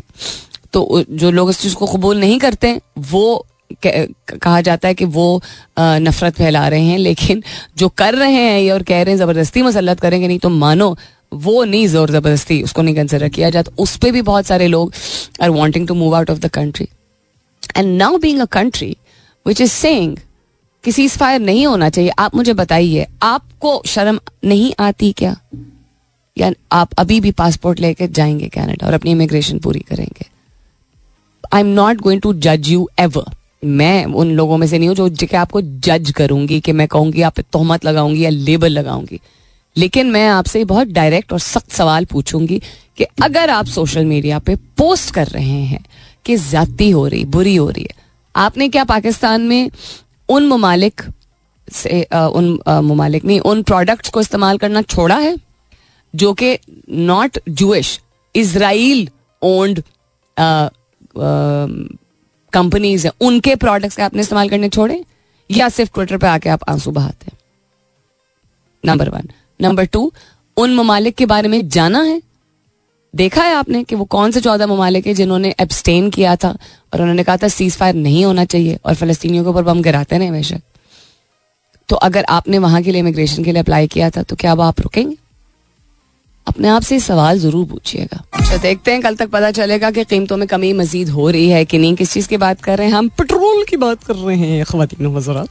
तो 0.73 1.03
जो 1.11 1.31
लोग 1.31 1.49
इस 1.49 1.61
चीज़ 1.61 1.75
को 1.75 1.87
कबूल 1.87 2.19
नहीं 2.19 2.39
करते, 2.39 2.79
वो 2.99 3.45
कहा 3.83 4.59
जाता 4.61 4.87
है 4.87 4.93
कि 4.93 5.05
वो 5.07 5.41
नफरत 5.79 6.35
फैला 6.35 6.67
रहे 6.67 6.81
हैं, 6.81 6.97
लेकिन 6.99 7.43
जो 7.77 7.89
कर 7.91 8.15
रहे 8.15 8.31
हैं 8.33 8.59
ये 8.59 8.69
और 8.71 8.83
कह 8.83 9.01
रहे 9.01 9.13
हैं, 9.13 9.19
ज़बरदस्ती 9.19 9.61
मुसलत 9.61 9.99
करेंगे, 9.99 10.27
नहीं 10.27 10.39
तो 10.39 10.49
मानो 10.51 10.95
वो 11.35 11.63
नहीं 11.63 11.87
ज़ोर 11.87 12.11
ज़बरदस्ती, 12.11 12.61
उसको 12.63 12.81
नहीं 12.81 12.95
कंसिडर 12.95 13.29
किया 13.29 13.49
जाता 13.49 13.71
उस 13.79 13.95
पर 13.97 14.11
भी 14.11 14.21
बहुत 14.23 14.45
सारे 14.45 14.67
लोग 14.67 14.93
are 15.41 15.49
wanting 15.51 15.87
to 15.87 15.93
move 15.93 16.15
out 16.15 16.29
of 16.29 16.39
the 16.39 16.49
country 16.53 16.87
and 17.77 17.97
now 17.97 18.17
being 18.17 18.39
a 18.39 18.45
country 18.45 18.95
which 19.45 19.61
is 19.61 19.85
कि 20.83 20.91
सीज 20.91 21.11
फायर 21.11 21.39
नहीं 21.39 21.65
होना 21.67 21.89
चाहिए, 21.89 22.09
आप 22.09 22.35
मुझे 22.35 22.53
बताइए, 22.53 23.05
आपको 23.23 23.81
शर्म 23.85 24.19
नहीं 24.43 24.73
आती 24.79 25.11
क्या? 25.11 25.35
या 26.37 26.51
आप 26.71 26.93
अभी 26.97 27.19
भी 27.21 27.31
पासपोर्ट 27.31 27.79
लेके 27.79 28.07
जाएँगे 28.07 28.47
कनाडा 28.47 28.87
और 28.87 28.93
अपनी 28.93 29.11
इमिग्रेशन 29.11 29.59
पूरी 29.59 29.79
करेंगे? 29.79 30.25
I 31.53 31.61
am 31.61 31.67
not 31.67 32.01
going 32.01 32.21
to 32.21 32.33
जज 32.33 32.69
यू 32.69 32.89
एवर 32.99 33.31
मैं 33.65 34.05
उन 34.05 34.31
लोगों 34.31 34.57
में 34.57 34.67
से 34.67 34.77
नहीं 34.77 34.89
हूँ 34.89 34.95
जो 34.95 35.37
आपको 35.37 35.61
जज 35.61 36.11
करूँगी 36.11 36.59
कि 36.59 36.71
मैं 36.71 36.87
कहूँगी, 36.87 37.21
आप 37.21 37.39
तोहमत 37.39 37.85
लगाऊँगी 37.85 38.23
या 38.25 38.29
लेबल 38.29 38.71
लगाऊँगी। 38.71 39.19
लेकिन 39.77 40.11
मैं 40.11 40.27
आपसे 40.27 40.63
बहुत 40.65 40.87
डायरेक्ट 40.87 41.33
और 41.33 41.39
सख्त 41.39 41.71
सवाल 41.71 42.05
पूछूँगी 42.05 42.61
कि 42.97 43.03
अगर 43.23 43.49
आप 43.49 43.65
सोशल 43.65 44.05
मीडिया 44.05 44.39
पे 44.39 44.55
पोस्ट 44.55 45.13
कर 45.13 45.27
रहे 45.27 45.61
हैं 45.63 45.83
कि 46.25 46.37
ज्यादती 46.37 46.89
हो 46.89 47.07
रही 47.07 47.23
बुरी 47.25 47.55
हो 47.55 47.69
रही 47.69 47.83
है। 47.83 48.03
आपने 48.35 48.67
क्या 48.69 48.83
पाकिस्तान 48.83 49.41
में 49.41 49.71
उन 50.29 50.47
ममालिक 50.47 51.01
से 51.67 52.03
आ, 52.03 52.25
उन 52.27 52.59
ममालिक 52.67 53.25
नहीं 53.25 53.39
उन 53.41 53.61
प्रोडक्ट्स 53.63 54.09
को 54.09 54.21
इस्तेमाल 54.21 54.57
करना 54.57 54.81
छोड़ा 54.81 55.17
है? 55.17 55.35
जो 56.13 56.33
कि 56.33 56.57
not 56.89 57.37
Jewish 57.49 57.99
Israel 58.35 59.07
owned 59.41 59.81
companies 62.53 63.07
हैं। 63.07 63.13
उनके 63.21 63.55
प्रोडक्ट्स 63.55 63.99
आपने 63.99 64.21
इस्तेमाल 64.21 64.49
करने 64.49 64.69
छोड़े? 64.69 65.03
या 65.49 65.69
सिर्फ़ 65.69 65.91
ट्विटर 65.93 66.17
पे 66.17 66.27
आके 66.27 66.49
आप 66.49 66.69
आँसू 66.69 66.91
बहाते 66.91 67.25
हैं? 67.25 67.37
नंबर 68.83 69.09
वन 69.09 69.29
नंबर 69.59 69.85
टू 69.85 70.11
उन 70.57 70.75
ममालिक 70.75 71.15
के 71.15 71.25
बारे 71.25 71.47
में 71.49 71.67
जाना 71.69 72.01
है? 72.01 72.21
देखा 73.15 73.43
है 73.43 73.53
आपने 73.55 73.83
कि 73.83 73.95
वो 73.95 74.05
कौन 74.05 74.31
से 74.31 74.41
चौदह 74.41 74.67
ममालिक 74.67 75.13
जिन्होंने 75.13 75.53
एब्सटेन 75.59 76.09
किया 76.09 76.35
था? 76.35 76.49
और 76.93 77.01
उन्होंने 77.01 77.23
कहा 77.23 77.37
था 77.37 77.47
सीज 77.47 77.75
फायर 77.77 77.95
नहीं 77.95 78.23
होना 78.25 78.45
चाहिए 78.45 78.79
और 78.85 78.95
फलस्तीनियों 78.95 79.43
के 79.43 79.49
ऊपर 79.49 79.63
बम 79.63 79.81
गिराते 79.81 80.17
रहे 80.17 80.27
हमेशा 80.27 80.59
तो 81.89 81.95
अगर 81.95 82.25
आपने 82.29 82.57
वहाँ 82.57 82.81
के 82.81 82.91
लिए 82.91 82.99
इमिग्रेशन 83.01 83.43
के 83.43 83.51
लिए 83.51 83.61
अप्लाई 83.61 83.87
किया 83.87 84.09
था 84.09 84.23
तो 84.23 84.35
क्या 84.35 84.51
अब 84.51 84.61
आप 84.61 84.81
रुकेंगे? 84.81 85.15
अपने 86.47 86.67
आप 86.67 86.81
से 86.81 86.99
सवाल 86.99 87.39
ज़रूर 87.39 87.65
पूछिएगा। 87.65 88.23
अच्छा 88.33 88.57
देखते 88.57 88.91
हैं, 88.91 89.01
कल 89.01 89.15
तक 89.15 89.29
पता 89.29 89.51
चलेगा 89.51 89.91
कि 89.91 90.03
कीमतों 90.03 90.37
में 90.37 90.47
कमी 90.47 90.71
मजीद 90.73 91.09
हो 91.09 91.29
रही 91.29 91.47
है 91.49 91.63
कि 91.65 91.77
नहीं। 91.77 91.95
किस 91.95 92.13
चीज़ 92.13 92.27
की 92.27 92.37
बात 92.37 92.61
कर 92.61 92.77
रहे 92.77 92.87
हैं? 92.87 92.93
हम 92.93 93.07
पेट्रोल 93.09 93.63
की 93.63 93.77
बात 93.77 94.03
कर 94.03 94.15
रहे 94.15 94.37
हैं 94.37 94.65
खातिन 94.65 95.15
हजरात 95.15 95.49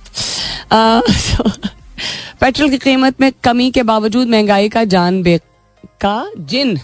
पेट्रोल 2.41 2.71
की 2.71 2.79
कीमत 2.79 3.21
में 3.21 3.31
कमी 3.45 3.71
के 3.71 3.83
बावजूद 3.83 4.29
महँगाई 4.29 4.69
का 4.69 4.85
जान 4.85 5.23
बे 5.23 5.39
का 6.01 6.31
जिन 6.39 6.79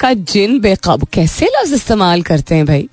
का 0.00 0.12
जिन 0.12 0.58
बेकाबू, 0.60 1.06
कैसे 1.12 1.46
लफ्ज 1.46 1.72
इस्तेमाल 1.74 2.22
करते 2.22 2.54
हैं 2.54 2.66
भाई? 2.66 2.88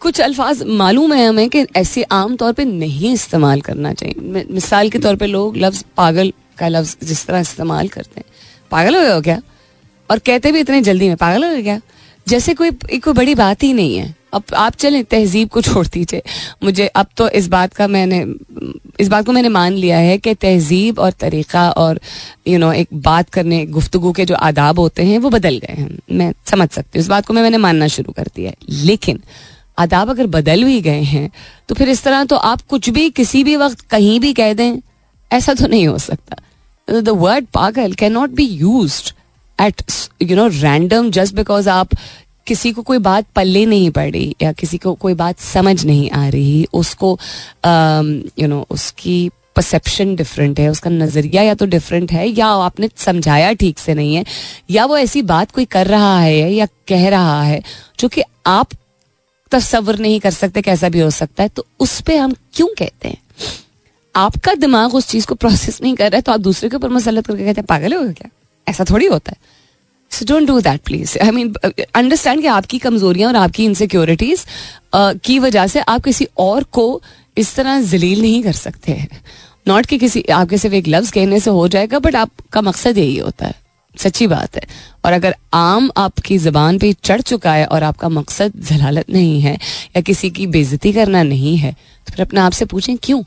कुछ 0.00 0.20
अल्फाज 0.20 0.62
मालूम 0.62 1.12
है 1.12 1.26
हमें 1.28 1.48
कि 1.50 1.64
ऐसे 1.76 2.02
आम 2.12 2.36
तौर 2.36 2.52
पे 2.52 2.64
नहीं 2.64 3.12
इस्तेमाल 3.12 3.60
करना 3.60 3.92
चाहिए। 3.92 4.44
मिसाल 4.50 4.90
के 4.90 4.98
तौर 4.98 5.16
पे 5.16 5.26
लोग 5.26 5.56
लफ्ज 5.56 5.84
पागल 5.96 6.32
का 6.58 6.68
लफ्ज 6.68 6.96
जिस 7.02 7.26
तरह 7.26 7.40
इस्तेमाल 7.40 7.88
करते 7.88 8.20
हैं। 8.20 8.26
पागल 8.70 8.96
हो 8.96 9.02
गया 9.02 9.20
क्या? 9.20 9.40
और 10.10 10.18
कहते 10.18 10.52
भी 10.52 10.60
इतने 10.60 10.80
जल्दी 10.80 11.08
में 11.08 11.16
पागल 11.16 11.44
हो 11.44 11.62
गया 11.62 11.80
जैसे 12.26 12.54
कोई 12.54 12.70
कोई 12.70 13.14
बड़ी 13.14 13.34
बात 13.34 13.62
ही 13.62 13.72
नहीं 13.72 13.96
है। 13.96 14.14
अब 14.32 14.42
आप 14.56 14.74
चलें, 14.74 15.02
तहजीब 15.04 15.48
को 15.48 15.60
छोड़ 15.60 15.86
दीजिए। 15.86 16.22
मुझे 16.62 16.86
अब 16.86 17.06
तो 17.16 17.28
इस 17.30 17.48
बात 17.48 17.74
का 17.74 17.86
मैंने, 17.88 18.24
इस 19.00 19.08
बात 19.08 19.26
को 19.26 19.32
मैंने 19.32 19.48
मान 19.50 19.72
लिया 19.74 19.98
है 19.98 20.16
कि 20.18 20.34
तहजीब 20.36 20.98
और 20.98 21.10
तरीक़ा 21.20 21.68
और 21.72 22.00
यू 22.48 22.58
नो 22.58 22.72
एक 22.72 22.88
बात 22.94 23.30
करने 23.30 23.64
गुफ्तु 23.68 24.12
के 24.12 24.24
जो 24.24 24.34
आदाब 24.36 24.78
होते 24.78 25.04
हैं, 25.04 25.18
वो 25.18 25.30
बदल 25.30 25.58
गए 25.58 25.74
हैं। 25.74 25.98
मैं 26.12 26.32
समझ 26.50 26.68
सकती 26.70 26.98
हूँ। 26.98 27.02
इस 27.02 27.08
बात 27.08 27.26
को 27.26 27.34
मैं, 27.34 27.42
मैंने 27.42 27.58
मानना 27.58 27.88
शुरू 27.88 28.12
कर 28.12 28.30
दिया 28.36 28.50
है। 28.50 28.84
लेकिन 28.84 29.20
आदाब 29.78 30.10
अगर 30.10 30.26
बदल 30.28 30.64
भी 30.64 30.80
गए 30.80 31.02
हैं 31.02 31.30
तो 31.68 31.74
फिर 31.74 31.88
इस 31.88 32.02
तरह 32.04 32.24
तो 32.24 32.36
आप 32.36 32.60
कुछ 32.62 32.88
भी, 32.90 33.08
किसी 33.10 33.44
भी 33.44 33.56
वक्त 33.56 33.80
कहीं 33.80 34.18
भी 34.20 34.32
कह 34.32 34.52
दें, 34.54 34.78
ऐसा 35.30 35.54
तो 35.54 35.66
नहीं 35.66 35.86
हो 35.86 35.98
सकता। 36.00 37.00
द 37.00 37.08
वर्ड 37.08 37.46
पागल 37.54 37.92
can 37.94 38.12
not 38.12 38.30
be 38.30 38.44
use 38.44 39.02
at 39.58 39.82
you 40.22 40.36
know 40.36 40.46
random 40.48 41.10
just 41.10 41.34
because 41.34 41.68
आप 41.70 41.88
किसी 42.46 42.72
को 42.72 42.82
कोई 42.82 42.98
बात 42.98 43.26
पल्ले 43.36 43.64
नहीं 43.66 43.90
पड़ 43.90 44.16
या 44.42 44.52
किसी 44.52 44.78
को 44.78 44.94
कोई 44.94 45.14
बात 45.14 45.38
समझ 45.40 45.84
नहीं 45.84 46.10
आ 46.10 46.28
रही, 46.28 46.66
उसको 46.72 47.18
यू 48.38 48.48
नो 48.48 48.66
उसकी 48.70 49.30
परसेप्शन 49.56 50.14
डिफरेंट 50.16 50.60
है, 50.60 50.68
उसका 50.68 50.90
नज़रिया 50.90 51.42
या 51.42 51.54
तो 51.54 51.66
डिफरेंट 51.66 52.12
है, 52.12 52.28
या 52.28 52.46
आपने 52.46 52.88
समझाया 52.96 53.52
ठीक 53.52 53.78
से 53.78 53.94
नहीं 53.94 54.14
है, 54.14 54.24
या 54.70 54.84
वो 54.84 54.96
ऐसी 54.98 55.22
बात 55.24 55.50
कोई 55.50 55.64
कर 55.64 55.86
रहा 55.86 56.18
है 56.20 56.52
या 56.52 56.66
कह 56.88 57.08
रहा 57.08 57.42
है 57.42 57.62
जो 57.98 58.08
कि 58.08 58.22
आप 58.46 58.68
तस्वर 59.52 59.98
नहीं 59.98 60.20
कर 60.20 60.30
सकते 60.30 60.62
कैसा 60.62 60.88
भी 60.88 61.00
हो 61.00 61.10
सकता 61.10 61.42
है 61.42 61.48
तो 61.48 61.66
उस 61.80 62.00
पर 62.00 62.16
हम 62.16 62.34
क्यों 62.54 62.68
कहते 62.78 63.08
हैं? 63.08 63.18
आपका 64.14 64.54
दिमाग 64.54 64.94
उस 64.94 65.08
चीज़ 65.08 65.26
को 65.26 65.34
प्रोसेस 65.34 65.80
नहीं 65.82 65.94
कर 65.94 66.10
रहा 66.10 66.16
है 66.16 66.22
तो 66.22 66.32
आप 66.32 66.40
दूसरे 66.40 66.68
के 66.68 66.76
ऊपर 66.76 66.88
मसलत 66.90 67.26
करके 67.26 67.44
कहते 67.44 67.60
हैं, 67.60 67.66
पागल 67.66 67.94
हो 67.94 68.12
क्या? 68.12 68.30
ऐसा 68.66 68.84
थोड़ी 68.90 69.06
होता 69.06 69.32
है। 69.32 69.36
So 70.12 70.24
don't 70.24 70.46
do 70.46 70.60
that 70.60 70.80
please 70.80 71.18
I 71.18 71.30
mean 71.30 71.54
understand 71.94 72.40
कि 72.40 72.46
आपकी 72.48 72.78
कमजोरियाँ 72.78 73.28
और 73.28 73.36
आपकी 73.36 73.64
इनसिक्योरिटीज 73.64 74.44
uh, 74.94 75.20
की 75.24 75.38
वजह 75.38 75.66
से 75.66 75.80
आप 75.80 76.04
किसी 76.04 76.28
और 76.38 76.64
को 76.72 77.02
इस 77.36 77.54
तरह 77.56 77.80
जलील 77.82 78.20
नहीं 78.22 78.42
कर 78.42 78.52
सकते 78.52 78.92
हैं। 78.92 79.08
नॉट 79.68 79.86
कि 79.86 79.98
किसी 79.98 80.22
आपके 80.32 80.58
सिर्फ़ 80.58 80.74
एक 80.74 80.88
लफ्ज 80.88 81.10
कहने 81.10 81.40
से 81.40 81.50
हो 81.50 81.66
जाएगा 81.68 81.98
बट 81.98 82.16
आपका 82.16 82.60
मकसद 82.60 82.98
यही 82.98 83.16
होता 83.16 83.46
है। 83.46 83.54
सच्ची 83.94 84.26
बात 84.26 84.56
है। 84.56 84.62
और 85.04 85.12
अगर 85.12 85.34
आम 85.54 85.90
आपकी 85.96 86.38
जबान 86.38 86.78
पे 86.78 86.92
चढ़ 87.04 87.20
चुका 87.20 87.52
है 87.52 87.66
और 87.66 87.82
आपका 87.82 88.08
मकसद 88.08 88.52
जलालत 88.68 89.10
नहीं 89.10 89.40
है 89.40 89.54
या 89.96 90.00
किसी 90.00 90.30
की 90.30 90.46
बेजती 90.46 90.92
करना 90.92 91.22
नहीं 91.22 91.56
है 91.56 91.72
तो 91.72 92.12
फिर 92.12 92.26
अपने 92.26 92.40
आप 92.40 92.52
से 92.52 92.64
पूछें 92.64 92.96
क्यों? 92.96 93.22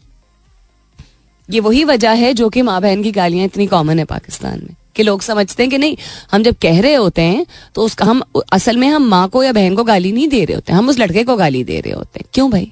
ये 1.49 1.59
वही 1.59 1.83
वजह 1.83 2.11
है 2.11 2.33
जो 2.33 2.49
कि 2.49 2.61
माँ 2.61 2.81
बहन 2.81 3.03
की 3.03 3.11
गालियाँ 3.11 3.45
इतनी 3.45 3.67
कॉमन 3.67 3.99
है 3.99 4.05
पाकिस्तान 4.05 4.59
में। 4.59 4.75
कि 4.95 5.03
लोग 5.03 5.21
समझते 5.21 5.63
हैं 5.63 5.69
कि 5.69 5.77
नहीं, 5.77 5.97
हम 6.31 6.43
जब 6.43 6.55
कह 6.62 6.79
रहे 6.81 6.93
होते 6.95 7.21
हैं 7.23 7.45
तो 7.75 7.84
उसका 7.84 8.05
हम, 8.05 8.21
असल 8.53 8.77
में 8.77 8.88
हम 8.89 9.08
माँ 9.08 9.27
को 9.29 9.43
या 9.43 9.51
बहन 9.53 9.75
को 9.75 9.84
गाली 9.84 10.12
नहीं 10.12 10.27
दे 10.27 10.43
रहे 10.45 10.55
होते, 10.55 10.73
हम 10.73 10.89
उस 10.89 10.99
लड़के 10.99 11.23
को 11.23 11.36
गाली 11.38 11.63
दे 11.63 11.79
रहे 11.79 11.93
होते 11.93 12.19
हैं। 12.19 12.29
क्यों 12.34 12.49
भाई? 12.51 12.71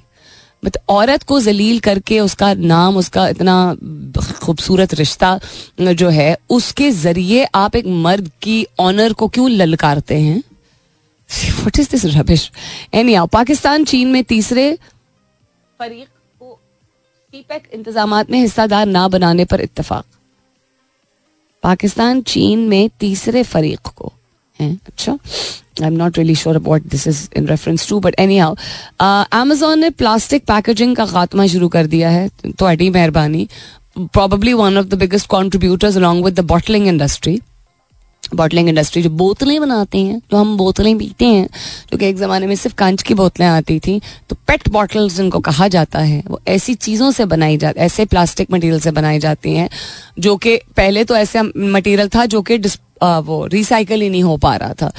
बट 0.62 0.76
औरत 0.88 1.22
को 1.22 1.40
जलील 1.40 1.78
करके 1.80 2.18
उसका 2.20 2.52
नाम, 2.54 2.96
उसका 2.96 3.26
इतना 3.28 3.74
खूबसूरत 4.42 4.94
रिश्ता 4.94 5.38
जो 5.80 6.08
है, 6.10 6.36
उसके 6.50 6.90
ज़रिए 6.92 7.44
आप 7.54 7.76
एक 7.76 7.86
मर्द 7.86 8.30
की 8.42 8.66
ऑनर 8.80 9.12
को 9.12 9.28
क्यों 9.28 9.50
ललकारते 9.50 10.18
हैं? 10.18 10.42
What 11.64 11.78
is 11.78 11.90
this 11.90 12.04
rubbish 12.06 12.50
any 12.94 13.16
Pakistan, 13.32 13.84
चीन 13.84 14.08
में 14.08 14.22
तीसरे 14.24 14.72
फरीक 15.80 16.08
को 16.40 16.58
सीपेक 17.32 17.68
इंतज़ाम 17.74 18.14
में 18.30 18.38
हिस्सादार 18.38 18.86
ना 18.86 19.06
बनाने 19.08 19.44
पर 19.44 19.60
इतफाक 19.60 20.04
पाकिस्तान, 21.64 22.20
चीन 22.22 22.68
में 22.68 22.90
तीसरे 23.00 23.42
फरीक 23.42 23.88
को 23.96 24.12
है। 24.58 24.72
अच्छा? 24.86 25.12
I 25.82 25.86
am 25.86 25.92
not 25.92 26.18
really 26.18 26.34
sure 26.34 26.56
about 26.56 26.82
this 26.88 27.06
is 27.08 27.28
in 27.36 27.46
reference 27.48 27.88
to 27.88 27.98
but 28.00 28.14
anyhow 28.38 28.54
Amazon 29.32 29.78
ने 29.78 29.90
प्लास्टिक 29.92 30.44
पैकेजिंग 30.46 30.94
का 30.96 31.06
खात्मा 31.06 31.46
शुरू 31.46 31.68
कर 31.68 31.86
दिया 31.86 32.10
है 32.10 32.28
तो 32.58 32.66
मेहरबानी। 32.90 33.48
Probably 33.98 34.52
one 34.52 34.78
of 34.78 34.86
the 34.86 34.94
biggest 34.98 35.26
contributors 35.28 35.96
along 35.96 36.24
with 36.24 36.34
the 36.34 36.44
bottling 36.46 36.86
industry 36.88 37.40
bottling 38.34 38.68
industry 38.68 39.02
जो 39.02 39.10
बोतलें 39.12 39.60
बनाते 39.60 39.98
हैं, 39.98 40.18
जो 40.20 40.36
हम 40.36 40.56
बोतलें 40.56 40.96
पीते 40.98 41.24
हैं, 41.24 41.48
जो 41.92 41.98
कि 41.98 42.06
एक 42.06 42.16
ज़माने 42.16 42.46
में 42.46 42.54
सिर्फ़ 42.56 42.76
कांच 42.76 43.02
की 43.02 43.14
बोतलें 43.14 43.46
आती 43.46 43.78
थी 43.78 44.00
तो 44.30 44.36
पेट 44.46 44.68
बॉटल्स 44.68 45.16
जिनको 45.16 45.40
कहा 45.40 45.68
जाता 45.68 45.98
है, 46.00 46.22
वो 46.26 46.40
ऐसी 46.48 46.74
चीज़ों 46.76 47.10
से 47.10 47.24
बनाई 47.26 47.56
जा, 47.56 47.72
ऐसे 47.76 48.04
प्लास्टिक 48.06 48.52
मटेरियल 48.52 48.80
से 48.80 48.90
बनाई 48.92 49.18
जाती 49.18 49.54
हैं, 49.54 49.68
जो 50.18 50.36
कि 50.36 50.56
पहले 50.76 51.04
तो 51.04 51.16
ऐसे 51.16 51.42
मटेरियल 51.42 52.08
था 52.08 52.26
जो 52.26 52.42
कि 52.42 52.58
वो 53.20 53.44
रिसाइकल 53.46 54.00
ही 54.00 54.08
नहीं 54.10 54.22
हो 54.22 54.36
पा 54.36 54.54
रहा 54.56 54.72
था। 54.72 54.90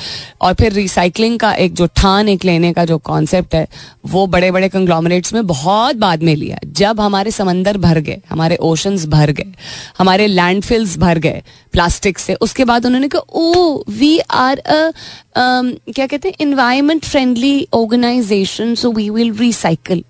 और 0.41 0.53
फिर 0.53 0.74
रिसाइकलिंग 0.74 1.38
का 1.39 1.51
एक 1.56 1.74
जो 1.74 1.86
ठान 1.95 2.30
एक 2.30 2.45
लेने 2.45 2.72
का 2.74 2.86
जो 2.86 2.97
कॉन्सेप्ट 2.97 3.56
है, 3.56 3.68
वो 4.06 4.26
बड़े 4.28 4.51
बड़े 4.51 4.70
कंग्लोमरेट्स 4.70 5.34
में 5.34 5.45
बहुत 5.47 5.95
बाद 5.95 6.24
में 6.24 6.36
लिया। 6.36 6.58
जब 6.74 7.01
हमारे 7.01 7.32
समंदर 7.32 7.78
भर 7.78 7.99
गए, 7.99 8.22
हमारे 8.30 8.56
ओशंस 8.62 9.06
भर 9.08 9.32
गए, 9.32 9.53
हमारे 9.97 10.28
लैंडफिल्स 10.28 10.97
भर 10.97 11.20
गए 11.20 11.43
प्लास्टिक 11.74 12.20
से, 12.20 12.34
उसके 12.41 12.66
बाद 12.66 12.86
उन्होंने 12.86 13.08
कहा 13.08 13.22
ओ 13.34 13.84
वी 13.89 14.18
आर 14.20 14.58
अ 14.58 14.91
क्या 15.38 16.08
कहते 16.08 16.28
हैं 16.28 16.36
environment 16.39 17.06
friendly 17.06 17.68
organization 17.74 18.76
so 18.76 18.91
we 18.91 19.10
will 19.10 19.34
recycle 19.38 20.03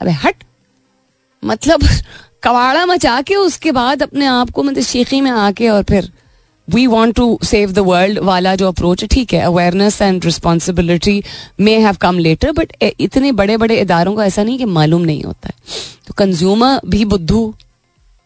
अबे 0.00 0.10
हट! 0.24 0.44
मतलब 1.42 1.88
कवाड़ा 2.42 2.84
मचा 2.86 3.20
के 3.20 3.34
उसके 3.34 3.72
बाद 3.72 4.02
अपने 4.02 4.26
आप 4.26 4.50
को 4.50 4.62
मतलब 4.62 4.84
शेखी 4.84 5.20
में 5.20 5.30
आके 5.30 5.68
और 5.68 5.82
फिर 5.82 6.10
we 6.68 6.86
want 6.86 7.16
to 7.16 7.38
save 7.44 7.72
the 7.72 7.78
world 7.78 8.18
वाला 8.18 8.54
जो 8.56 8.68
अप्रोच 8.68 9.02
है 9.02 9.08
ठीक 9.08 9.32
है 9.34 9.40
awareness 9.40 10.00
and 10.02 10.24
responsibility 10.24 11.22
may 11.60 11.78
have 11.80 11.96
come 12.00 12.18
later 12.18 12.52
but 12.52 12.72
इतने 12.82 13.32
बड़े 13.32 13.56
बड़े 13.56 13.80
इदारों 13.80 14.14
को 14.14 14.22
ऐसा 14.22 14.42
नहीं 14.42 14.58
कि 14.58 14.64
मालूम 14.64 15.02
नहीं 15.02 15.22
होता 15.22 15.48
है। 15.48 15.54
तो 16.06 16.14
कंज्यूमर 16.18 16.80
भी 16.88 17.04
बुद्धू 17.04 17.54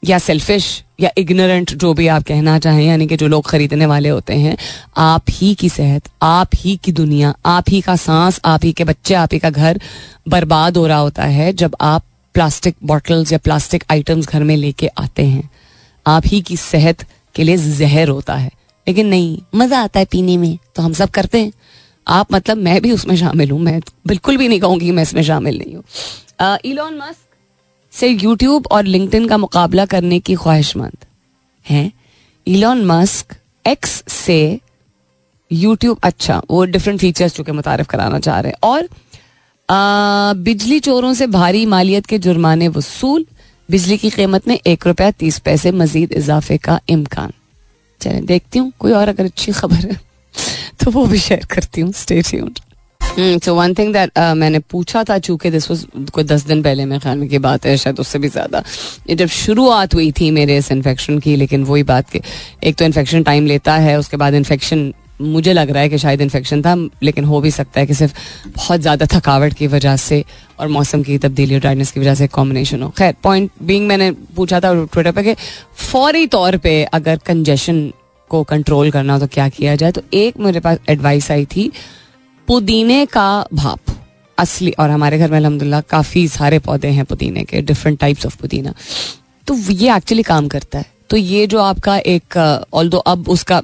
या 0.03 0.19
सेल्फिश 0.19 0.67
या 1.01 1.11
इग्नोरेंट 1.19 1.73
जो 1.75 1.93
भी 1.95 2.07
आप 2.07 2.23
कहना 2.23 2.59
चाहें, 2.59 2.85
यानी 2.87 3.07
कि 3.07 3.17
जो 3.17 3.29
लोग 3.29 3.47
खरीदने 3.47 3.87
वाले 3.87 4.09
होते 4.09 4.35
हैं, 4.35 4.57
आप 4.97 5.23
ही 5.31 5.55
की 5.55 5.69
सेहत, 5.69 6.09
आप 6.23 6.49
ही 6.55 6.77
की 6.77 6.93
दुनिया, 6.93 7.35
आप 7.47 7.65
ही 7.69 7.81
का 7.81 7.97
सांस, 7.97 8.41
आप 8.45 8.65
ही 8.65 8.73
के 8.73 8.85
बच्चे, 8.85 9.15
आप 9.15 9.33
ही 9.33 9.39
का 9.39 9.51
घर 9.51 9.81
बर्बाद 10.29 10.77
हो 10.77 10.87
रहा 10.87 10.99
होता 10.99 11.25
है 11.25 11.53
जब 11.53 11.77
आप 11.81 12.05
प्लास्टिक 12.35 12.77
बॉटल्स 12.85 13.33
या 13.33 13.39
प्लास्टिक 13.39 13.85
आइटम्स 13.91 14.29
घर 14.29 14.45
में 14.45 14.57
लेके 14.57 14.87
आते 14.99 15.25
हैं। 15.25 15.49
आप 16.07 16.23
ही 16.27 16.41
की 16.41 16.57
सेहत 16.57 17.05
के 17.37 17.45
लिए 17.45 17.57
जहर 17.57 18.09
होता 18.09 18.35
है। 18.35 18.51
लेकिन 18.87 19.07
नहीं 19.07 19.39
मज़ा 19.55 19.81
आता 19.81 20.01
है 20.01 20.07
पीने 20.11 20.37
में 20.37 20.59
तो 20.77 20.83
हम 20.83 20.93
सब 20.95 21.11
करते 21.11 21.41
हैं। 21.41 21.53
आप 22.07 22.33
मतलब 22.33 22.57
मैं 22.59 22.81
भी 22.83 22.93
उसमें 22.93 23.15
शामिल 23.17 23.51
हूँ 23.51 23.61
मैं 23.61 23.81
बिल्कुल 24.07 24.37
भी 24.37 24.49
नहीं 24.49 24.61
कहूँगी 24.61 24.91
मैं 24.91 25.03
इसमें 25.03 25.23
शामिल 25.25 25.59
नहीं 25.59 25.75
हूँ। 25.75 26.59
इलॉन 26.65 26.97
मस्क 26.99 27.25
से 27.93 28.09
यूट्यूब 28.09 28.67
और 28.67 28.85
लिंक्डइन 28.85 29.27
का 29.29 29.39
मुकाबला 29.39 29.85
करने 29.87 30.19
की 30.21 30.35
ख्वाहिशमंद 30.35 31.05
है। 31.67 31.91
इलॉन 32.47 32.85
मस्क 32.87 33.37
एक्स 33.65 34.03
से 34.09 34.39
यूट्यूब 35.51 35.99
अच्छा 36.03 36.41
वो 36.51 36.65
डिफरेंट 36.67 37.01
फीचर्स 37.01 37.35
चूँकि 37.35 37.53
मुतारफ 37.53 37.87
कराना 37.87 38.19
चाह 38.19 38.41
रहे 38.41 38.53
हैं। 38.53 38.59
और 38.63 38.89
आ, 39.69 40.33
बिजली 40.35 40.79
चोरों 40.81 41.13
से 41.15 41.27
भारी 41.29 41.65
मालियत 41.67 42.07
के 42.07 42.19
जुर्माने 42.19 42.69
वसूल 42.69 43.25
बिजली 43.69 43.97
की 43.99 44.11
कीमत 44.11 44.49
में 44.49 44.59
एक 44.59 44.87
रुपया 44.87 45.11
तीस 45.13 45.39
पैसे 45.39 45.73
मजीद 45.73 46.13
इजाफे 46.15 46.57
का 46.59 46.81
इम्कान। 46.89 47.33
चले, 48.01 48.21
देखती 48.23 48.59
हूँ, 48.59 48.73
कोई 48.79 48.93
और 48.93 49.09
अगर 49.09 49.25
अच्छी 49.25 49.53
खबर 49.53 49.87
है 49.87 49.99
तो 50.81 50.91
वो 50.91 51.05
भी 51.07 51.19
शेयर 51.21 51.45
करती 51.51 51.81
हूँ 51.81 51.93
सो 53.43 53.55
वन 53.55 53.75
थिंग 53.75 53.93
दैट 53.93 54.19
मैंने 54.19 54.59
पूछा 54.61 55.03
था, 55.05 55.19
चूँकि 55.19 55.51
दिस 55.51 55.71
वाज 55.71 55.87
कोई 56.13 56.25
दस 56.25 56.45
दिन 56.47 56.63
पहले 56.63 56.85
मेरे 56.85 57.01
ख्याल 57.01 57.19
में 57.19 57.29
की 57.29 57.39
बात 57.39 57.67
है, 57.67 57.77
शायद 57.77 58.01
उससे 58.01 58.19
भी 58.19 58.29
ज़्यादा। 58.29 58.63
जब 59.11 59.27
शुरुआत 59.29 59.95
हुई 59.95 60.11
थी 60.13 60.31
मेरे 60.31 60.57
इस 60.59 60.71
इन्फेक्शन 60.73 61.19
की, 61.19 61.37
लेकिन 61.37 61.65
वही 61.65 61.83
बात 61.85 62.11
के 62.11 62.21
एक 62.65 62.77
तो 62.77 62.85
इन्फेक्शन 62.85 63.23
टाइम 63.23 63.47
लेता 63.47 63.75
है, 63.77 63.99
उसके 63.99 64.17
बाद 64.17 64.35
इन्फेक्शन 64.35 64.93
मुझे 65.21 65.53
लग 65.53 65.71
रहा 65.71 65.83
है 65.83 65.89
कि 65.89 65.99
शायद 65.99 66.21
इन्फेक्शन 66.21 66.63
था, 66.63 66.75
लेकिन 67.03 67.25
हो 67.25 67.41
भी 67.41 67.51
सकता 67.51 67.81
है 67.81 67.87
कि 67.87 67.95
सिर्फ़ 67.95 68.15
बहुत 68.47 68.81
ज़्यादा 68.81 69.07
थकावट 69.09 69.55
की 69.55 69.67
वजह 69.67 69.97
से 69.99 70.25
और 70.61 70.69
मौसम 70.69 71.03
की 71.03 71.19
तब्दीली 71.19 71.55
और 71.55 71.61
ड्राइनेस 71.61 71.91
की 71.93 72.01
वजह 72.01 72.15
से 72.15 72.27
कॉम्बिनेशन 72.29 72.83
हो। 72.83 72.89
खैर 72.99 73.15
पॉइंट 73.23 73.51
बीइंग 73.63 73.87
मैंने 73.89 74.11
पूछा 74.37 74.61
था 74.61 74.73
ट्विटर 74.75 75.13
पे 75.13 75.23
कि 75.23 75.35
फौरी 75.83 76.27
तौर 76.29 76.57
पे 76.59 76.83
अगर 76.85 77.17
कंजेशन 77.27 77.91
को 78.31 78.43
कंट्रोल 78.45 78.91
करना 78.91 79.13
हो 79.13 79.19
तो 79.19 79.27
क्या 79.29 79.49
किया 79.51 79.75
जाए? 79.77 79.93
तो 79.93 80.03
एक 80.15 80.39
मेरे 80.41 80.61
पास 80.61 80.79
एडवाइस 80.89 81.31
आई 81.31 81.45
थी, 81.47 81.71
पुदीने 82.49 83.05
का 83.07 83.47
भाप। 83.55 83.95
असली 84.39 84.71
और 84.73 84.91
हमारे 84.91 85.19
घर 85.19 85.31
में 85.31 85.37
अलहमदिल्ला 85.39 85.81
काफ़ी 85.91 86.27
सारे 86.29 86.59
पौधे 86.59 86.89
हैं 86.89 87.05
पुदीने 87.05 87.45
के 87.45 87.61
डिफरेंट 87.63 87.99
टाइप्स 88.01 88.27
ऑफ़ 88.27 88.37
पुदीना। 88.37 88.75
तो 89.47 89.55
ये 89.55 89.95
एक्चुअली 89.97 90.23
काम 90.25 90.49
करता 90.49 90.79
है। 90.79 90.95
तो 91.11 91.17
ये 91.17 91.47
जो 91.47 91.61
आपका 91.61 91.97
एक 91.99 92.37
ऑल 92.73 92.89
दो 92.89 92.99
अब 92.99 93.29
उसका 93.29 93.63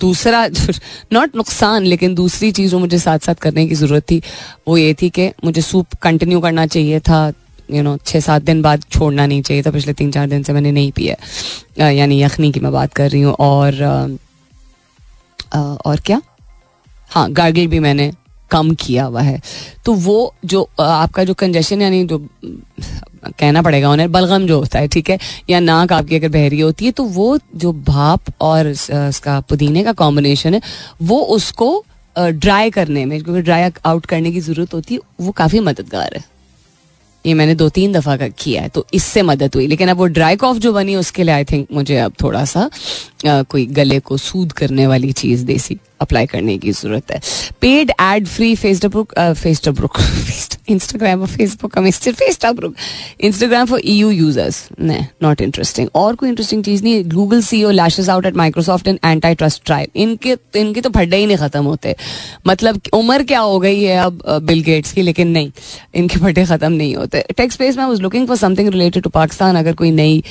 दूसरा 0.00 0.48
नॉट 1.12 1.36
नुकसान 1.36 1.84
लेकिन 1.84 2.14
दूसरी 2.14 2.52
चीज़ 2.52 2.70
जो 2.70 2.78
मुझे 2.78 2.98
साथ 2.98 3.18
साथ 3.18 3.34
करने 3.34 3.66
की 3.66 3.74
ज़रूरत 3.74 4.02
थी 4.02 4.22
वो 4.68 4.76
ये 4.76 4.94
थी 4.94 5.10
कि 5.10 5.30
मुझे 5.44 5.62
सूप 5.62 5.94
कंटिन्यू 6.02 6.40
करना 6.40 6.66
चाहिए 6.66 7.00
था 7.00 7.32
यू 7.70 7.82
नो 7.82 7.96
छः 8.06 8.20
सात 8.20 8.42
दिन 8.42 8.62
बाद 8.62 8.84
छोड़ना 8.90 9.26
नहीं 9.26 9.42
चाहिए 9.42 9.62
था 9.62 9.70
पिछले 9.70 9.92
तीन 9.92 10.10
चार 10.10 10.26
दिन 10.26 10.42
से 10.42 10.52
मैंने 10.52 10.72
नहीं 10.72 10.92
पिया। 10.92 11.88
यानी 11.88 12.22
यखनी 12.22 12.52
की 12.52 12.60
मैं 12.60 12.72
बात 12.72 12.94
कर 12.94 13.10
रही 13.10 13.22
हूँ 13.22 13.34
और 13.34 13.82
आ, 15.54 15.58
और 15.60 16.00
क्या? 16.00 16.22
हाँ 17.10 17.32
गार्गिल 17.32 17.66
भी 17.66 17.78
मैंने 17.78 18.12
कम 18.54 18.74
किया 18.76 19.04
हुआ 19.04 19.22
है। 19.22 19.40
तो 19.84 19.92
वो 19.94 20.34
जो 20.44 20.68
आपका 20.80 21.24
जो 21.24 21.34
कंजेशन 21.36 21.82
यानी 21.82 22.04
जो, 22.04 22.18
कहना 23.30 23.62
पड़ेगा 23.62 23.90
उन्हें, 23.90 24.10
बलगम 24.12 24.46
जो 24.46 24.58
होता 24.60 24.78
है, 24.78 24.88
ठीक 24.88 25.10
है, 25.10 25.18
या 25.50 25.60
नाक 25.62 25.92
आपकी 25.92 26.16
अगर 26.16 26.28
बहरी 26.30 26.60
होती 26.60 26.84
है 26.84 26.92
तो 26.92 27.04
वो 27.04 27.38
जो 27.56 27.72
भाप 27.84 28.32
और 28.42 28.68
उसका 28.68 29.40
पुदीने 29.42 29.84
का 29.84 29.92
कॉम्बिनेशन 29.94 30.54
है, 30.54 30.60
वो 31.02 31.20
उसको 31.36 31.84
ड्राई 32.16 32.70
करने 32.70 33.04
में, 33.04 33.20
क्योंकि 33.22 33.42
ड्राई 33.42 33.70
आउट 33.84 34.06
करने 34.06 34.32
की 34.32 34.40
ज़रूरत 34.42 34.74
होती 34.74 34.94
है, 34.94 35.00
वो 35.20 35.32
काफ़ी 35.32 35.60
मददगार 35.62 36.14
है। 36.16 36.22
ये 37.24 37.34
मैंने 37.34 37.54
दो 37.54 37.68
तीन 37.70 37.92
दफ़ा 37.92 38.16
का 38.16 38.26
किया 38.30 38.62
है 38.62 38.68
तो 38.68 38.84
इससे 38.94 39.22
मदद 39.24 39.54
हुई, 39.54 39.66
लेकिन 39.66 39.88
अब 39.88 39.96
वो 39.96 40.06
ड्राई 40.08 40.36
कॉफ 40.36 40.56
जो 40.56 40.72
बनी, 40.72 40.96
उसके 40.96 41.22
लिए 41.22 41.34
आई 41.34 41.44
थिंक 41.44 41.66
मुझे 41.72 41.96
अब 41.98 42.12
थोड़ा 42.22 42.44
सा 42.44 42.68
कोई 43.26 43.66
गले 43.66 43.98
को 44.00 44.16
सूद 44.18 44.52
करने 44.52 44.86
वाली 44.86 45.12
चीज़ 45.14 45.44
देसी 45.46 45.78
अप्लाई 46.00 46.26
करने 46.26 46.56
की 46.58 46.72
ज़रूरत 46.72 47.10
है। 47.12 47.20
Paid 47.60 47.90
ad 47.92 48.26
free 48.26 48.54
Facebook 48.54 49.12
Facebook 49.18 49.98
Instagram 50.68 51.20
और 51.20 51.26
Facebook 51.28 51.78
Facebook 51.78 52.74
Instagram 53.20 53.66
for 53.66 53.80
EU 53.84 54.10
users 54.10 54.66
ने 54.80 54.98
नॉट 55.22 55.40
इंटरेस्टिंग 55.40 55.88
और 55.94 56.14
कोई 56.14 56.28
इंटरेस्टिंग 56.28 56.64
चीज़ 56.64 56.82
नहीं 56.84 57.04
Google 57.10 57.40
C 57.42 57.62
O 57.64 57.70
lashes 57.70 58.08
out 58.10 58.26
at 58.26 58.36
Microsoft 58.36 58.88
and 58.88 58.98
antitrust 59.34 59.64
tribe 59.66 59.88
इनके 59.96 60.36
इनके 60.56 60.80
तो 60.80 60.90
फड्डे 60.90 61.16
ही 61.16 61.26
नहीं 61.26 61.36
खत्म 61.36 61.64
होते। 61.64 61.94
मतलब 62.46 62.80
उम्र 62.94 63.22
क्या 63.24 63.40
हो 63.40 63.58
गई 63.60 63.82
है 63.82 63.96
अब 63.98 64.22
बिल 64.42 64.62
गेट्स 64.62 64.92
की, 64.92 65.02
लेकिन 65.02 65.28
नहीं। 65.28 65.50
इनके 65.94 66.18
फड्डे 66.18 66.44
खत्म 66.44 66.72
नहीं 66.72 66.94
होते। 66.96 67.24
टेक्स 67.36 67.54
स्पेस 67.54 67.76
में 67.78 67.84
was 67.84 68.00
looking 68.00 68.26
for 68.28 68.36
something 68.36 68.68
related 68.68 69.02
to 69.02 69.10
Pakistan 69.10 69.56
अगर 69.56 69.74
कोई 69.74 69.90
नई 69.92 70.22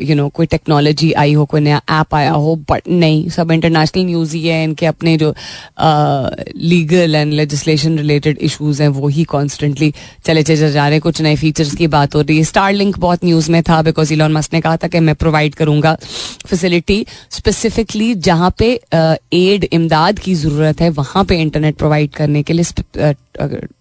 यू 0.00 0.14
नो 0.16 0.28
कोई 0.28 0.46
टेक्नोलॉजी 0.46 1.12
आई 1.14 1.32
हो, 1.32 1.44
कोई 1.44 1.60
नया 1.60 1.80
ऐप 1.90 2.14
आया 2.14 2.30
हो 2.32 2.54
बट 2.70 2.88
नहीं, 2.88 3.28
सब 3.30 3.50
इंटरनेशनल 3.52 4.04
न्यूज़ 4.04 4.34
ही 4.36 4.46
है, 4.46 4.62
इनके 4.64 4.86
अपने 4.86 5.16
जो 5.16 5.34
legal 6.56 7.14
and 7.14 7.32
legislation 7.32 7.98
related 7.98 8.38
issues 8.40 8.82
हैं, 8.82 8.88
वो 8.90 9.08
ही 9.08 9.24
कॉन्स्टेंटली 9.26 9.92
चले 10.26 10.42
चले 10.42 10.70
जा 10.72 10.84
रहे 10.84 10.94
हैं। 10.94 11.00
कुछ 11.02 11.20
नए 11.22 11.36
फीचर्स 11.36 11.74
की 11.76 11.86
बात 11.88 12.14
हो 12.14 12.20
रही 12.20 12.36
है। 12.38 12.44
स्टार 12.44 12.72
लिंक 12.72 12.98
बहुत 12.98 13.24
न्यूज़ 13.24 13.50
में 13.52 13.62
था 13.62 13.80
बिकॉज़ 13.82 14.12
इलॉन 14.12 14.32
मस्क 14.32 14.54
ने 14.54 14.60
कहा 14.60 14.76
था 14.76 14.88
कि 14.88 15.00
मैं 15.00 15.14
प्रोवाइड 15.14 15.54
करूँगा 15.54 15.96
फैसिलिटी 16.46 17.04
स्पेसिफिकली 17.30 18.14
जहाँ 18.14 18.54
पे 18.58 18.68
एड 18.94 19.68
इमदाद 19.72 20.18
की 20.18 20.34
ज़रूरत 20.34 20.80
है, 20.80 20.90
वहाँ 20.90 21.24
पे 21.24 21.40
इंटरनेट 21.40 21.76
प्रोवाइड 21.76 22.10
करने 22.12 22.42
के 22.42 22.52
लिए 22.52 22.64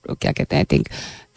क्या 0.10 0.32
कहते 0.32 0.56
हैं 0.56 0.58
आई 0.58 0.66
थिंक 0.72 0.88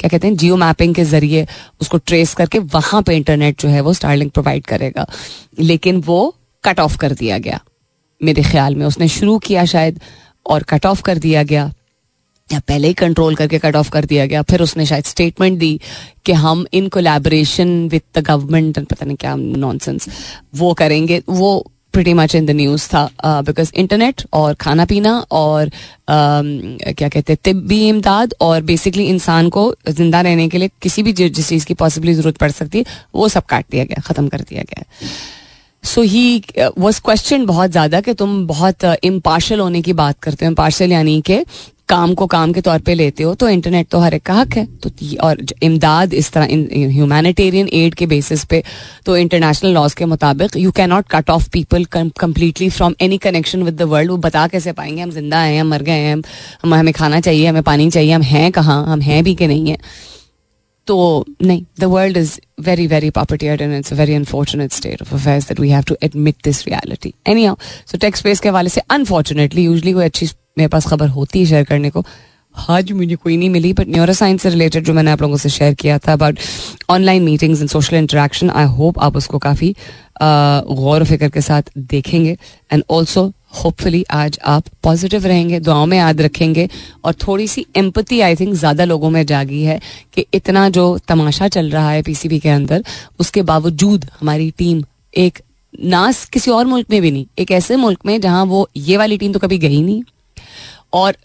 क्या 0.01 0.09
कहते 0.09 0.29
हैं 0.29 0.37
जियो 0.37 0.57
मैपिंग 0.57 0.95
के 0.95 1.05
ज़रिए 1.05 1.47
उसको 1.81 1.99
ट्रेस 1.99 2.35
करके 2.35 2.59
वहाँ 2.59 3.03
पे 3.03 3.17
इंटरनेट 3.17 3.63
जो 3.63 3.69
है 3.69 3.81
वो 3.81 3.93
स्टारलिंक 3.93 4.33
प्रोवाइड 4.33 4.67
करेगा। 4.67 5.07
लेकिन 5.61 5.97
वो 5.97 6.37
कट 6.65 6.81
ऑफ़ 6.81 6.99
कर 6.99 7.13
दिया 7.13 7.39
गया। 7.39 7.61
मेरे 8.25 8.43
ख्याल 8.43 8.75
में 8.75 8.87
उसने 8.87 9.09
शुरू 9.09 9.39
किया 9.39 9.65
शायद 9.65 10.01
और 10.47 10.63
कट 10.63 10.87
ऑफ़ 10.87 11.03
कर 11.03 11.19
दिया 11.19 11.43
गया। 11.43 11.73
या 12.53 12.61
पहले 12.61 12.89
ही 12.89 12.95
कंट्रोल 12.95 13.35
करके 13.35 13.59
कट 13.59 13.77
ऑफ़ 13.77 13.91
कर 13.91 14.05
दिया 14.05 14.27
गया। 14.27 14.43
फिर 14.43 14.63
उसने 14.63 14.87
शायद 14.87 15.05
स्टेटमेंट 15.05 15.59
दी 15.59 15.81
कि 16.25 16.33
हम 16.33 16.67
in 16.73 16.89
collaboration 16.89 17.89
with 17.89 18.03
the 18.15 18.19
government 18.19 18.79
पता 18.79 19.07
नहीं 19.07 19.17
क्या 19.17 19.35
नॉनसेंस 19.37 20.09
वो 20.55 20.75
करेंगे। 20.75 21.23
वो 21.29 21.73
pretty 21.93 22.13
much 22.15 22.35
in 22.35 22.47
the 22.47 22.51
news 22.51 22.87
था 22.89 23.09
बिकॉज़ 23.23 23.73
इंटरनेट 23.75 24.23
और 24.33 24.55
खाना 24.55 24.85
पीना 24.85 25.13
और 25.31 25.69
uh, 25.69 26.95
क्या 26.95 27.09
कहते 27.09 27.33
हैं 27.33 27.39
तिब्बी 27.45 27.81
इमदाद 27.89 28.35
और 28.41 28.63
बेसिकली 28.63 29.05
इंसान 29.07 29.49
को 29.49 29.75
ज़िंदा 29.89 30.21
रहने 30.21 30.49
के 30.49 30.59
लिए 30.59 30.71
किसी 30.83 31.03
भी 31.03 31.13
जिस 31.13 31.49
चीज़ 31.49 31.67
की 31.67 31.75
पॉसिबली 31.75 32.15
ज़रूरत 32.15 32.37
पड़ 32.37 32.51
सकती 32.51 32.79
है 32.79 32.85
वो 33.15 33.29
सब 33.29 33.47
काट 33.47 33.65
दिया 33.71 33.85
गया 33.85 34.01
ख़त्म 34.01 34.29
कर 34.29 34.41
दिया 34.41 34.63
गया। 34.63 34.85
सो 35.85 36.03
ही 36.03 36.43
वॉज़ 36.79 37.01
क्वेश्चन 37.05 37.47
बहुत 37.47 37.71
ज़्यादा 37.71 38.01
कि 38.01 38.15
तुम 38.15 38.47
बहुत 38.47 38.85
इम्पार्शल 38.85 39.57
uh, 39.57 39.63
होने 39.63 39.83
की 39.83 39.93
बात 39.93 40.19
करते 40.23 40.45
हो 40.45 40.51
इम्पार्शल 40.51 40.93
यानी 40.93 41.21
कि 41.21 41.45
काम 41.91 42.15
को 42.15 42.27
काम 42.27 42.53
के 42.53 42.61
तौर 42.61 42.79
पे 42.81 42.95
लेते 42.95 43.23
हो 43.23 43.35
तो 43.35 43.49
इंटरनेट 43.49 43.89
तो 43.91 43.99
हर 44.01 44.15
एक 44.15 44.23
का 44.23 44.35
हक 44.35 44.57
है। 44.57 44.65
तो 44.79 44.91
और 45.23 45.45
इमदाद 45.63 46.15
इस 46.15 46.31
तरह 46.33 46.49
ह्यूमैनिटेरियन 46.89 47.69
एड 47.75 47.95
के 47.95 48.07
बेसिस 48.07 48.45
पे 48.45 48.63
तो 49.07 49.17
इंटरनेशनल 49.17 49.73
लॉज 49.73 49.95
के 49.95 50.05
मुताबिक 50.07 50.57
you 50.57 50.71
can 50.73 50.91
not 50.91 51.09
cut 51.11 51.31
off 51.31 51.49
people 51.53 51.85
completely 51.95 52.69
from 52.71 52.95
any 53.03 53.19
connection 53.21 53.63
with 53.63 53.77
the 53.77 53.83
world 53.91 54.11
वो 54.11 54.17
बता 54.19 54.47
कैसे 54.49 54.73
पाएँगे, 54.73 55.03
हम 55.03 55.11
ज़िंदा 55.11 55.41
हैं, 55.41 55.61
हम 55.61 55.69
मर 55.69 55.83
गए 55.83 55.99
हैं, 55.99 56.15
हम, 56.63 56.75
हमें 56.75 56.93
खाना 56.95 57.21
चाहिए, 57.21 57.47
हमें 57.47 57.63
पानी 57.63 57.91
चाहिए, 57.91 58.13
हम 58.13 58.23
हैं 58.25 58.51
कहाँ, 58.53 58.85
हम 58.87 59.01
हैं 59.01 59.23
भी 59.25 59.35
कि 59.35 59.47
नहीं 59.47 59.71
है? 59.71 59.79
तो 60.87 61.25
नहीं 61.43 61.65
the 61.81 61.85
world 61.87 62.17
is 62.17 62.39
very 62.61 62.87
very 62.87 63.11
पॉपर्टियड 63.11 63.61
and 63.63 63.75
it's 63.75 63.93
very 63.93 64.15
unfortunate 64.15 64.73
state 64.73 65.03
of 65.03 65.15
affairs 65.15 65.49
that 65.49 65.61
we 65.61 65.69
have 65.71 65.83
to 65.89 65.97
admit 66.03 66.37
this 66.45 66.67
reality 66.67 67.13
anyhow 67.45 67.57
so 67.87 67.99
tech's 67.99 68.21
space 68.21 68.41
के 68.41 68.49
हवाले 68.49 68.69
से 68.69 68.81
अनफॉर्चुनेटली 68.91 69.65
यूजली 69.65 69.93
कोई 69.93 70.05
अच्छी 70.05 70.27
मेरे 70.61 70.69
पास 70.69 70.87
खबर 70.87 71.09
होती 71.11 71.39
है 71.39 71.47
शेयर 71.47 71.65
करने 71.65 71.91
को। 71.91 72.05
आज 72.55 72.91
मुझे 72.93 73.17
कोई 73.17 73.37
नहीं 73.37 73.49
मिली 73.51 73.73
बट 73.73 73.89
न्यूरो 73.89 74.13
साइंस 74.15 74.43
से 74.43 74.51
रिलेटेड 74.51 74.85
जो 74.85 74.93
मैंने 74.95 75.11
आप 75.11 75.21
लोगों 75.23 75.37
से 75.37 75.49
शेयर 75.49 75.75
किया 75.75 75.99
था 75.99 76.13
about 76.13 76.39
online 76.91 77.23
meetings 77.23 77.61
and 77.61 77.71
social 77.71 77.97
interaction 77.97 78.51
I 78.53 78.65
hope 78.69 78.99
आप 79.01 79.17
उसको 79.17 79.39
काफ़ी 79.41 79.75
गौर 80.23 81.05
फ़िक्र 81.05 81.29
के 81.29 81.41
साथ 81.41 81.71
देखेंगे। 81.79 82.37
एंड 82.73 82.83
ऑल्सो 82.91 83.33
होपफुली 83.55 84.05
आज 84.13 84.39
आप 84.47 84.65
पॉजिटिव 84.83 85.27
रहेंगे, 85.27 85.61
दुआओं 85.61 85.87
में 85.87 85.97
याद 85.99 86.21
रखेंगे। 86.23 86.69
और 87.05 87.15
थोड़ी 87.23 87.47
सी 87.49 87.67
एम्पति 87.77 88.21
आई 88.21 88.37
थिंक 88.37 88.55
ज़्यादा 88.55 88.85
लोगों 88.85 89.11
में 89.11 89.25
जागी 89.27 89.63
है 89.63 89.81
कि 90.15 90.27
इतना 90.35 90.69
जो 90.71 90.87
तमाशा 91.09 91.49
चल 91.49 91.71
रहा 91.71 91.91
है 91.91 92.03
पीसीबी 92.03 92.39
के 92.39 92.49
अंदर, 92.51 92.85
उसके 93.21 93.43
बावजूद 93.45 94.07
हमारी 94.21 94.51
टीम 94.59 94.85
एक 95.17 95.39
नास 95.87 96.25
किसी 96.27 96.51
और 96.51 96.67
मुल्क 96.67 96.87
में 96.91 97.01
भी 97.03 97.11
नहीं, 97.11 97.27
एक 97.39 97.51
ऐसे 97.53 97.77
मुल्क 97.79 98.07
में 98.07 98.21
जहाँ 98.21 98.45
वो 98.47 98.69
ये 98.79 98.97
वाली 98.97 99.19
टीम 99.19 99.33
तो 99.33 99.39
कभी 99.39 99.59
गई 99.59 99.83
नहीं। 99.83 100.03
और 100.93 101.17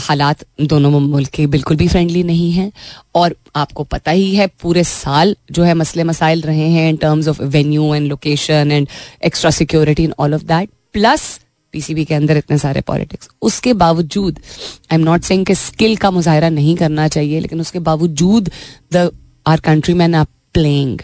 हालात 0.00 0.44
दोनों 0.62 0.90
मुल्क 0.90 1.28
के 1.34 1.46
बिल्कुल 1.48 1.76
भी 1.76 1.86
फ्रेंडली 1.88 2.22
नहीं 2.22 2.50
हैं। 2.52 2.70
और 3.14 3.34
आपको 3.56 3.84
पता 3.84 4.10
ही 4.10 4.34
है, 4.34 4.46
पूरे 4.62 4.84
साल 4.84 5.34
जो 5.52 5.62
है 5.64 5.74
मसले 5.74 6.04
मसाइल 6.04 6.40
रहे 6.42 6.68
हैं 6.70 6.88
in 6.88 6.96
terms 6.96 7.28
of 7.28 7.42
venue 7.44 7.94
and 7.94 8.08
location 8.08 8.72
and 8.72 8.88
extra 9.24 9.50
security 9.50 10.04
in 10.04 10.12
all 10.18 10.34
of 10.34 10.42
that 10.44 10.70
plus 10.92 11.38
PCB 11.74 12.04
के 12.04 12.14
अंदर 12.14 12.36
इतने 12.36 12.58
सारे 12.58 12.80
पॉलिटिक्स 12.80 13.28
उसके 13.42 13.72
बावजूद 13.80 14.38
आई 14.38 14.94
एम 14.94 15.00
नॉट 15.00 15.22
सेइंग 15.22 15.44
कि 15.46 15.54
स्किल 15.54 15.96
का 15.96 16.10
मुजाहरा 16.10 16.48
नहीं 16.50 16.74
करना 16.76 17.06
चाहिए, 17.08 17.40
लेकिन 17.40 17.60
उसके 17.60 17.78
बावजूद 17.80 18.50
the 18.92 19.10
our 19.46 19.60
country 19.60 19.94
man 19.94 20.14
are 20.14 20.26
playing 20.54 21.00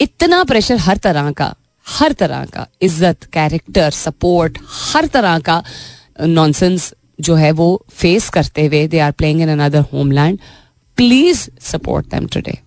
इतना 0.00 0.42
प्रेशर 0.44 0.76
हर 0.78 0.96
तरह 0.98 1.30
का, 1.32 1.54
हर 1.86 2.12
तरह 2.12 2.44
का, 2.44 2.66
इज़्ज़त 2.82 3.24
कैरेक्टर 3.32 3.90
सपोर्ट 3.92 4.58
हर 4.92 5.06
तरह 5.06 5.38
का 5.38 5.62
नॉनसेंस 6.20 6.92
जो 7.18 7.34
है 7.34 7.50
वो 7.52 7.68
फेस 7.92 8.28
करते 8.30 8.66
हुए 8.66 8.86
they 8.88 8.98
are 8.98 9.12
playing 9.12 9.40
in 9.42 9.48
another 9.50 9.84
homeland 9.92 10.38
please 10.98 11.48
support 11.62 12.06
them 12.10 12.26
today 12.26 12.58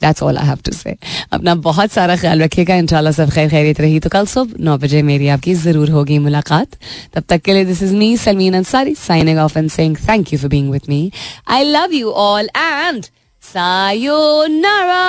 that's 0.00 0.22
all 0.22 0.38
I 0.38 0.46
have 0.46 0.58
to 0.64 0.72
say 0.72 0.94
अपना 1.32 1.54
बहुत 1.64 1.90
सारा 1.92 2.16
ख्याल 2.16 2.42
रखिएगा, 2.42 2.74
इंशाल्लाह 2.76 3.12
सब 3.12 3.30
खैर 3.30 3.48
खैरियत 3.50 3.80
रही। 3.80 4.00
तो 4.00 4.08
कल 4.10 4.26
सुबह 4.26 4.64
नौ 4.64 4.76
बजे 4.78 5.02
मेरी 5.02 5.28
आपकी 5.28 5.54
ज़रूर 5.56 5.90
होगी 5.90 6.18
मुलाकात। 6.18 6.76
तब 7.14 7.22
तक 7.28 7.42
के 7.42 7.52
लिए 7.52 7.64
this 7.64 7.82
is 7.82 7.94
me 7.96 8.16
Salmeen 8.16 8.54
Ansari 8.54 8.94
signing 8.94 9.38
off 9.38 9.58
and 9.58 9.70
saying 9.70 9.96
thank 10.08 10.32
you 10.32 10.38
for 10.38 10.50
being 10.50 10.70
with 10.70 10.82
me 10.88 11.10
I 11.48 11.64
love 11.64 11.92
you 11.92 12.10
all 12.10 12.48
and 12.56 13.04
sayonara 13.42 15.04